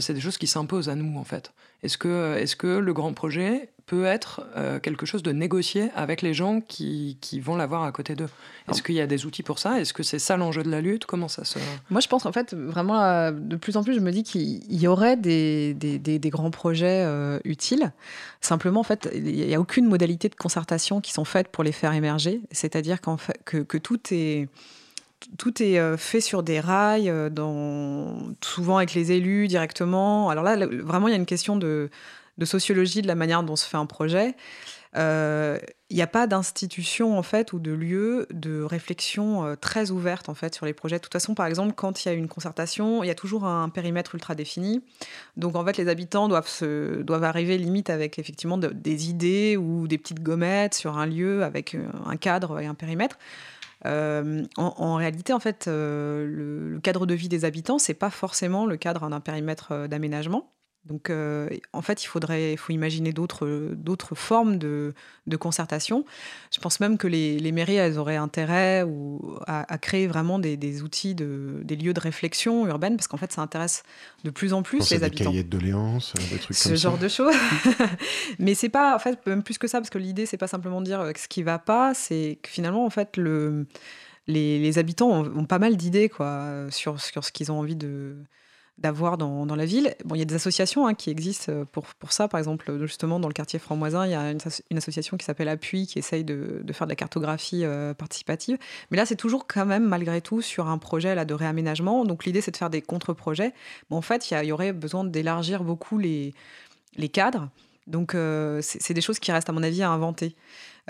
c'est 0.00 0.14
des 0.14 0.20
choses 0.20 0.38
qui 0.38 0.46
s'imposent 0.46 0.88
à 0.88 0.94
nous 0.94 1.18
en 1.18 1.24
fait. 1.24 1.52
Est-ce 1.84 1.98
que, 1.98 2.36
est-ce 2.38 2.56
que 2.56 2.78
le 2.78 2.94
grand 2.94 3.12
projet 3.12 3.68
peut 3.84 4.06
être 4.06 4.46
euh, 4.56 4.80
quelque 4.80 5.04
chose 5.04 5.22
de 5.22 5.32
négocié 5.32 5.90
avec 5.94 6.22
les 6.22 6.32
gens 6.32 6.62
qui, 6.62 7.18
qui 7.20 7.40
vont 7.40 7.56
l'avoir 7.56 7.84
à 7.84 7.92
côté 7.92 8.14
d'eux? 8.14 8.30
Est-ce 8.70 8.82
qu'il 8.82 8.94
y 8.94 9.02
a 9.02 9.06
des 9.06 9.26
outils 9.26 9.42
pour 9.42 9.58
ça? 9.58 9.78
Est-ce 9.78 9.92
que 9.92 10.02
c'est 10.02 10.18
ça 10.18 10.38
l'enjeu 10.38 10.62
de 10.62 10.70
la 10.70 10.80
lutte? 10.80 11.04
Comment 11.04 11.28
ça 11.28 11.44
se... 11.44 11.58
Moi, 11.90 12.00
je 12.00 12.08
pense 12.08 12.24
en 12.24 12.32
fait, 12.32 12.54
vraiment, 12.54 13.02
euh, 13.02 13.32
de 13.32 13.56
plus 13.56 13.76
en 13.76 13.84
plus, 13.84 13.94
je 13.94 14.00
me 14.00 14.10
dis 14.12 14.22
qu'il 14.22 14.74
y 14.74 14.86
aurait 14.86 15.18
des, 15.18 15.74
des, 15.74 15.98
des, 15.98 16.30
grands 16.30 16.50
projets 16.50 17.04
euh, 17.04 17.38
utiles. 17.44 17.92
Simplement, 18.40 18.80
en 18.80 18.84
fait, 18.84 19.10
il 19.12 19.22
n'y 19.22 19.54
a 19.54 19.60
aucune 19.60 19.86
modalité 19.86 20.30
de 20.30 20.34
concertation 20.34 21.02
qui 21.02 21.12
sont 21.12 21.26
faites 21.26 21.48
pour 21.48 21.64
les 21.64 21.72
faire 21.72 21.92
émerger. 21.92 22.40
C'est-à-dire 22.50 23.02
qu'en 23.02 23.18
fait, 23.18 23.38
que, 23.44 23.58
que 23.58 23.76
tout 23.76 24.00
est 24.10 24.48
tout 25.38 25.62
est 25.62 25.96
fait 25.96 26.20
sur 26.20 26.42
des 26.42 26.60
rails, 26.60 27.12
dans, 27.30 28.16
souvent 28.42 28.78
avec 28.78 28.94
les 28.94 29.12
élus 29.12 29.48
directement. 29.48 30.30
Alors 30.30 30.44
là, 30.44 30.56
vraiment, 30.66 31.08
il 31.08 31.12
y 31.12 31.14
a 31.14 31.18
une 31.18 31.26
question 31.26 31.56
de, 31.56 31.90
sociologie 32.44 33.02
de 33.02 33.06
la 33.06 33.14
manière 33.14 33.42
dont 33.42 33.56
se 33.56 33.66
fait 33.66 33.76
un 33.76 33.86
projet. 33.86 34.34
Euh, 34.96 35.58
il 35.90 35.96
n'y 35.96 36.02
a 36.02 36.06
pas 36.06 36.26
d'institution 36.26 37.18
en 37.18 37.22
fait 37.22 37.52
ou 37.52 37.58
de 37.58 37.72
lieu 37.72 38.26
de 38.32 38.62
réflexion 38.62 39.44
euh, 39.44 39.54
très 39.56 39.90
ouverte 39.90 40.28
en 40.28 40.34
fait 40.34 40.54
sur 40.54 40.66
les 40.66 40.72
projets. 40.72 40.96
De 40.96 41.02
toute 41.02 41.12
façon, 41.12 41.34
par 41.34 41.46
exemple, 41.46 41.74
quand 41.74 42.04
il 42.04 42.08
y 42.08 42.10
a 42.10 42.14
une 42.14 42.28
concertation, 42.28 43.02
il 43.02 43.08
y 43.08 43.10
a 43.10 43.14
toujours 43.14 43.44
un 43.44 43.68
périmètre 43.68 44.14
ultra 44.14 44.34
défini. 44.34 44.82
Donc 45.36 45.56
en 45.56 45.64
fait, 45.64 45.76
les 45.76 45.88
habitants 45.88 46.28
doivent 46.28 47.24
arriver 47.24 47.58
limite 47.58 47.90
avec 47.90 48.18
effectivement 48.18 48.56
des 48.58 49.10
idées 49.10 49.56
ou 49.56 49.88
des 49.88 49.98
petites 49.98 50.22
gommettes 50.22 50.74
sur 50.74 50.96
un 50.96 51.06
lieu 51.06 51.42
avec 51.42 51.74
euh, 51.74 51.86
un 52.06 52.16
cadre 52.16 52.60
et 52.60 52.66
un 52.66 52.74
périmètre. 52.74 53.18
En, 53.84 54.94
réalité, 54.96 55.32
en 55.32 55.40
fait, 55.40 55.66
le, 55.66 56.26
le, 56.26 56.80
cadre 56.80 57.06
de 57.06 57.14
vie 57.14 57.28
des 57.28 57.44
habitants, 57.44 57.78
c'est 57.78 57.94
pas 57.94 58.10
forcément 58.10 58.66
le 58.66 58.76
cadre 58.76 59.08
d'un 59.08 59.20
périmètre 59.20 59.86
d'aménagement. 59.86 60.53
Donc, 60.86 61.08
euh, 61.08 61.48
en 61.72 61.80
fait, 61.80 62.04
il 62.04 62.06
faudrait, 62.06 62.52
il 62.52 62.58
faut 62.58 62.72
imaginer 62.72 63.14
d'autres, 63.14 63.72
d'autres 63.74 64.14
formes 64.14 64.58
de, 64.58 64.92
de, 65.26 65.36
concertation. 65.38 66.04
Je 66.52 66.60
pense 66.60 66.78
même 66.78 66.98
que 66.98 67.06
les, 67.06 67.38
les 67.38 67.52
mairies, 67.52 67.76
elles 67.76 67.98
auraient 67.98 68.16
intérêt 68.16 68.82
ou, 68.82 69.38
à, 69.46 69.78
créer 69.78 70.06
vraiment 70.06 70.38
des, 70.38 70.58
des, 70.58 70.82
outils, 70.82 71.14
de, 71.14 71.62
des 71.64 71.76
lieux 71.76 71.94
de 71.94 72.00
réflexion 72.00 72.66
urbaine, 72.66 72.96
parce 72.96 73.08
qu'en 73.08 73.16
fait, 73.16 73.32
ça 73.32 73.40
intéresse 73.40 73.82
de 74.24 74.30
plus 74.30 74.52
en 74.52 74.62
plus 74.62 74.90
les 74.90 75.02
habitants. 75.02 75.24
Des 75.24 75.30
cahiers 75.30 75.44
de 75.44 75.48
doléances, 75.48 76.12
euh, 76.18 76.34
des 76.34 76.38
trucs 76.38 76.56
Ce 76.56 76.68
comme 76.68 76.76
ça. 76.76 76.76
Ce 76.76 76.82
genre 76.82 76.98
de 76.98 77.08
choses. 77.08 77.34
Mais 78.38 78.54
c'est 78.54 78.68
pas, 78.68 78.94
en 78.94 78.98
fait, 78.98 79.26
même 79.26 79.42
plus 79.42 79.56
que 79.56 79.66
ça, 79.66 79.78
parce 79.78 79.90
que 79.90 79.98
l'idée, 79.98 80.26
c'est 80.26 80.36
pas 80.36 80.48
simplement 80.48 80.82
de 80.82 80.86
dire 80.86 81.00
euh, 81.00 81.12
ce 81.16 81.28
qui 81.28 81.42
va 81.42 81.58
pas, 81.58 81.94
c'est 81.94 82.38
que 82.42 82.50
finalement, 82.50 82.84
en 82.84 82.90
fait, 82.90 83.16
le, 83.16 83.66
les, 84.26 84.58
les 84.58 84.78
habitants 84.78 85.08
ont, 85.08 85.38
ont, 85.38 85.46
pas 85.46 85.58
mal 85.58 85.78
d'idées, 85.78 86.10
quoi, 86.10 86.66
sur, 86.68 87.00
sur 87.00 87.24
ce 87.24 87.32
qu'ils 87.32 87.50
ont 87.50 87.58
envie 87.58 87.76
de 87.76 88.16
d'avoir 88.78 89.16
dans, 89.16 89.46
dans, 89.46 89.54
la 89.54 89.66
ville. 89.66 89.94
Bon, 90.04 90.14
il 90.14 90.18
y 90.18 90.22
a 90.22 90.24
des 90.24 90.34
associations 90.34 90.86
hein, 90.86 90.94
qui 90.94 91.10
existent 91.10 91.52
euh, 91.52 91.64
pour, 91.64 91.86
pour 91.94 92.12
ça. 92.12 92.26
Par 92.26 92.38
exemple, 92.38 92.84
justement, 92.86 93.20
dans 93.20 93.28
le 93.28 93.34
quartier 93.34 93.58
franc-moisin, 93.58 94.04
il 94.06 94.10
y 94.10 94.14
a 94.14 94.30
une, 94.30 94.76
association 94.76 95.16
qui 95.16 95.24
s'appelle 95.24 95.48
Appui 95.48 95.86
qui 95.86 95.98
essaye 95.98 96.24
de, 96.24 96.60
de, 96.62 96.72
faire 96.72 96.86
de 96.86 96.92
la 96.92 96.96
cartographie 96.96 97.64
euh, 97.64 97.94
participative. 97.94 98.58
Mais 98.90 98.96
là, 98.96 99.06
c'est 99.06 99.16
toujours 99.16 99.46
quand 99.46 99.64
même, 99.64 99.84
malgré 99.84 100.20
tout, 100.20 100.42
sur 100.42 100.68
un 100.68 100.78
projet 100.78 101.14
là, 101.14 101.24
de 101.24 101.34
réaménagement. 101.34 102.04
Donc 102.04 102.24
l'idée, 102.24 102.40
c'est 102.40 102.50
de 102.50 102.56
faire 102.56 102.70
des 102.70 102.82
contre-projets. 102.82 103.52
Mais 103.90 103.96
en 103.96 104.02
fait, 104.02 104.30
il 104.30 104.44
y, 104.44 104.52
aurait 104.52 104.72
besoin 104.72 105.04
d'élargir 105.04 105.62
beaucoup 105.62 105.98
les, 105.98 106.34
les 106.96 107.08
cadres. 107.08 107.48
Donc, 107.86 108.14
euh, 108.14 108.60
c'est 108.62 108.94
des 108.94 109.00
choses 109.00 109.18
qui 109.18 109.30
restent, 109.30 109.50
à 109.50 109.52
mon 109.52 109.62
avis, 109.62 109.82
à 109.82 109.90
inventer. 109.90 110.34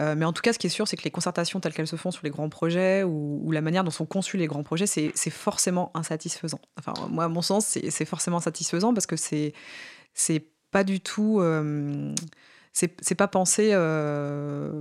Euh, 0.01 0.15
mais 0.17 0.25
en 0.25 0.33
tout 0.33 0.43
cas, 0.43 0.53
ce 0.53 0.59
qui 0.59 0.67
est 0.67 0.71
sûr, 0.71 0.89
c'est 0.89 0.97
que 0.97 1.05
les 1.05 1.11
concertations 1.11 1.61
telles 1.61 1.73
qu'elles 1.73 1.87
se 1.87 1.97
font 1.97 2.11
sur 2.11 2.23
les 2.25 2.31
grands 2.31 2.49
projets 2.49 3.05
ou, 3.05 3.51
la 3.53 3.61
manière 3.61 3.85
dont 3.85 3.91
sont 3.91 4.07
conçus 4.07 4.37
les 4.37 4.47
grands 4.47 4.65
projets, 4.65 4.87
c'est 4.87 5.31
forcément 5.31 5.91
insatisfaisant. 5.95 6.61
Enfin, 6.79 6.95
moi, 7.09 7.25
à 7.25 7.29
mon 7.29 7.43
sens, 7.43 7.67
c'est 7.67 8.05
forcément 8.05 8.39
insatisfaisant 8.39 8.93
parce 8.93 9.07
que 9.07 9.17
c'est 9.17 9.53
pas 10.71 10.85
du 10.85 11.01
tout. 11.01 11.41
Euh, 11.41 12.13
c'est 12.75 13.15
pas 13.15 13.29
pensé 13.29 13.71
euh, 13.73 14.73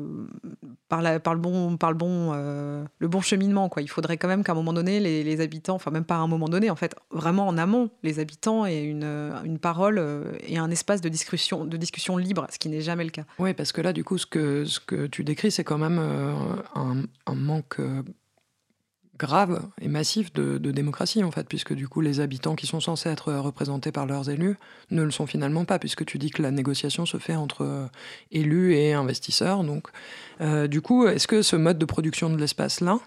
par, 0.89 1.01
le 1.01 1.37
bon, 1.37 1.77
par 1.77 1.91
le, 1.91 1.97
bon, 1.97 2.31
euh, 2.33 2.83
le 2.97 3.07
bon 3.07 3.21
cheminement. 3.21 3.69
Quoi. 3.69 3.83
Il 3.83 3.87
faudrait 3.87 4.17
quand 4.17 4.27
même 4.27 4.43
qu'à 4.43 4.53
un 4.53 4.55
moment 4.55 4.73
donné, 4.73 4.99
les, 4.99 5.41
habitants, 5.41 5.75
enfin 5.75 5.91
même 5.91 6.03
pas 6.03 6.15
à 6.15 6.19
un 6.19 6.27
moment 6.27 6.49
donné, 6.49 6.71
en 6.71 6.75
fait, 6.75 6.95
vraiment 7.11 7.47
en 7.47 7.55
amont, 7.55 7.91
les 8.01 8.17
habitants 8.17 8.65
aient 8.65 8.83
une, 8.83 9.03
une 9.45 9.59
parole 9.59 9.99
euh, 9.99 10.23
et 10.41 10.57
un 10.57 10.71
espace 10.71 11.01
de 11.01 11.09
discussion, 11.09 11.65
de 11.65 11.77
discussion 11.77 12.17
libre, 12.17 12.47
ce 12.51 12.57
qui 12.57 12.67
n'est 12.69 12.81
jamais 12.81 13.03
le 13.03 13.11
cas. 13.11 13.25
Oui, 13.37 13.53
parce 13.53 13.71
que 13.71 13.81
là, 13.81 13.93
du 13.93 14.03
coup, 14.03 14.17
ce 14.17 14.25
que, 14.25 14.65
ce 14.65 14.79
que 14.79 15.05
tu 15.05 15.23
décris, 15.23 15.51
c'est 15.51 15.63
quand 15.63 15.77
même 15.77 15.99
un 16.75 17.35
manque 17.35 17.79
grave 19.17 19.61
et 19.81 19.87
massif 19.87 20.33
de, 20.33 20.57
démocratie, 20.57 21.23
en 21.23 21.31
fait, 21.31 21.47
puisque 21.47 21.73
du 21.73 21.87
coup, 21.87 22.01
les 22.01 22.19
habitants 22.19 22.55
qui 22.55 22.67
sont 22.67 22.79
censés 22.79 23.09
être 23.09 23.33
représentés 23.33 23.91
par 23.91 24.05
leurs 24.05 24.29
élus 24.29 24.57
ne 24.91 25.03
le 25.03 25.11
sont 25.11 25.27
finalement 25.27 25.65
pas, 25.65 25.79
puisque 25.79 26.05
tu 26.05 26.17
dis 26.17 26.31
que 26.31 26.41
la 26.41 26.51
négociation 26.51 27.05
se 27.05 27.17
fait 27.17 27.35
entre 27.35 27.63
euh, 27.63 27.85
élus 28.31 28.75
et 28.75 28.93
investisseurs. 28.93 29.63
Donc, 29.63 29.87
euh, 30.41 30.67
du 30.67 30.81
coup, 30.81 31.07
est-ce 31.07 31.27
que 31.27 31.41
ce 31.41 31.55
mode 31.55 31.77
de 31.77 31.85
production 31.85 32.29
de 32.29 32.37
l'espace-là, 32.37 32.99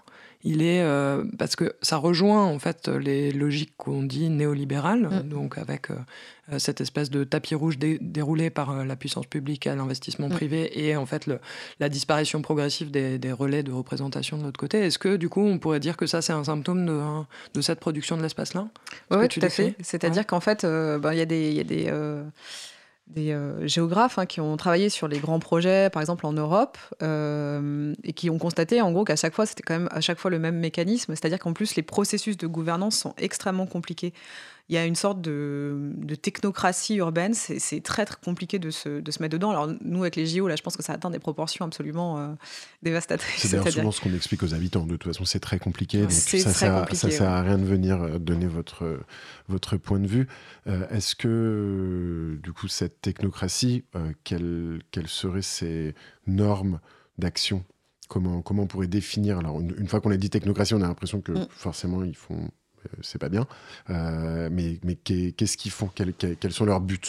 il 0.43 0.61
est 0.61 0.81
euh, 0.81 1.23
parce 1.37 1.55
que 1.55 1.75
ça 1.81 1.97
rejoint 1.97 2.45
en 2.45 2.59
fait 2.59 2.87
les 2.87 3.31
logiques 3.31 3.73
qu'on 3.77 4.03
dit 4.03 4.29
néolibérales, 4.29 5.09
mm. 5.09 5.29
donc 5.29 5.57
avec 5.57 5.89
euh, 5.89 6.59
cette 6.59 6.79
espèce 6.79 7.09
de 7.09 7.23
tapis 7.23 7.55
rouge 7.55 7.77
déroulé 7.79 8.49
par 8.49 8.71
euh, 8.71 8.85
la 8.85 8.95
puissance 8.95 9.25
publique 9.25 9.67
à 9.67 9.75
l'investissement 9.75 10.29
mm. 10.29 10.33
privé 10.33 10.87
et 10.87 10.95
en 10.95 11.05
fait 11.05 11.25
le, 11.25 11.39
la 11.79 11.89
disparition 11.89 12.41
progressive 12.41 12.91
des, 12.91 13.17
des, 13.17 13.31
relais 13.31 13.63
de 13.63 13.71
représentation 13.71 14.37
de 14.37 14.43
l'autre 14.43 14.59
côté. 14.59 14.79
Est-ce 14.79 14.99
que 14.99 15.15
du 15.15 15.27
coup 15.27 15.41
on 15.41 15.57
pourrait 15.57 15.79
dire 15.79 15.97
que 15.97 16.05
ça 16.05 16.21
c'est 16.21 16.33
un 16.33 16.43
symptôme 16.43 16.85
de, 16.85 17.01
de, 17.53 17.61
cette 17.61 17.79
production 17.79 18.15
de 18.15 18.21
l'espace-là? 18.21 18.67
Oui, 19.11 19.27
tout 19.27 19.39
à 19.41 19.49
fait? 19.49 19.75
C'est-à-dire 19.81 20.25
qu'en 20.27 20.39
fait, 20.39 20.65
bah, 20.65 21.13
il 21.13 21.17
y 21.17 21.21
a 21.21 21.25
des, 21.25 21.51
y 21.51 21.59
a 21.59 21.63
des 21.63 21.91
des 23.07 23.35
géographes 23.63 24.19
hein, 24.19 24.25
qui 24.25 24.41
ont 24.41 24.57
travaillé 24.57 24.89
sur 24.89 25.07
les 25.07 25.19
grands 25.19 25.39
projets, 25.39 25.89
par 25.89 26.01
exemple 26.01 26.25
en 26.25 26.33
Europe, 26.33 26.77
et 27.01 28.13
qui 28.13 28.29
ont 28.29 28.37
constaté 28.37 28.81
en 28.81 28.91
gros 28.91 29.05
qu'à 29.05 29.15
chaque 29.15 29.33
fois, 29.33 29.45
c'était 29.45 29.63
quand 29.63 29.77
même 29.77 29.89
à 29.91 30.01
chaque 30.01 30.19
fois 30.19 30.29
le 30.29 30.39
même 30.39 30.57
mécanisme, 30.57 31.15
c'est-à-dire 31.15 31.39
qu'en 31.39 31.53
plus, 31.53 31.75
les 31.75 31.83
processus 31.83 32.37
de 32.37 32.47
gouvernance 32.47 32.97
sont 32.97 33.13
extrêmement 33.17 33.65
compliqués 33.65 34.13
il 34.69 34.75
y 34.75 34.77
a 34.77 34.85
une 34.85 34.95
sorte 34.95 35.21
de, 35.21 35.93
technocratie 36.21 36.95
urbaine. 36.95 37.33
C'est 37.33 37.81
très, 37.81 38.05
très 38.05 38.17
compliqué 38.23 38.59
de 38.59 38.69
se, 38.69 38.99
de 38.99 39.11
se, 39.11 39.21
mettre 39.21 39.33
dedans. 39.33 39.51
Alors, 39.51 39.69
nous, 39.81 40.01
avec 40.01 40.15
les 40.15 40.25
JO, 40.25 40.47
là, 40.47 40.55
je 40.55 40.61
pense 40.61 40.75
que 40.75 40.83
ça 40.83 40.93
atteint 40.93 41.09
des 41.09 41.19
proportions 41.19 41.65
absolument 41.65 42.19
euh, 42.19 42.33
dévastatrices. 42.83 43.41
C'est 43.41 43.57
d'ailleurs 43.57 43.71
souvent 43.71 43.91
ce 43.91 44.01
qu'on 44.01 44.13
explique 44.13 44.43
aux 44.43 44.53
habitants. 44.53 44.85
De 44.85 44.97
toute 44.97 45.11
façon, 45.11 45.25
c'est 45.25 45.39
très 45.39 45.59
compliqué. 45.59 46.01
Donc 46.01 46.11
ça, 46.11 46.39
très 46.39 46.53
sert, 46.53 46.79
compliqué, 46.81 46.97
ça 46.97 47.11
sert 47.11 47.29
à 47.29 47.41
rien 47.41 47.57
de 47.57 47.65
venir 47.65 48.01
euh, 48.01 48.19
donner 48.19 48.47
votre, 48.47 48.99
votre 49.47 49.77
point 49.77 49.99
de 49.99 50.07
vue. 50.07 50.27
Euh, 50.67 50.87
est-ce 50.89 51.15
que, 51.15 52.37
du 52.43 52.51
coup, 52.51 52.67
cette 52.67 53.01
technocratie, 53.01 53.85
quelles, 54.23 54.81
quelles 54.91 55.07
seraient 55.07 55.41
ses 55.41 55.95
normes 56.25 56.79
d'action? 57.17 57.63
Comment, 58.07 58.41
comment 58.41 58.63
on 58.63 58.67
pourrait 58.67 58.87
définir? 58.87 59.39
Alors, 59.39 59.59
une, 59.59 59.87
fois 59.87 59.99
qu'on 60.01 60.11
a 60.11 60.17
dit 60.17 60.29
technocratie, 60.29 60.73
on 60.73 60.81
a 60.81 60.87
l'impression 60.87 61.21
que 61.21 61.33
mm. 61.33 61.47
forcément, 61.51 62.03
ils 62.03 62.15
font 62.15 62.35
euh, 62.35 62.47
c'est 63.01 63.19
pas 63.19 63.29
bien. 63.29 63.47
Euh, 63.89 64.49
mais 64.51 64.79
mais 64.83 64.95
qu'est-ce 64.95 65.57
qu'ils 65.57 65.71
font? 65.71 65.89
Quels, 65.93 66.51
sont 66.51 66.65
leurs 66.65 66.81
buts? 66.81 66.99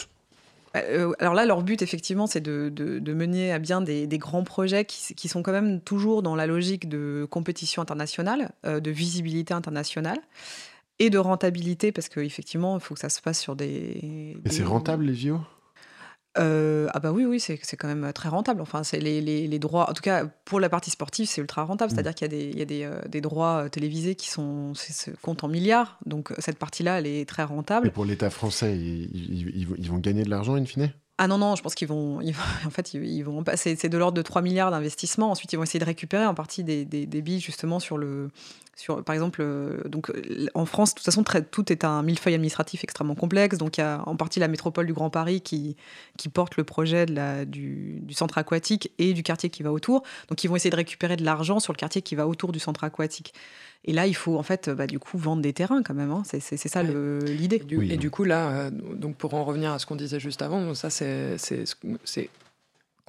Euh, 0.75 1.13
alors 1.19 1.33
là, 1.33 1.45
leur 1.45 1.63
but, 1.63 1.81
effectivement, 1.81 2.27
c'est 2.27 2.41
de, 2.41 3.13
mener 3.13 3.51
à 3.51 3.59
bien 3.59 3.81
des, 3.81 4.07
grands 4.17 4.43
projets 4.43 4.85
qui, 4.85 5.27
sont 5.27 5.41
quand 5.41 5.51
même 5.51 5.81
toujours 5.81 6.21
dans 6.21 6.35
la 6.35 6.47
logique 6.47 6.87
de 6.87 7.27
compétition 7.29 7.81
internationale, 7.81 8.51
de 8.63 8.91
visibilité 8.91 9.53
internationale 9.53 10.19
et 10.99 11.09
de 11.09 11.17
rentabilité, 11.17 11.91
parce 11.91 12.09
qu'effectivement, 12.09 12.77
il 12.77 12.81
faut 12.81 12.93
que 12.93 12.99
ça 12.99 13.09
se 13.09 13.21
passe 13.21 13.39
sur 13.39 13.55
des... 13.55 14.37
Mais 14.43 14.51
c'est 14.51 14.63
rentable, 14.63 15.05
les 15.05 15.15
JO 15.15 15.39
euh, 16.37 16.87
ah 16.93 16.99
bah 16.99 17.11
oui, 17.11 17.25
oui, 17.25 17.39
c'est 17.39 17.57
quand 17.57 17.87
même 17.87 18.13
très 18.13 18.29
rentable. 18.29 18.61
Enfin, 18.61 18.83
c'est 18.83 18.99
les, 18.99 19.21
les, 19.21 19.59
droits, 19.59 19.89
en 19.89 19.93
tout 19.93 20.01
cas 20.01 20.25
pour 20.45 20.59
la 20.59 20.69
partie 20.69 20.91
sportive, 20.91 21.27
c'est 21.27 21.41
ultra 21.41 21.63
rentable. 21.63 21.91
Mmh. 21.91 21.95
C'est-à-dire 21.95 22.15
qu'il 22.15 22.25
y 22.25 22.35
a 22.35 22.37
des, 22.37 22.49
il 22.49 22.59
y 22.59 22.61
a 22.61 22.65
des, 22.65 22.83
euh, 22.83 23.01
des 23.07 23.21
droits 23.21 23.65
euh, 23.65 23.69
télévisés 23.69 24.15
qui 24.15 24.29
sont, 24.29 24.73
se 24.75 25.11
comptent 25.21 25.43
en 25.43 25.47
milliards. 25.47 25.97
Donc 26.05 26.31
cette 26.37 26.59
partie-là, 26.59 26.99
elle 26.99 27.07
est 27.07 27.27
très 27.27 27.43
rentable. 27.43 27.87
Et 27.87 27.91
pour 27.91 28.05
l'État 28.05 28.29
français, 28.29 28.77
ils, 28.77 29.67
ils, 29.77 29.89
vont 29.89 29.97
gagner 29.97 30.23
de 30.23 30.29
l'argent 30.29 30.55
in 30.55 30.65
fine? 30.65 30.93
Ah 31.17 31.27
non, 31.27 31.37
non, 31.37 31.55
je 31.55 31.63
pense 31.63 31.75
qu'ils 31.75 31.87
vont, 31.87 32.19
en 32.65 32.69
fait, 32.69 32.93
ils, 32.93 33.23
vont 33.23 33.43
passer, 33.43 33.75
c'est 33.75 33.89
de 33.89 33.97
l'ordre 33.97 34.15
de 34.15 34.21
3 34.21 34.41
milliards 34.41 34.71
d'investissements. 34.71 35.31
Ensuite, 35.31 35.51
ils 35.51 35.57
vont 35.57 35.63
essayer 35.63 35.79
de 35.79 35.85
récupérer 35.85 36.25
en 36.25 36.35
partie 36.35 36.63
des, 36.63 36.85
des, 36.85 37.07
des 37.07 37.21
billes 37.21 37.41
justement 37.41 37.79
sur 37.79 37.97
le, 37.97 38.29
par 38.87 39.13
exemple, 39.13 39.41
euh, 39.41 39.81
donc, 39.85 40.11
en 40.53 40.65
France, 40.65 40.91
de 40.91 40.95
toute 40.95 41.05
façon, 41.05 41.23
très, 41.23 41.43
tout 41.43 41.71
est 41.71 41.83
un 41.83 42.03
millefeuille 42.03 42.35
administratif 42.35 42.83
extrêmement 42.83 43.15
complexe. 43.15 43.57
Donc, 43.57 43.77
il 43.77 43.81
y 43.81 43.83
a 43.83 44.01
en 44.05 44.15
partie 44.15 44.39
la 44.39 44.47
métropole 44.47 44.85
du 44.85 44.93
Grand 44.93 45.09
Paris 45.09 45.41
qui, 45.41 45.75
qui 46.17 46.29
porte 46.29 46.57
le 46.57 46.63
projet 46.63 47.05
de 47.05 47.13
la, 47.13 47.45
du, 47.45 48.01
centre 48.11 48.37
aquatique 48.37 48.91
et 48.97 49.13
du 49.13 49.23
quartier 49.23 49.49
qui 49.49 49.63
va 49.63 49.71
autour. 49.71 50.03
Donc, 50.29 50.43
ils 50.43 50.47
vont 50.47 50.55
essayer 50.55 50.69
de 50.69 50.75
récupérer 50.75 51.15
de 51.15 51.23
l'argent 51.23 51.59
sur 51.59 51.73
le 51.73 51.77
quartier 51.77 52.01
qui 52.01 52.15
va 52.15 52.27
autour 52.27 52.51
du 52.51 52.59
centre 52.59 52.83
aquatique. 52.83 53.33
Et 53.85 53.93
là, 53.93 54.07
il 54.07 54.15
faut 54.15 54.37
en 54.37 54.43
fait, 54.43 54.69
bah, 54.69 54.87
du 54.87 54.99
coup, 54.99 55.17
vendre 55.17 55.41
des 55.41 55.53
terrains 55.53 55.83
quand 55.83 55.93
même. 55.93 56.11
Hein. 56.11 56.23
C'est, 56.25 56.39
ça 56.41 56.83
l'idée. 56.83 57.63
Et 57.89 57.97
du 57.97 58.09
coup, 58.11 58.23
là, 58.23 58.49
euh, 58.49 58.71
donc 58.71 59.15
pour 59.15 59.33
en 59.33 59.43
revenir 59.43 59.71
à 59.71 59.79
ce 59.79 59.85
qu'on 59.85 59.95
disait 59.95 60.19
juste 60.19 60.41
avant, 60.41 60.73
ça, 60.73 60.89
c'est, 60.89 61.37
c'est 61.37 62.29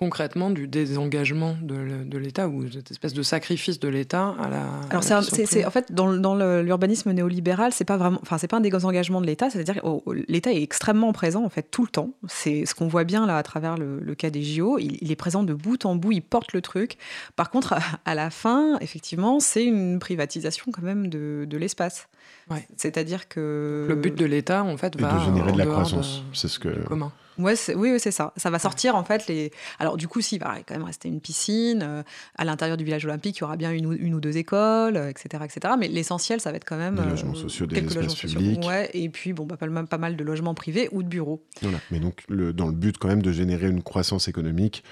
concrètement 0.01 0.49
du 0.49 0.67
désengagement 0.67 1.59
de, 1.61 2.17
l'État 2.17 2.49
ou 2.49 2.67
cette 2.73 2.91
espèce 2.91 3.13
de 3.13 3.23
sacrifice 3.23 3.79
de 3.79 3.89
l'État 3.89 4.35
à 4.41 4.49
la. 4.49 4.67
Alors 4.89 5.05
c'est, 5.05 5.65
en 5.67 5.71
fait 5.71 5.93
dans, 5.93 6.11
dans 6.15 6.35
l'urbanisme 6.63 7.13
néolibéral, 7.13 7.71
c'est 7.75 7.85
pas 7.85 7.99
vraiment, 7.99 8.19
enfin 8.23 8.39
c'est 8.39 8.49
pas 8.49 8.57
un 8.57 8.63
désengagement 8.63 9.21
de 9.21 9.27
l'État, 9.27 9.51
c'est-à-dire 9.51 9.83
que 9.83 9.89
l'État 10.27 10.53
est 10.53 10.63
extrêmement 10.63 11.13
présent 11.13 11.45
en 11.45 11.51
fait 11.51 11.71
tout 11.71 11.83
le 11.83 11.89
temps. 11.89 12.15
C'est 12.29 12.65
ce 12.65 12.75
qu'on 12.75 12.89
voit 12.89 13.05
bien 13.05 13.27
là 13.27 13.37
à 13.37 13.43
travers 13.43 13.77
le, 13.77 14.15
cas 14.15 14.31
des 14.31 14.43
JO. 14.43 14.79
Il, 14.79 15.13
est 15.13 15.17
présent 15.17 15.43
de 15.43 15.53
bout 15.53 15.85
en 15.85 15.97
bout, 15.97 16.13
il 16.13 16.23
porte 16.23 16.55
le 16.55 16.63
truc. 16.63 16.97
Par 17.37 17.51
contre, 17.51 17.75
à, 18.07 18.15
la 18.15 18.31
fin, 18.31 18.79
effectivement, 18.81 19.39
c'est 19.39 19.65
une 19.65 19.99
privatisation 19.99 20.73
quand 20.73 20.83
même 20.83 21.09
de, 21.09 21.45
de 21.47 21.59
l'espace. 21.59 22.09
Ouais. 22.51 22.67
C'est-à-dire 22.79 23.29
que 23.29 23.85
le 23.87 23.97
but 23.97 24.15
de 24.15 24.25
l'État 24.25 24.65
en 24.65 24.79
fait 24.79 24.99
va 24.99 25.13
de 25.13 25.25
générer 25.27 25.53
de 25.53 25.59
la 25.59 25.67
croissance. 25.67 26.25
C'est 26.33 26.49
ce 26.49 26.59
que 26.59 26.71
commun. 26.87 27.13
Ouais, 27.41 27.55
oui, 27.69 27.93
oui 27.93 28.01
c'est 28.01 28.11
ça. 28.11 28.33
Ça 28.37 28.51
va 28.51 28.59
sortir 28.59 28.97
en 28.97 29.05
fait 29.05 29.27
les. 29.27 29.51
Alors 29.79 29.97
du 29.97 30.09
coup, 30.09 30.21
si, 30.21 30.37
il 30.37 30.39
va 30.39 30.57
quand 30.67 30.75
même 30.75 30.85
rester 30.85 31.09
une 31.09 31.21
piscine. 31.21 31.83
Euh, 31.83 32.03
à 32.37 32.45
l'intérieur 32.45 32.77
du 32.77 32.85
village 32.85 33.05
olympique, 33.05 33.39
il 33.39 33.41
y 33.41 33.45
aura 33.45 33.57
bien 33.57 33.73
une 33.73 33.87
ou, 33.87 33.93
une 33.93 34.15
ou 34.15 34.21
deux 34.21 34.37
écoles, 34.37 34.97
etc., 34.97 35.29
euh, 35.35 35.45
etc. 35.45 35.75
Mais 35.79 35.89
l'essentiel, 35.89 36.41
ça 36.41 36.51
va 36.51 36.57
être 36.57 36.65
quand 36.65 36.77
même 36.77 36.97
des 36.97 37.09
logements 37.09 37.33
euh, 37.33 37.37
sociaux, 37.37 37.67
des 37.67 37.79
espaces 37.79 38.15
publics. 38.15 38.65
Ouais, 38.65 38.91
et 38.95 39.09
puis 39.09 39.33
bon, 39.33 39.47
bah, 39.47 39.57
pas, 39.57 39.69
pas, 39.69 39.99
mal 39.99 40.17
de 40.17 40.25
logements 40.25 40.55
privés 40.55 40.89
ou 40.93 41.03
de 41.03 41.09
bureaux. 41.09 41.45
Voilà. 41.63 41.79
Mais 41.91 42.01
donc 42.01 42.23
le, 42.29 42.53
dans 42.53 42.67
le 42.67 42.73
but 42.73 42.99
quand 42.99 43.09
même 43.09 43.23
de 43.23 43.33
générer 43.33 43.69
une 43.69 43.83
croissance 43.83 44.29
économique. 44.29 44.83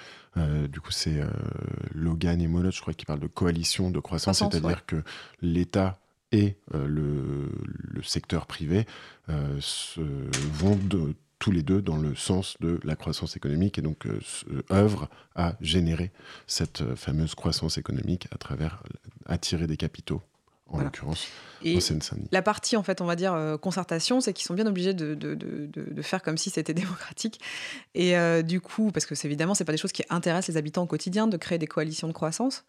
du 0.69 0.81
coup, 0.81 0.93
c'est 0.93 1.21
Logan 1.95 2.41
et 2.41 2.47
Monod, 2.47 2.73
je 2.73 2.81
crois, 2.81 2.95
qui 2.95 3.05
parlent 3.05 3.21
de 3.21 3.27
coalition 3.27 3.91
de 3.91 3.99
croissance, 4.01 4.39
c'est-à-dire 4.39 4.87
que 4.87 5.03
l'État 5.43 5.99
et 6.31 6.57
le, 6.73 7.51
le, 7.73 8.03
secteur 8.03 8.47
privé 8.47 8.87
se, 9.59 10.01
vont 10.53 10.77
de, 10.77 11.15
tous 11.39 11.51
les 11.51 11.63
deux 11.63 11.83
dans 11.83 11.97
le 11.97 12.15
sens 12.15 12.57
de 12.61 12.81
la 12.85 12.97
croissance 12.97 13.37
économique 13.37 13.79
et 13.79 13.83
donc 13.83 14.07
euh, 14.07 14.21
œuvrent 14.73 15.09
à 15.35 15.55
générer 15.61 16.11
cette 16.47 16.83
euh, 16.83 16.97
fameuse 16.97 17.35
croissance 17.35 17.79
économique 17.79 18.27
à 18.33 18.39
travers 18.39 18.83
attirer 19.27 19.67
des 19.67 19.77
capitaux 19.77 20.23
en 20.71 20.81
l'occurrence 20.81 21.29
en 21.65 21.81
Seine-Saint-Denis. 21.81 22.29
La 22.31 22.43
partie, 22.43 22.77
en 22.77 22.83
fait, 22.83 23.01
on 23.01 23.07
va 23.07 23.17
dire, 23.17 23.33
euh, 23.33 23.57
concertation, 23.57 24.21
c'est 24.21 24.35
qu'ils 24.35 24.45
sont 24.45 24.53
bien 24.53 24.67
obligés 24.67 24.93
de, 24.93 25.15
de, 25.15 25.35
de, 25.35 25.67
de, 25.73 26.03
faire 26.03 26.23
comme 26.23 26.37
si 26.37 26.51
c'était 26.51 26.75
démocratique. 26.75 27.41
Et 27.95 28.15
du 28.43 28.61
coup, 28.61 28.91
parce 28.93 29.07
que 29.07 29.15
évidemment, 29.25 29.55
ce 29.55 29.65
pas 29.65 29.73
des 29.73 29.79
choses 29.79 29.93
qui 29.93 30.05
intéressent 30.11 30.55
les 30.55 30.59
habitants 30.59 30.83
au 30.83 30.87
quotidien, 30.87 31.27
de 31.27 31.39
créer 31.39 31.57
des 31.59 31.67
coalitions 31.67 32.09
de 32.09 32.13
croissance. 32.13 32.65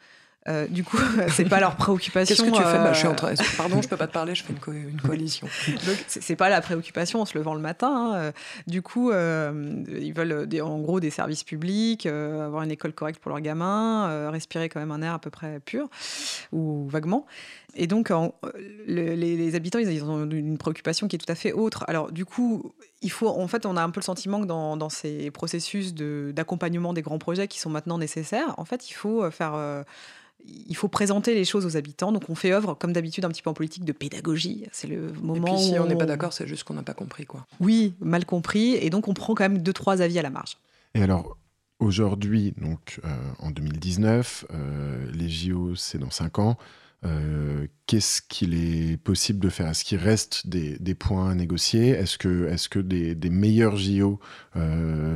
Euh, 0.48 0.68
du 0.68 0.84
coup, 0.84 0.98
c'est 1.30 1.46
pas 1.46 1.60
leur 1.60 1.76
préoccupation. 1.76 2.36
Qu'est-ce 2.36 2.50
que 2.50 2.56
tu 2.56 2.64
fais? 2.64 2.78
Bah, 2.78 2.94
je 2.94 3.00
suis 3.00 3.08
en 3.08 3.16
train... 3.16 3.34
Pardon, 3.58 3.82
je 3.82 3.88
peux 3.88 3.98
pas 3.98 4.08
te 4.08 4.14
parler, 4.14 4.36
je 4.36 4.44
fais 4.44 4.54
une, 4.54 4.90
une 4.90 5.02
coalition. 5.02 5.48
Donc, 5.68 5.98
c'est 6.08 6.36
pas 6.36 6.50
la 6.50 6.62
préoccupation 6.62 7.22
en 7.22 7.26
se 7.26 7.38
levant 7.38 7.54
le 7.54 7.62
matin. 7.62 7.90
Hein. 7.90 8.16
Euh, 8.16 8.32
du 8.66 8.82
coup, 8.82 9.12
euh, 9.12 9.84
ils 9.90 10.14
veulent 10.14 10.48
des, 10.48 10.62
en 10.62 10.80
gros 10.80 11.00
des 11.00 11.10
services 11.10 11.44
publics, 11.44 12.06
avoir 12.06 12.64
une 12.64 12.72
école 12.72 12.94
correcte 12.94 13.20
pour 13.20 13.30
leurs 13.30 13.42
gamins, 13.42 14.30
respirer 14.30 14.70
quand 14.70 14.80
même 14.80 14.92
un 14.92 15.02
air 15.02 15.14
à 15.14 15.20
peu 15.20 15.30
près 15.30 15.60
pur 15.60 15.90
ou 16.52 16.88
vaguement. 16.88 17.26
Et 17.76 17.88
donc, 17.88 18.12
les, 18.88 19.56
habitants, 19.56 19.80
ils, 19.80 20.04
ont 20.04 20.30
une 20.30 20.58
préoccupation 20.58 21.08
qui 21.08 21.16
est 21.16 21.20
tout 21.20 21.32
à 21.32 21.36
fait 21.36 21.54
autre. 21.54 21.86
Alors, 21.88 22.12
du 22.12 22.26
coup, 22.26 22.74
il 23.02 23.12
faut, 23.12 23.28
en 23.28 23.48
fait, 23.48 23.66
on 23.66 23.78
a 23.78 23.84
un 23.84 23.90
peu 23.90 24.00
le 24.00 24.06
sentiment 24.06 24.42
que 24.42 24.46
dans, 24.46 24.76
dans 24.76 24.90
ces 24.90 25.32
processus 25.32 25.94
d'accompagnement 25.94 26.94
des 26.94 27.02
grands 27.02 27.20
projets 27.20 27.48
qui 27.48 27.60
sont 27.60 27.70
maintenant 27.70 27.98
nécessaires, 27.98 28.54
en 28.58 28.66
fait, 28.66 28.90
il 28.90 28.94
faut 28.94 29.30
faire 29.32 29.86
il 30.46 30.76
faut 30.76 30.88
présenter 30.88 31.34
les 31.34 31.46
choses 31.46 31.66
aux 31.66 31.78
habitants. 31.78 32.12
Donc 32.12 32.30
on 32.30 32.36
fait 32.36 32.52
œuvre, 32.52 32.74
comme 32.74 32.94
d'habitude, 32.94 33.26
un 33.26 33.30
petit 33.30 33.42
peu 33.42 33.50
en 33.50 33.54
politique 33.54 33.86
de 33.86 33.92
pédagogie. 33.92 34.66
C'est 34.72 34.88
le 34.88 35.12
moment. 35.22 35.36
Et 35.36 35.52
puis 35.52 35.60
si 35.60 35.80
on 35.80 35.86
n'est 35.86 35.96
pas 35.96 36.06
d'accord, 36.06 36.34
c'est 36.34 36.48
juste 36.48 36.64
qu'on 36.64 36.74
n'a 36.74 36.84
pas 36.84 36.94
compris, 36.94 37.26
quoi. 37.26 37.46
Oui, 37.60 37.94
mal 38.00 38.26
compris. 38.26 38.76
Et 38.76 38.90
donc 38.90 39.08
on 39.08 39.14
prend 39.14 39.36
quand 39.36 39.44
même 39.44 39.60
deux 39.60 39.74
trois 39.74 40.02
avis 40.02 40.20
à 40.20 40.22
la 40.22 40.30
marge. 40.30 40.58
Et 40.96 41.02
alors 41.02 41.38
aujourd'hui, 41.80 42.54
donc 42.58 43.00
euh, 43.04 43.10
en 43.40 43.52
2019, 43.52 44.46
euh, 44.52 45.12
les 45.14 45.30
JO 45.30 45.76
c'est 45.76 45.98
dans 45.98 46.12
cinq 46.12 46.40
ans. 46.40 46.58
Euh, 47.06 47.68
qu'est-ce 47.86 48.22
qu'il 48.22 48.54
est 48.54 48.98
possible 48.98 49.40
de 49.40 49.50
faire? 49.50 49.68
Est-ce 49.70 49.86
qu'il 49.86 50.00
reste 50.00 50.48
des, 50.48 50.96
points 50.96 51.30
à 51.30 51.36
négocier? 51.36 51.90
Est-ce 51.90 52.18
que, 52.18 52.54
que 52.70 52.80
des, 52.80 53.30
meilleurs 53.30 53.78
JO 53.78 54.20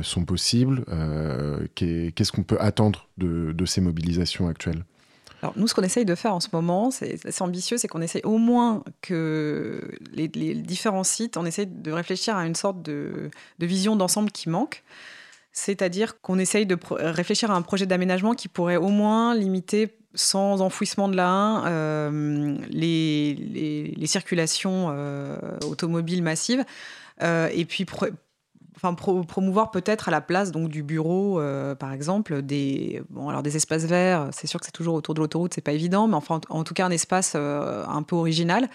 sont 0.02 0.24
possibles? 0.24 0.84
Qu'est-ce 1.74 2.32
qu'on 2.32 2.44
peut 2.44 2.60
attendre 2.60 3.08
de 3.18 3.66
ces 3.66 3.80
mobilisations 3.80 4.48
actuelles? 4.48 4.84
Alors 5.44 5.52
nous, 5.58 5.68
ce 5.68 5.74
qu'on 5.74 5.82
essaye 5.82 6.06
de 6.06 6.14
faire 6.14 6.34
en 6.34 6.40
ce 6.40 6.48
moment, 6.54 6.90
c'est 6.90 7.42
ambitieux, 7.42 7.76
c'est 7.76 7.86
qu'on 7.86 8.00
essaye 8.00 8.22
au 8.24 8.38
moins 8.38 8.82
que 9.02 9.90
les, 10.10 10.26
différents 10.26 11.04
sites, 11.04 11.36
on 11.36 11.44
essaye 11.44 11.66
de 11.66 11.92
réfléchir 11.92 12.34
à 12.34 12.46
une 12.46 12.54
sorte 12.54 12.80
de, 12.80 13.28
vision 13.58 13.94
d'ensemble 13.94 14.30
qui 14.30 14.48
manque. 14.48 14.82
C'est-à-dire 15.52 16.22
qu'on 16.22 16.38
essaye 16.38 16.64
de 16.64 16.78
réfléchir 16.92 17.50
à 17.50 17.56
un 17.56 17.60
projet 17.60 17.84
d'aménagement 17.84 18.32
qui 18.32 18.48
pourrait 18.48 18.76
au 18.76 18.88
moins 18.88 19.34
limiter 19.34 19.94
sans 20.14 20.60
enfouissement 20.60 21.08
de 21.08 21.16
la 21.16 21.64
euh, 21.66 22.56
les, 22.70 24.06
circulations 24.06 24.88
euh, 24.90 25.36
automobiles 25.66 26.22
massives. 26.22 26.64
Euh, 27.22 27.48
et 27.52 27.64
puis 27.64 27.86
enfin 28.76 28.94
promouvoir 28.94 29.70
peut-être 29.70 30.08
à 30.08 30.10
la 30.10 30.20
place 30.20 30.50
donc 30.50 30.68
du 30.68 30.82
bureau 30.82 31.40
par 31.78 31.92
exemple 31.92 32.42
des 32.42 33.02
bon 33.08 33.28
alors 33.28 33.44
des 33.44 33.54
espaces 33.54 33.84
verts 33.84 34.28
c'est 34.32 34.48
sûr 34.48 34.58
que 34.58 34.66
c'est 34.66 34.72
toujours 34.72 34.94
autour 34.94 35.14
de 35.14 35.20
l'autoroute 35.20 35.54
c'est 35.54 35.60
pas 35.60 35.72
évident 35.72 36.08
mais 36.08 36.16
enfin 36.16 36.40
en, 36.48 36.64
tout 36.64 36.74
cas 36.74 36.84
un 36.84 36.90
espace 36.90 37.36
un 37.36 38.02
peu 38.02 38.16
original 38.16 38.68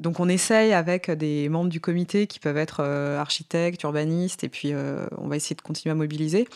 donc 0.00 0.18
on 0.18 0.28
essaye 0.28 0.72
avec 0.72 1.08
des 1.12 1.48
membres 1.48 1.70
du 1.70 1.80
comité 1.80 2.26
qui 2.26 2.40
peuvent 2.40 2.58
être 2.58 2.82
architectes 2.82 3.80
urbanistes 3.84 4.42
et 4.42 4.48
puis 4.48 4.72
on 5.16 5.28
va 5.28 5.36
essayer 5.36 5.54
de 5.54 5.62
continuer 5.62 5.92
à 5.92 5.96
mobiliser 5.96 6.48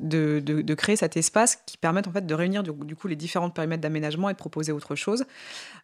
de, 0.00 0.74
créer 0.74 0.96
cet 0.96 1.16
espace 1.16 1.56
qui 1.66 1.78
permette 1.78 2.06
en 2.06 2.12
fait 2.12 2.26
de 2.26 2.34
réunir 2.34 2.62
du, 2.62 2.96
coup 2.96 3.08
les 3.08 3.16
différents 3.16 3.50
périmètres 3.50 3.82
d'aménagement 3.82 4.28
et 4.28 4.32
de 4.32 4.38
proposer 4.38 4.72
autre 4.72 4.94
chose. 4.94 5.24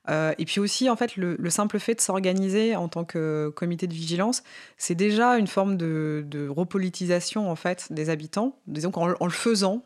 Euh, 0.08 0.34
et 0.38 0.44
puis 0.44 0.60
aussi 0.60 0.90
en 0.90 0.96
fait 0.96 1.16
le, 1.16 1.50
simple 1.50 1.78
fait 1.78 1.94
de 1.94 2.00
s'organiser 2.00 2.76
en 2.76 2.88
tant 2.88 3.04
que 3.04 3.52
comité 3.54 3.86
de 3.86 3.94
vigilance, 3.94 4.42
c'est 4.76 4.94
déjà 4.94 5.38
une 5.38 5.46
forme 5.46 5.76
de, 5.76 6.48
repolitisation 6.48 7.50
en 7.50 7.56
fait 7.56 7.92
des 7.92 8.10
habitants. 8.10 8.56
Disons 8.66 8.90
qu'en 8.90 9.06
le 9.06 9.30
faisant, 9.30 9.82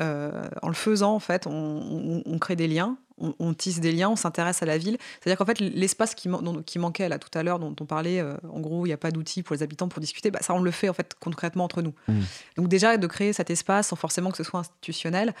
euh, 0.00 0.48
en 0.62 0.68
le 0.68 0.74
faisant, 0.74 1.14
en 1.14 1.18
fait, 1.18 1.46
on, 1.46 2.38
crée 2.40 2.56
des 2.56 2.68
liens, 2.68 2.96
on, 3.20 3.54
tisse 3.54 3.80
des 3.80 3.92
liens, 3.92 4.10
on 4.10 4.16
s'intéresse 4.16 4.62
à 4.62 4.66
la 4.66 4.78
ville. 4.78 4.96
C'est-à-dire 5.20 5.38
qu'en 5.38 5.44
fait, 5.44 5.60
l'espace 5.60 6.14
qui, 6.14 6.28
qui, 6.66 6.78
manquait 6.78 7.08
là 7.08 7.18
tout 7.18 7.36
à 7.38 7.42
l'heure, 7.42 7.58
dont 7.58 7.74
on 7.80 7.84
parlait, 7.84 8.20
euh, 8.20 8.34
en 8.52 8.60
gros, 8.60 8.86
il 8.86 8.88
n'y 8.88 8.92
a 8.92 8.98
pas 8.98 9.10
d'outils 9.10 9.42
pour 9.42 9.54
les 9.54 9.62
habitants 9.62 9.88
pour 9.88 10.00
discuter, 10.00 10.30
bah, 10.30 10.40
ça, 10.42 10.54
on 10.54 10.60
le 10.60 10.70
fait 10.70 10.88
en 10.88 10.94
fait 10.94 11.14
concrètement 11.20 11.64
entre 11.64 11.82
nous. 11.82 11.94
Mmh. 12.08 12.20
Donc 12.56 12.68
déjà, 12.68 12.96
de 12.96 13.06
créer 13.06 13.32
cet 13.32 13.50
espace 13.50 13.88
sans 13.88 13.96
forcément 13.96 14.30
que 14.30 14.36
ce 14.36 14.44
soit 14.44 14.60
institutionnel, 14.60 15.34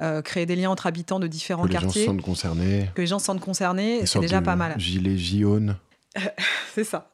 euh, 0.00 0.22
créer 0.22 0.46
des 0.46 0.56
liens 0.56 0.70
entre 0.70 0.86
habitants 0.86 1.20
de 1.20 1.26
différents 1.26 1.64
que 1.64 1.72
quartiers. 1.72 2.02
Les 2.02 2.06
gens 2.06 2.12
se 2.12 2.16
sentent 2.16 2.24
concernés. 2.24 2.90
Que 2.94 3.00
les 3.00 3.06
gens 3.06 3.18
se 3.18 3.26
sentent 3.26 3.40
concernés, 3.40 4.06
c'est 4.06 4.20
déjà 4.20 4.42
pas 4.42 4.56
mal. 4.56 4.78
Gilet 4.78 5.16
jaune. 5.16 5.76
c'est 6.74 6.84
ça. 6.84 7.10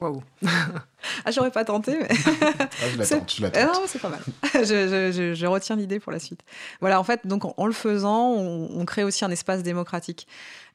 Waouh. 0.00 0.22
ah, 1.24 1.30
j'aurais 1.30 1.50
pas 1.50 1.64
tenté, 1.64 1.98
mais. 1.98 2.08
ah, 2.10 2.68
je 2.92 2.98
l'attends, 2.98 3.20
tu 3.24 3.42
l'attends. 3.42 3.66
non, 3.66 3.80
c'est 3.86 4.00
pas 4.00 4.08
mal. 4.08 4.20
je, 4.54 5.12
je, 5.12 5.34
je, 5.34 5.46
retiens 5.46 5.76
l'idée 5.76 6.00
pour 6.00 6.12
la 6.12 6.18
suite. 6.18 6.40
Voilà, 6.80 7.00
en 7.00 7.04
fait, 7.04 7.26
donc 7.26 7.44
en, 7.58 7.66
le 7.66 7.72
faisant, 7.72 8.32
on, 8.32 8.84
crée 8.84 9.04
aussi 9.04 9.24
un 9.24 9.30
espace 9.30 9.62
démocratique. 9.62 10.26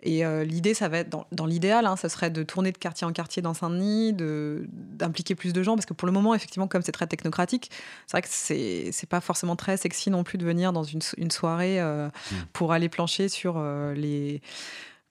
Et 0.03 0.25
euh, 0.25 0.43
l'idée, 0.43 0.73
ça 0.73 0.87
va 0.87 0.99
être, 0.99 1.09
dans, 1.09 1.25
dans 1.31 1.45
l'idéal, 1.45 1.85
hein, 1.85 1.95
ça 1.95 2.09
serait 2.09 2.29
de 2.29 2.43
tourner 2.43 2.71
de 2.71 2.77
quartier 2.77 3.07
en 3.07 3.11
quartier 3.11 3.41
dans 3.41 3.53
Saint-Denis, 3.53 4.13
d'impliquer 4.13 5.35
plus 5.35 5.53
de 5.53 5.63
gens, 5.63 5.75
parce 5.75 5.85
que 5.85 5.93
pour 5.93 6.05
le 6.05 6.11
moment, 6.11 6.35
effectivement, 6.35 6.67
comme 6.67 6.81
c'est 6.81 6.91
très 6.91 7.07
technocratique, 7.07 7.71
c'est 8.05 8.11
vrai 8.17 8.21
que 8.21 8.27
c'est, 8.29 8.89
c'est 8.91 9.09
pas 9.09 9.21
forcément 9.21 9.55
très 9.55 9.77
sexy 9.77 10.09
non 10.09 10.23
plus 10.23 10.37
de 10.37 10.45
venir 10.45 10.73
dans 10.73 10.83
une, 10.83 11.01
une 11.17 11.31
soirée 11.31 11.81
euh, 11.81 12.07
mmh. 12.07 12.35
pour 12.53 12.71
aller 12.71 12.89
plancher 12.89 13.29
sur 13.29 13.55
euh, 13.57 13.93
les 13.93 14.41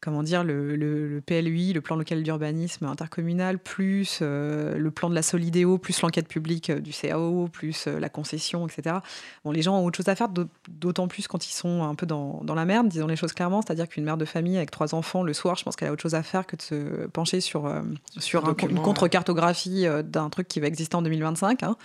comment 0.05 0.23
dire, 0.23 0.45
le, 0.45 0.77
le, 0.77 1.23
PLUI, 1.25 1.73
le 1.73 1.81
plan 1.81 1.97
local 1.97 2.23
d'urbanisme 2.23 2.85
intercommunal, 2.85 3.59
plus 3.59 4.19
euh, 4.21 4.77
le 4.77 4.91
plan 4.91 5.09
de 5.09 5.15
la 5.15 5.23
Solidéo, 5.23 5.79
plus 5.79 6.03
l'enquête 6.03 6.29
publique 6.29 6.69
euh, 6.69 6.81
du 6.81 6.93
CAO, 6.93 7.49
plus 7.49 7.87
euh, 7.87 7.99
la 7.99 8.11
concession, 8.11 8.67
etc. 8.69 8.97
Bon, 9.45 9.51
les 9.51 9.63
gens 9.63 9.79
ont 9.79 9.87
autre 9.87 9.97
chose 9.97 10.09
à 10.09 10.15
faire, 10.15 10.29
d'autant 10.69 11.09
plus 11.09 11.27
quand 11.27 11.49
ils 11.49 11.53
sont 11.55 11.83
un 11.85 11.95
peu 11.95 12.05
dans, 12.05 12.43
dans 12.45 12.55
la 12.55 12.67
merde, 12.67 12.89
disons 12.89 13.07
les 13.07 13.17
choses 13.17 13.33
clairement. 13.33 13.63
C'est-à-dire 13.63 13.89
qu'une 13.89 14.05
mère 14.05 14.19
de 14.19 14.27
famille 14.27 14.59
avec 14.59 14.71
trois 14.71 14.95
enfants, 14.95 15.23
le 15.23 15.33
soir, 15.33 15.57
je 15.57 15.65
pense 15.65 15.75
qu'elle 15.75 15.89
a 15.89 15.93
autre 15.93 16.03
chose 16.03 16.15
à 16.15 16.23
faire 16.23 16.47
que 16.47 16.57
de 16.57 16.63
se 16.63 17.07
pencher 17.07 17.41
sur, 17.41 17.73
sur 18.19 18.47
une 18.69 18.81
contre-cartographie 18.81 19.87
d'un 20.05 20.29
truc 20.29 20.49
qui 20.49 20.61
va 20.61 20.67
exister 20.67 20.97
en 20.97 21.03
2025. 21.03 21.63
Hein. 21.63 21.77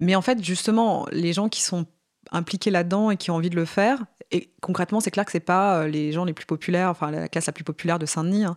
Mais 0.00 0.14
en 0.14 0.22
fait, 0.22 0.42
justement, 0.44 1.06
les 1.12 1.32
gens 1.32 1.48
qui 1.48 1.62
sont 1.62 1.86
impliqués 2.32 2.70
là-dedans 2.70 3.10
et 3.10 3.16
qui 3.16 3.30
ont 3.30 3.36
envie 3.36 3.50
de 3.50 3.56
le 3.56 3.64
faire, 3.64 3.98
et 4.34 4.50
concrètement, 4.60 4.98
c'est 4.98 5.12
clair 5.12 5.24
que 5.24 5.30
c'est 5.30 5.38
pas 5.38 5.82
euh, 5.82 5.86
les 5.86 6.10
gens 6.10 6.24
les 6.24 6.32
plus 6.32 6.44
populaires, 6.44 6.90
enfin 6.90 7.10
la 7.12 7.28
classe 7.28 7.46
la 7.46 7.52
plus 7.52 7.62
populaire 7.62 8.00
de 8.00 8.06
Saint-Denis. 8.06 8.44
Hein. 8.44 8.56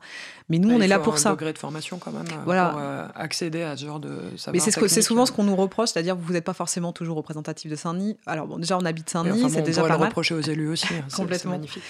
Mais 0.50 0.58
nous, 0.58 0.70
bah, 0.70 0.76
on 0.78 0.82
est 0.82 0.88
là 0.88 0.98
pour 0.98 1.20
ça. 1.20 1.30
Un 1.30 1.34
degré 1.34 1.54
de 1.54 1.58
formation 1.58 2.00
quand 2.00 2.12
même 2.12 2.26
euh, 2.32 2.44
voilà. 2.46 2.70
pour 2.70 2.80
euh, 2.82 3.08
accéder 3.14 3.62
à 3.62 3.78
ce 3.78 3.86
genre 3.86 4.00
de 4.00 4.10
savoir 4.38 4.54
Mais 4.66 4.88
c'est 4.88 5.02
souvent 5.02 5.28
ce 5.28 5.32
qu'on 5.32 5.44
nous 5.44 5.56
reproche, 5.56 5.90
c'est-à-dire 5.90 6.16
que 6.16 6.22
vous 6.22 6.34
n'êtes 6.34 6.46
pas 6.46 6.54
forcément 6.54 6.94
toujours 6.94 7.18
représentatif 7.18 7.70
de 7.70 7.76
Saint-Denis. 7.76 8.18
Alors 8.26 8.48
bon, 8.48 8.58
déjà 8.58 8.78
on 8.78 8.86
habite 8.86 9.10
Saint-Denis, 9.10 9.50
c'est 9.52 9.62
déjà 9.62 9.82
pas 9.82 9.90
le 9.90 10.00
mal. 10.00 10.08
reprocher 10.08 10.34
aux 10.34 10.42
élus 10.42 10.70
aussi. 10.70 10.88
Hein, 10.98 11.02
Complètement. 11.16 11.52
magnifique. 11.52 11.84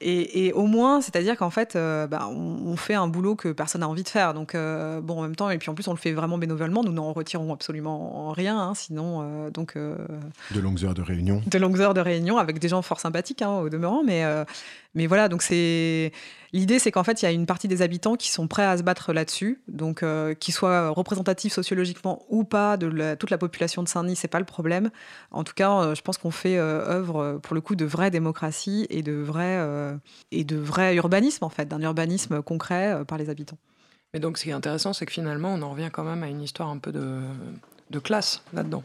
Et, 0.00 0.46
et, 0.46 0.52
au 0.52 0.66
moins, 0.66 1.00
c'est-à-dire 1.00 1.36
qu'en 1.36 1.50
fait, 1.50 1.74
bah, 1.74 2.28
on, 2.28 2.76
fait 2.76 2.94
un 2.94 3.08
boulot 3.08 3.36
que 3.36 3.48
personne 3.52 3.80
n'a 3.80 3.88
envie 3.88 4.02
de 4.02 4.08
faire. 4.08 4.34
Donc 4.34 4.54
bon, 4.54 5.18
en 5.18 5.22
même 5.22 5.36
temps, 5.36 5.48
et 5.48 5.56
puis 5.56 5.70
en 5.70 5.74
plus, 5.74 5.86
on 5.88 5.92
le 5.92 5.98
fait 5.98 6.12
vraiment 6.12 6.36
bénévolement. 6.36 6.82
Nous 6.82 6.92
n'en 6.92 7.12
retirons 7.12 7.52
absolument 7.52 8.30
rien, 8.32 8.58
hein, 8.58 8.74
sinon 8.74 9.48
donc. 9.50 9.76
de 9.76 10.60
longues 10.60 10.84
heures 10.84 10.94
de 10.94 11.02
réunion. 11.02 11.19
De 11.46 11.58
longues 11.58 11.80
heures 11.80 11.94
de 11.94 12.00
réunion 12.00 12.38
avec 12.38 12.58
des 12.58 12.68
gens 12.68 12.82
fort 12.82 13.00
sympathiques 13.00 13.42
au 13.42 13.68
demeurant, 13.68 14.02
mais 14.04 14.24
mais 14.94 15.06
voilà, 15.06 15.28
donc 15.28 15.42
c'est 15.42 16.12
l'idée, 16.52 16.80
c'est 16.80 16.90
qu'en 16.90 17.04
fait, 17.04 17.22
il 17.22 17.24
y 17.24 17.28
a 17.28 17.30
une 17.30 17.46
partie 17.46 17.68
des 17.68 17.80
habitants 17.80 18.16
qui 18.16 18.28
sont 18.30 18.48
prêts 18.48 18.64
à 18.64 18.76
se 18.76 18.82
battre 18.82 19.12
là-dessus, 19.12 19.62
donc 19.68 20.02
euh, 20.02 20.34
qu'ils 20.34 20.52
soient 20.52 20.88
représentatifs 20.90 21.52
sociologiquement 21.52 22.24
ou 22.28 22.42
pas 22.42 22.76
de 22.76 23.14
toute 23.14 23.30
la 23.30 23.38
population 23.38 23.84
de 23.84 23.88
Saint-Denis, 23.88 24.16
c'est 24.16 24.28
pas 24.28 24.40
le 24.40 24.44
problème. 24.44 24.90
En 25.30 25.44
tout 25.44 25.54
cas, 25.54 25.70
euh, 25.70 25.94
je 25.94 26.02
pense 26.02 26.18
qu'on 26.18 26.32
fait 26.32 26.58
euh, 26.58 26.84
œuvre 26.88 27.38
pour 27.40 27.54
le 27.54 27.60
coup 27.60 27.76
de 27.76 27.84
vraie 27.84 28.10
démocratie 28.10 28.86
et 28.90 29.02
de 29.02 29.12
vrai 29.12 29.60
et 30.32 30.44
de 30.44 30.56
vrai 30.56 30.96
urbanisme 30.96 31.44
en 31.44 31.50
fait, 31.50 31.66
d'un 31.66 31.80
urbanisme 31.80 32.42
concret 32.42 33.04
par 33.06 33.16
les 33.16 33.30
habitants. 33.30 33.58
Mais 34.12 34.18
donc, 34.18 34.38
ce 34.38 34.44
qui 34.44 34.50
est 34.50 34.54
intéressant, 34.54 34.92
c'est 34.92 35.06
que 35.06 35.12
finalement, 35.12 35.54
on 35.54 35.62
en 35.62 35.70
revient 35.70 35.90
quand 35.92 36.02
même 36.02 36.24
à 36.24 36.28
une 36.28 36.42
histoire 36.42 36.68
un 36.68 36.78
peu 36.78 36.90
de, 36.90 37.20
de 37.90 37.98
classe 38.00 38.42
là-dedans 38.52 38.82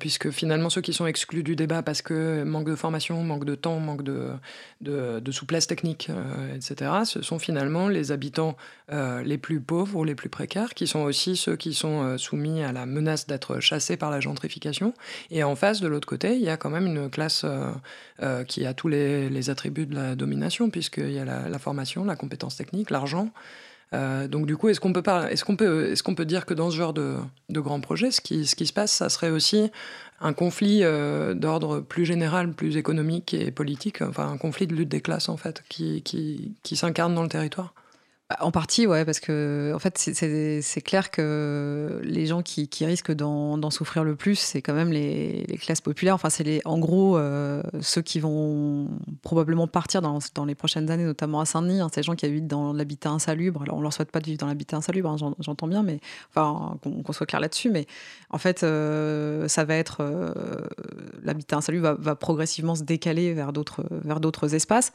puisque 0.00 0.30
finalement 0.30 0.70
ceux 0.70 0.80
qui 0.80 0.92
sont 0.92 1.06
exclus 1.06 1.44
du 1.44 1.54
débat 1.54 1.82
parce 1.82 2.02
que 2.02 2.42
manque 2.42 2.66
de 2.66 2.74
formation, 2.74 3.22
manque 3.22 3.44
de 3.44 3.54
temps, 3.54 3.78
manque 3.78 4.02
de, 4.02 4.32
de, 4.80 5.30
souplesse 5.30 5.68
technique, 5.68 6.08
euh, 6.10 6.56
etc., 6.56 6.90
ce 7.04 7.22
sont 7.22 7.38
finalement 7.38 7.86
les 7.86 8.10
habitants 8.10 8.56
euh, 8.90 9.22
les 9.22 9.38
plus 9.38 9.60
pauvres 9.60 9.96
ou 9.96 10.04
les 10.04 10.16
plus 10.16 10.28
précaires, 10.28 10.74
qui 10.74 10.88
sont 10.88 11.00
aussi 11.00 11.36
ceux 11.36 11.54
qui 11.54 11.74
sont 11.74 12.02
euh, 12.02 12.18
soumis 12.18 12.64
à 12.64 12.72
la 12.72 12.86
menace 12.86 13.26
d'être 13.26 13.60
chassés 13.60 13.96
par 13.96 14.10
la 14.10 14.18
gentrification. 14.18 14.94
Et 15.30 15.44
en 15.44 15.54
face, 15.54 15.80
de 15.80 15.86
l'autre 15.86 16.08
côté, 16.08 16.34
il 16.34 16.42
y 16.42 16.48
a 16.48 16.56
quand 16.56 16.70
même 16.70 16.86
une 16.86 17.08
classe 17.10 17.44
qui 18.48 18.66
a 18.66 18.74
tous 18.74 18.88
les, 18.88 19.50
attributs 19.50 19.86
de 19.86 19.94
la 19.94 20.14
domination, 20.16 20.70
puisqu'il 20.70 21.12
y 21.12 21.18
a 21.18 21.24
la, 21.24 21.48
la 21.48 21.58
formation, 21.58 22.04
la 22.04 22.16
compétence 22.16 22.56
technique, 22.56 22.90
l'argent. 22.90 23.30
Euh, 23.92 24.28
donc 24.28 24.46
du 24.46 24.56
coup, 24.56 24.68
est-ce 24.68 24.80
qu'on 24.80 24.92
peut, 24.92 25.02
est 25.30 25.42
qu'on 25.42 25.56
peut, 25.56 25.90
est 25.92 26.02
qu'on 26.02 26.14
peut 26.14 26.24
dire 26.24 26.46
que 26.46 26.54
dans 26.54 26.70
ce 26.70 26.76
genre 26.76 26.92
de, 26.92 27.16
de 27.48 27.60
grands 27.60 27.80
projets, 27.80 28.10
ce 28.10 28.20
qui, 28.20 28.46
se 28.46 28.72
passe, 28.72 28.92
ça 28.92 29.08
serait 29.08 29.30
aussi 29.30 29.70
un 30.20 30.32
conflit 30.32 30.80
euh, 30.82 31.34
d'ordre 31.34 31.80
plus 31.80 32.04
général, 32.04 32.52
plus 32.52 32.76
économique 32.76 33.34
et 33.34 33.50
politique, 33.50 34.02
enfin 34.02 34.30
un 34.30 34.36
conflit 34.36 34.66
de 34.66 34.74
lutte 34.74 34.88
des 34.88 35.00
classes 35.00 35.28
en 35.28 35.36
fait, 35.36 35.64
qui, 35.68 36.04
s'incarne 36.72 37.14
dans 37.14 37.22
le 37.22 37.28
territoire? 37.28 37.74
En 38.38 38.52
partie, 38.52 38.86
ouais, 38.86 39.04
parce 39.04 39.18
que 39.18 39.72
en 39.74 39.78
fait, 39.80 39.98
c'est 39.98 40.80
clair 40.82 41.10
que 41.10 42.00
les 42.04 42.26
gens 42.26 42.42
qui, 42.42 42.68
risquent 42.84 43.12
d'en 43.12 43.70
souffrir 43.70 44.04
le 44.04 44.14
plus, 44.14 44.38
c'est 44.38 44.62
quand 44.62 44.72
même 44.72 44.92
les, 44.92 45.44
classes 45.60 45.80
populaires. 45.80 46.14
Enfin, 46.14 46.30
c'est 46.30 46.60
en 46.64 46.78
gros 46.78 47.18
euh, 47.18 47.62
ceux 47.80 48.02
qui 48.02 48.20
vont 48.20 48.88
probablement 49.22 49.66
partir 49.66 50.00
dans, 50.00 50.20
les 50.46 50.54
prochaines 50.54 50.90
années, 50.90 51.04
notamment 51.04 51.40
à 51.40 51.44
Saint-Denis. 51.44 51.80
Hein, 51.80 51.88
ces 51.92 52.02
gens 52.02 52.14
qui 52.14 52.24
habitent 52.24 52.46
dans 52.46 52.72
l'habitat 52.72 53.10
insalubre. 53.10 53.62
Alors, 53.62 53.78
on 53.78 53.80
leur 53.80 53.92
souhaite 53.92 54.12
pas 54.12 54.20
de 54.20 54.26
vivre 54.26 54.38
dans 54.38 54.46
l'habitat 54.46 54.76
insalubre, 54.76 55.10
hein, 55.10 55.34
j'entends 55.40 55.66
bien, 55.66 55.82
mais 55.82 55.98
enfin, 56.30 56.78
qu'on 56.84 57.12
soit 57.12 57.26
clair 57.26 57.40
là-dessus. 57.40 57.70
Mais 57.70 57.86
en 58.30 58.38
fait, 58.38 58.62
euh, 58.62 59.48
ça 59.48 59.64
va 59.64 59.74
être 59.74 59.98
euh, 60.00 60.32
l'habitat 61.24 61.56
insalubre 61.56 61.82
va, 61.82 61.94
va, 61.94 62.14
progressivement 62.14 62.76
se 62.76 62.84
décaler 62.84 63.34
vers 63.34 63.52
d'autres 63.52 64.54
espaces 64.54 64.92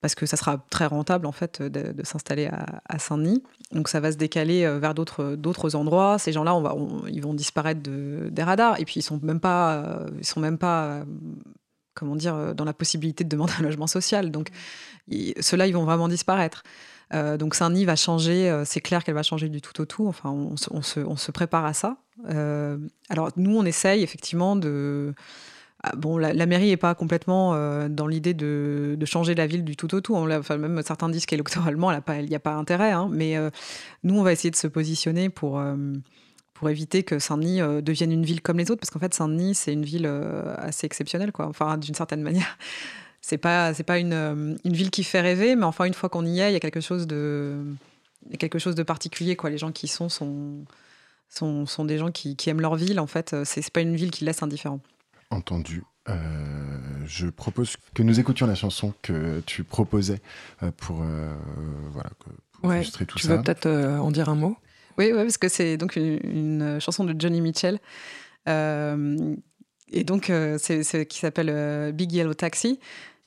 parce 0.00 0.14
que 0.14 0.26
ça 0.26 0.36
sera 0.36 0.64
très 0.70 0.86
rentable 0.86 1.26
en 1.26 1.32
fait 1.32 1.60
de, 1.60 1.94
s'installer 2.04 2.48
à, 2.88 2.98
Saint-Denis. 2.98 3.42
Donc 3.72 3.88
ça 3.88 4.00
va 4.00 4.12
se 4.12 4.16
décaler 4.16 4.64
euh, 4.64 4.78
vers 4.78 4.94
d'autres 4.94 5.74
endroits. 5.74 6.18
Ces 6.18 6.32
gens-là, 6.32 6.60
ils 7.08 7.20
vont 7.20 7.34
disparaître 7.34 7.82
de, 7.82 8.28
des 8.30 8.42
radars. 8.42 8.78
Et 8.80 8.84
puis 8.84 9.00
ils 9.00 9.02
sont 9.02 9.18
même 9.22 9.40
pas, 9.40 9.74
euh, 9.74 10.06
ils 10.18 10.26
sont 10.26 10.40
même 10.40 10.58
pas, 10.58 10.84
euh, 10.84 11.04
comment 11.94 12.14
dire, 12.14 12.54
dans 12.54 12.64
la 12.64 12.72
possibilité 12.72 13.24
de 13.24 13.28
demander 13.28 13.52
un 13.58 13.62
logement 13.62 13.88
social. 13.88 14.30
Donc 14.30 14.50
ceux-là, 15.40 15.66
ils 15.66 15.74
vont 15.74 15.84
vraiment 15.84 16.08
disparaître. 16.08 16.62
donc 17.12 17.54
Saint-Denis 17.54 17.84
va 17.84 17.96
changer. 17.96 18.62
c'est 18.64 18.80
clair 18.80 19.02
qu'elle 19.02 19.16
va 19.16 19.24
changer 19.24 19.48
du 19.48 19.60
tout 19.60 19.80
au 19.80 19.84
tout. 19.84 20.06
Enfin, 20.06 20.30
on, 20.30 20.82
se, 20.82 21.30
prépare 21.32 21.64
à 21.64 21.72
ça. 21.72 21.96
alors 23.08 23.30
nous, 23.36 23.56
on 23.56 23.64
essaye 23.64 24.04
effectivement 24.04 24.54
de 24.54 25.12
bon, 25.96 26.18
la, 26.18 26.46
mairie 26.46 26.68
n'est 26.68 26.76
pas 26.76 26.94
complètement 26.94 27.54
euh, 27.54 27.88
dans 27.88 28.06
l'idée 28.06 28.34
de, 28.34 28.96
changer 29.04 29.34
la 29.34 29.46
ville 29.46 29.64
du 29.64 29.76
tout 29.76 29.94
au 29.94 30.00
tout. 30.00 30.16
enfin, 30.16 30.56
même 30.56 30.82
certains 30.82 31.08
disent 31.08 31.26
qu'électoralement, 31.26 31.90
il 31.92 32.24
n'y 32.26 32.34
a 32.34 32.40
pas 32.40 32.54
intérêt. 32.54 32.92
Hein. 32.92 33.08
mais 33.10 33.36
euh, 33.36 33.50
nous, 34.02 34.18
on 34.18 34.22
va 34.22 34.32
essayer 34.32 34.50
de 34.50 34.56
se 34.56 34.66
positionner 34.66 35.28
pour, 35.28 35.58
euh, 35.58 35.76
éviter 36.66 37.04
que 37.04 37.20
Saint-Denis 37.20 37.60
devienne 37.82 38.10
une 38.10 38.24
ville 38.24 38.42
comme 38.42 38.58
les 38.58 38.70
autres. 38.70 38.80
Parce 38.80 38.90
qu'en 38.90 38.98
fait, 38.98 39.14
Saint-Denis, 39.14 39.54
c'est 39.54 39.72
une 39.72 39.84
ville 39.84 40.06
assez 40.56 40.86
exceptionnelle. 40.86 41.30
Enfin, 41.38 41.78
d'une 41.78 41.94
certaine 41.94 42.22
manière. 42.28 42.58
C'est 43.20 43.38
pas, 43.38 43.72
pas 43.86 43.98
une, 43.98 44.58
ville 44.64 44.90
qui 44.90 45.04
fait 45.04 45.20
rêver, 45.20 45.54
mais 45.54 45.64
enfin, 45.64 45.84
une 45.84 45.94
fois 45.94 46.08
qu'on 46.08 46.24
y 46.24 46.40
est, 46.40 46.50
il 46.50 46.54
y 46.54 46.56
a 46.56 46.60
quelque 46.60 46.80
chose 46.80 47.06
de, 47.06 47.56
quelque 48.38 48.58
chose 48.58 48.74
de 48.74 48.82
particulier, 48.82 49.36
quoi. 49.36 49.50
Les 49.50 49.58
gens 49.58 49.70
qui 49.70 49.86
y 49.86 49.88
sont 49.88 50.08
sont, 50.08 51.84
des 51.84 51.98
gens 51.98 52.10
qui, 52.10 52.36
qui, 52.36 52.50
aiment 52.50 52.60
leur 52.60 52.74
ville, 52.74 52.98
en 52.98 53.06
fait. 53.06 53.36
C'est 53.44 53.70
pas 53.70 53.80
une 53.80 53.94
ville 53.94 54.10
qui 54.10 54.24
laisse 54.24 54.42
indifférent 54.42 54.80
entendu. 55.30 55.82
Euh, 56.08 56.14
je 57.06 57.26
propose 57.26 57.76
que 57.94 58.02
nous 58.02 58.18
écoutions 58.18 58.46
la 58.46 58.54
chanson 58.54 58.94
que 59.02 59.40
tu 59.46 59.62
proposais 59.64 60.20
euh, 60.62 60.70
pour, 60.76 61.02
euh, 61.02 61.34
voilà, 61.90 62.10
pour 62.52 62.74
illustrer 62.74 63.04
tout 63.04 63.18
ça. 63.18 63.28
Tu 63.28 63.34
veux 63.34 63.42
peut-être 63.42 63.68
en 63.68 64.10
dire 64.10 64.28
un 64.28 64.34
mot? 64.34 64.56
Oui, 64.96 65.12
ouais, 65.12 65.22
parce 65.22 65.38
que 65.38 65.48
c'est 65.48 65.76
donc 65.76 65.96
une, 65.96 66.78
chanson 66.80 67.04
de 67.04 67.14
Johnny 67.18 67.40
Mitchell. 67.40 67.78
et 68.46 70.04
donc, 70.04 70.32
c'est 70.58 71.06
qui 71.06 71.18
s'appelle 71.18 71.92
Big 71.92 72.12
Yellow 72.12 72.34
Taxi. 72.34 72.80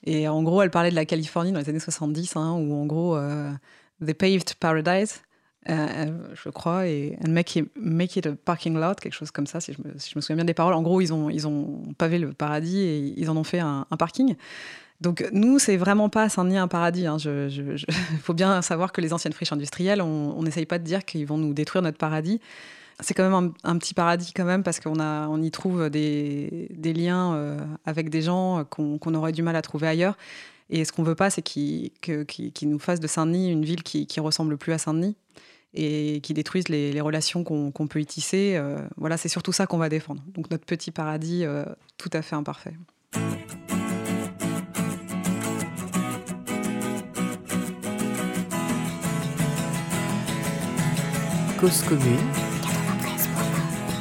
Et 0.04 0.28
en 0.28 0.41
gros, 0.41 0.64
elle 0.64 0.72
parlait 0.72 0.89
de 0.89 0.95
la 0.95 1.06
Californie 1.06 1.52
dans 1.52 1.60
les 1.60 1.70
années 1.70 1.80
70, 1.80 2.36
hein, 2.36 2.54
où 2.54 2.74
en 2.74 2.86
gros, 2.86 3.18
The 4.06 4.14
Paved 4.14 4.56
Paradise, 4.60 5.22
je 5.68 6.49
crois, 6.49 6.88
et 6.88 7.18
and 7.26 7.30
make 7.30 7.55
it, 7.55 8.26
a 8.26 8.36
parking 8.36 8.76
lot, 8.76 8.95
quelque 8.95 9.14
chose 9.14 9.32
comme 9.32 9.47
ça, 9.47 9.59
si 9.59 9.74
je, 9.74 9.82
me, 9.82 9.97
si 9.97 10.12
je, 10.12 10.18
me, 10.18 10.22
souviens 10.22 10.38
bien 10.38 10.45
des 10.45 10.53
paroles. 10.53 10.74
En 10.74 10.82
gros, 10.82 11.01
ils 11.01 11.14
ont, 11.14 11.30
ils 11.30 11.47
ont 11.47 11.84
pavé 11.97 12.18
le 12.18 12.34
paradis 12.34 12.80
et 12.80 13.14
ils 13.18 13.30
en 13.30 13.38
ont 13.38 13.43
fait 13.43 13.59
un, 13.59 13.86
parking. 13.97 14.36
Donc 15.01 15.28
nous, 15.34 15.59
c'est 15.59 15.78
vraiment 15.78 16.09
pas 16.09 16.30
Saint-Denis 16.30 16.57
un 16.57 16.68
paradis. 16.68 17.01
Il 17.01 17.07
hein. 17.07 17.18
faut 18.22 18.34
bien 18.34 18.62
savoir 18.62 18.91
que 18.91 19.01
les 19.01 19.14
anciennes 19.14 19.34
friches 19.34 19.51
industrielles, 19.51 20.01
on 20.01 20.41
n'essaye 20.43 20.66
pas 20.66 20.80
de 20.80 20.84
dire 20.84 21.05
qu'ils 21.05 21.26
vont 21.26 21.38
nous 21.38 21.53
détruire 21.53 21.82
notre 21.82 21.97
paradis. 21.97 22.39
C'est 22.99 23.16
quand 23.16 23.28
même 23.28 23.53
un, 23.64 23.78
petit 23.78 23.95
paradis 23.95 24.32
quand 24.32 24.45
même 24.45 24.62
parce 24.62 24.80
qu'on 24.80 24.99
on 24.99 25.41
y 25.41 25.49
trouve 25.49 25.89
des, 25.89 26.70
liens 26.95 27.34
euh, 27.34 27.57
avec 27.86 28.09
des 28.09 28.22
gens 28.22 28.64
qu'on 28.66 29.16
aurait 29.16 29.32
du 29.32 29.41
mal 29.41 29.55
à 29.55 29.62
trouver 29.64 29.88
ailleurs. 29.88 30.18
Et 30.70 30.86
ce 30.86 30.91
qu'on 30.91 31.03
veut 31.03 31.16
pas, 31.16 31.30
c'est 31.30 31.41
qu'ils 31.41 31.91
nous 32.64 32.80
fassent 32.80 32.99
de 32.99 33.07
Saint-Denis 33.07 33.51
une 33.51 33.66
ville 33.66 33.84
qui, 33.84 34.05
qui 34.05 34.20
ressemble 34.20 34.57
plus 34.57 34.72
à 34.74 34.78
Saint-Denis 34.78 35.16
et 35.74 36.19
qui 36.22 36.34
détruisent 36.34 36.69
les, 36.69 36.99
relations 37.01 37.43
qu'on 37.43 37.88
peut 37.88 38.01
y 38.01 38.05
tisser. 38.05 38.55
Euh, 38.55 38.78
voilà, 38.97 39.17
c'est 39.17 39.30
surtout 39.30 39.51
ça 39.51 39.67
qu'on 39.67 39.78
va 39.78 39.89
défendre. 39.89 40.22
Donc 40.34 40.51
notre 40.51 40.65
petit 40.65 40.91
paradis 40.91 41.45
euh, 41.45 41.65
tout 41.97 42.09
à 42.13 42.22
fait 42.22 42.36
imparfait. 42.36 42.74
Cause 51.59 51.84
commune. 51.84 52.17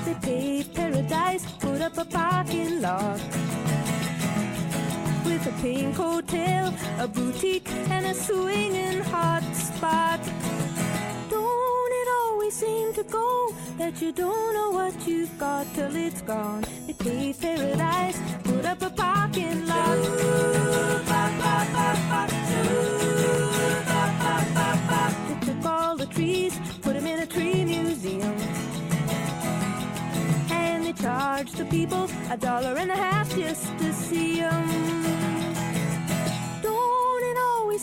They 0.06 0.14
paved 0.22 0.74
paradise, 0.74 1.44
put 1.58 1.82
up 1.82 1.98
a 1.98 2.06
parking 2.06 2.80
lot. 2.80 3.20
With 5.26 5.46
a 5.46 5.52
pink 5.62 5.94
hotel, 5.94 6.72
a 6.98 7.06
boutique, 7.06 7.68
and 7.90 8.06
a 8.06 8.14
swinging 8.14 9.02
hot 9.12 9.42
spot. 9.54 10.19
You 14.02 14.12
don't 14.12 14.54
know 14.54 14.70
what 14.70 15.06
you've 15.06 15.38
got 15.38 15.66
till 15.74 15.94
it's 15.94 16.22
gone? 16.22 16.64
They 16.86 16.92
paved 16.92 17.40
paradise, 17.40 18.18
put 18.44 18.64
up 18.64 18.82
a 18.82 18.90
parking 18.90 19.66
lot. 19.66 19.98
They 25.28 25.46
took 25.46 25.64
all 25.64 25.96
the 25.96 26.06
trees 26.06 26.58
in 27.10 27.18
a 27.18 27.26
tree 27.26 27.64
museum. 27.64 28.36
And 30.50 30.86
they 30.86 30.92
charge 30.92 31.52
the 31.52 31.64
people 31.64 32.08
a 32.30 32.36
dollar 32.36 32.76
and 32.76 32.90
a 32.90 32.96
half 32.96 33.28
just 33.34 33.66
to 33.78 33.92
see 33.92 34.40
them. 34.40 35.29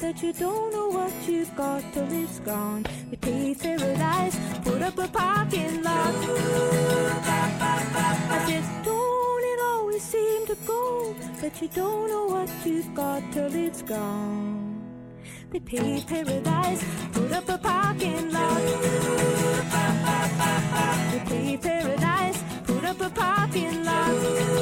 that 0.00 0.22
you 0.22 0.32
don't 0.32 0.72
know 0.72 0.88
what 0.88 1.12
you've 1.26 1.54
got 1.56 1.82
till 1.92 2.06
it's 2.12 2.38
gone. 2.40 2.84
We 3.10 3.16
paved 3.16 3.60
paradise, 3.60 4.38
put 4.62 4.80
up 4.80 4.96
a 4.98 5.08
parking 5.08 5.82
lot. 5.82 6.14
I 8.30 8.44
said, 8.46 8.84
don't 8.84 9.44
it 9.44 9.60
always 9.60 10.02
seem 10.02 10.46
to 10.46 10.56
go 10.66 11.14
that 11.40 11.60
you 11.60 11.68
don't 11.68 12.08
know 12.08 12.26
what 12.26 12.48
you've 12.64 12.94
got 12.94 13.22
till 13.32 13.52
it's 13.54 13.82
gone. 13.82 14.82
We 15.50 15.58
paved 15.60 16.06
paradise, 16.06 16.84
put 17.12 17.32
up 17.32 17.48
a 17.48 17.58
parking 17.58 18.30
lot. 18.30 18.62
We 21.12 21.18
paved 21.30 21.62
paradise, 21.62 22.42
put 22.64 22.84
up 22.84 23.00
a 23.00 23.10
parking 23.10 23.84
lot. 23.84 24.58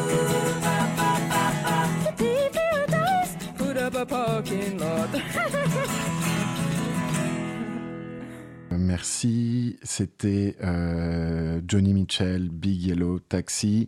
Merci. 8.71 9.79
C'était 9.83 10.57
euh, 10.65 11.61
Johnny 11.69 11.95
Mitchell, 11.95 12.49
Big 12.49 12.83
Yellow 12.83 13.21
Taxi. 13.21 13.87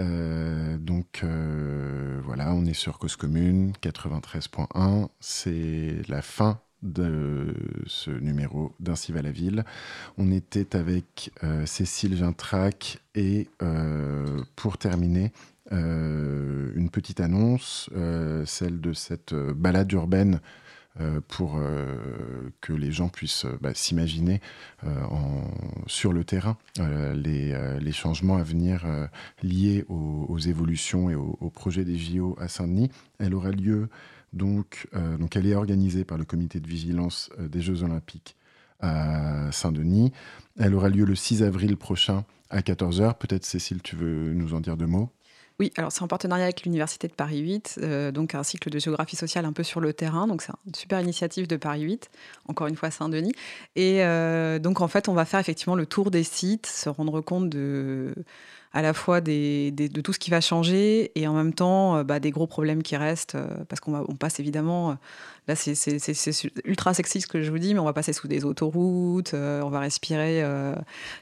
Euh, 0.00 0.76
donc 0.76 1.20
euh, 1.24 2.20
voilà, 2.24 2.52
on 2.52 2.66
est 2.66 2.74
sur 2.74 2.98
Cause 2.98 3.16
Commune 3.16 3.72
93.1. 3.82 5.08
C'est 5.20 6.02
la 6.08 6.20
fin 6.20 6.60
de 6.82 7.54
ce 7.86 8.10
numéro 8.10 8.74
d'Ainsi 8.80 9.12
va 9.12 9.22
la 9.22 9.30
ville. 9.30 9.64
On 10.18 10.30
était 10.30 10.76
avec 10.76 11.30
Cécile 11.64 12.16
Vintrac 12.16 12.98
et 13.14 13.48
pour 14.56 14.78
terminer, 14.78 15.32
euh, 15.70 16.72
une 16.74 16.90
petite 16.90 17.20
annonce, 17.20 17.88
euh, 17.94 18.44
celle 18.46 18.80
de 18.80 18.92
cette 18.92 19.32
euh, 19.32 19.54
balade 19.54 19.92
urbaine 19.92 20.40
pour 21.26 21.58
que 22.60 22.74
les 22.74 22.92
gens 22.92 23.08
puissent 23.08 23.46
bah, 23.62 23.72
s'imaginer 23.72 24.42
sur 25.86 26.12
le 26.12 26.22
terrain 26.22 26.58
les, 26.76 27.92
changements 27.92 28.36
à 28.36 28.42
venir 28.42 28.84
liés 29.42 29.86
aux, 29.88 30.38
évolutions 30.38 31.08
et 31.08 31.14
aux, 31.14 31.48
projets 31.48 31.86
des 31.86 31.96
JO 31.96 32.36
à 32.38 32.48
Saint-Denis. 32.48 32.90
Elle 33.18 33.34
aura 33.34 33.52
lieu 33.52 33.88
donc, 34.34 34.86
donc 35.18 35.34
elle 35.34 35.46
est 35.46 35.54
organisée 35.54 36.04
par 36.04 36.18
le 36.18 36.26
comité 36.26 36.60
de 36.60 36.68
vigilance 36.68 37.30
des 37.38 37.62
Jeux 37.62 37.84
Olympiques 37.84 38.36
à 38.80 39.50
Saint-Denis. 39.50 40.12
Elle 40.58 40.74
aura 40.74 40.90
lieu 40.90 41.06
le 41.06 41.14
6 41.14 41.42
avril 41.42 41.78
prochain 41.78 42.26
à 42.50 42.60
14h. 42.60 43.16
Peut-être 43.16 43.46
Cécile, 43.46 43.80
tu 43.80 43.96
veux 43.96 44.34
nous 44.34 44.52
en 44.52 44.60
dire 44.60 44.76
deux 44.76 44.86
mots? 44.86 45.10
Oui, 45.62 45.72
alors 45.76 45.92
c'est 45.92 46.02
en 46.02 46.08
partenariat 46.08 46.42
avec 46.42 46.64
l'Université 46.64 47.06
de 47.06 47.12
Paris 47.12 47.38
8, 47.38 47.78
euh, 47.82 48.10
donc 48.10 48.34
un 48.34 48.42
cycle 48.42 48.68
de 48.68 48.80
géographie 48.80 49.14
sociale 49.14 49.44
un 49.44 49.52
peu 49.52 49.62
sur 49.62 49.78
le 49.78 49.92
terrain. 49.92 50.26
Donc 50.26 50.42
c'est 50.42 50.50
une 50.66 50.74
super 50.74 51.00
initiative 51.00 51.46
de 51.46 51.54
Paris 51.54 51.82
8, 51.82 52.10
encore 52.48 52.66
une 52.66 52.76
fois 52.76 52.90
Saint-Denis. 52.90 53.32
Et 53.76 54.04
euh, 54.04 54.58
donc 54.58 54.80
en 54.80 54.88
fait, 54.88 55.08
on 55.08 55.14
va 55.14 55.24
faire 55.24 55.40
effectivement 55.40 55.74
le 55.74 55.86
tour 55.86 56.10
des 56.10 56.22
sites, 56.22 56.66
se 56.66 56.88
rendre 56.88 57.20
compte 57.20 57.48
de 57.48 58.14
à 58.74 58.80
la 58.80 58.94
fois 58.94 59.20
de 59.20 60.00
tout 60.00 60.14
ce 60.14 60.18
qui 60.18 60.30
va 60.30 60.40
changer 60.40 61.12
et 61.14 61.28
en 61.28 61.34
même 61.34 61.52
temps 61.52 61.96
euh, 61.96 62.04
bah, 62.04 62.20
des 62.20 62.30
gros 62.30 62.46
problèmes 62.46 62.82
qui 62.82 62.96
restent, 62.96 63.36
parce 63.68 63.80
qu'on 63.80 63.94
on 63.94 64.14
passe 64.14 64.40
évidemment 64.40 64.96
Là, 65.48 65.56
c'est 65.56 65.74
ultra 66.64 66.94
sexy 66.94 67.20
ce 67.20 67.26
que 67.26 67.42
je 67.42 67.50
vous 67.50 67.58
dis, 67.58 67.74
mais 67.74 67.80
on 67.80 67.84
va 67.84 67.92
passer 67.92 68.12
sous 68.12 68.28
des 68.28 68.44
autoroutes, 68.44 69.34
euh, 69.34 69.60
on 69.62 69.70
va 69.70 69.80
respirer 69.80 70.40
euh, 70.40 70.76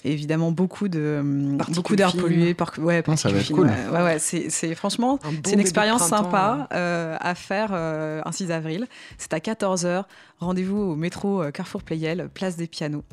évidemment 0.05 0.53
beaucoup 0.53 0.89
de 0.89 1.23
beaucoup 1.71 1.97
d'air 1.97 2.15
pollué 2.15 2.53
par 2.53 2.75
ouais, 2.79 3.03
ça 3.17 3.31
va 3.31 3.39
être 3.39 3.51
cool. 3.51 3.71
Ouais, 3.91 4.03
ouais, 4.03 4.19
c'est 4.19 4.75
franchement 4.75 5.19
c'est 5.47 5.55
une 5.55 5.61
expérience 5.61 6.07
sympa 6.07 6.69
euh, 6.75 7.17
à 7.19 7.35
faire 7.35 7.73
un 7.73 8.31
6 8.31 8.51
avril. 8.51 8.87
C'est 9.17 9.33
à 9.33 9.39
14h. 9.39 10.05
Rendez-vous 10.41 10.79
au 10.79 10.97
métro 10.97 11.43
Carrefour 11.53 11.83
Playel, 11.83 12.29
place 12.33 12.57
des 12.57 12.67
pianos. 12.67 13.05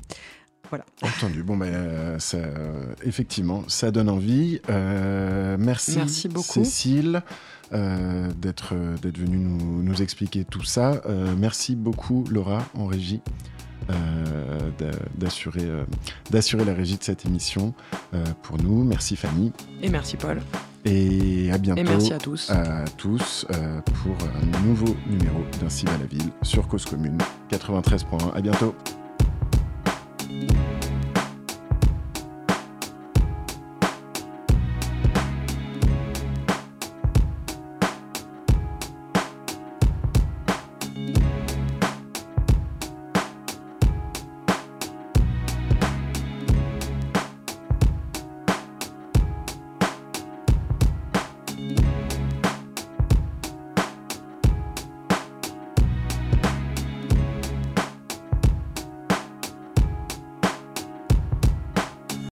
Voilà. 0.70 0.86
Entendu. 1.02 1.44
Bon, 1.44 1.56
ben, 1.56 2.20
ça, 2.20 2.40
effectivement, 3.04 3.64
ça 3.68 3.92
donne 3.92 4.10
envie. 4.10 4.60
merci, 4.68 5.98
merci 5.98 6.28
beaucoup. 6.28 6.64
Cécile. 6.64 7.22
Euh, 7.74 8.32
d'être 8.38 8.76
d'être 9.02 9.18
venu 9.18 9.38
nous, 9.40 9.84
nous, 9.84 10.02
expliquer 10.02 10.46
tout 10.46 10.64
ça. 10.64 11.02
Euh, 11.06 11.36
merci 11.38 11.76
beaucoup 11.76 12.24
Laura 12.30 12.66
en 12.76 12.86
régie. 12.86 13.20
Euh, 13.90 14.94
d'assurer 15.16 15.66
euh, 15.66 15.86
d'assurer 16.30 16.66
la 16.66 16.74
régie 16.74 16.98
de 16.98 17.04
cette 17.04 17.26
émission 17.26 17.74
euh, 18.14 18.24
pour 18.44 18.62
nous. 18.62 18.84
Merci 18.84 19.16
Fanny. 19.16 19.52
Et 19.82 19.90
merci 19.90 20.18
Paul. 20.18 20.42
Et 20.86 21.50
à 21.52 21.58
bientôt. 21.58 21.82
Et 21.82 21.84
merci 21.84 22.14
à 22.14 22.18
tous. 22.18 22.50
À 22.50 22.86
tous 22.98 23.46
pour 23.86 24.16
un 24.28 24.68
nouveau 24.68 24.96
numéro 25.10 25.44
d'Ainsi 25.60 25.86
va 25.86 25.98
la 25.98 26.06
ville 26.06 26.32
sur 26.42 26.68
Cause 26.68 26.86
Commune 26.86 27.18
93.1. 27.50 28.34
À 28.36 28.42
bientôt. 28.42 28.76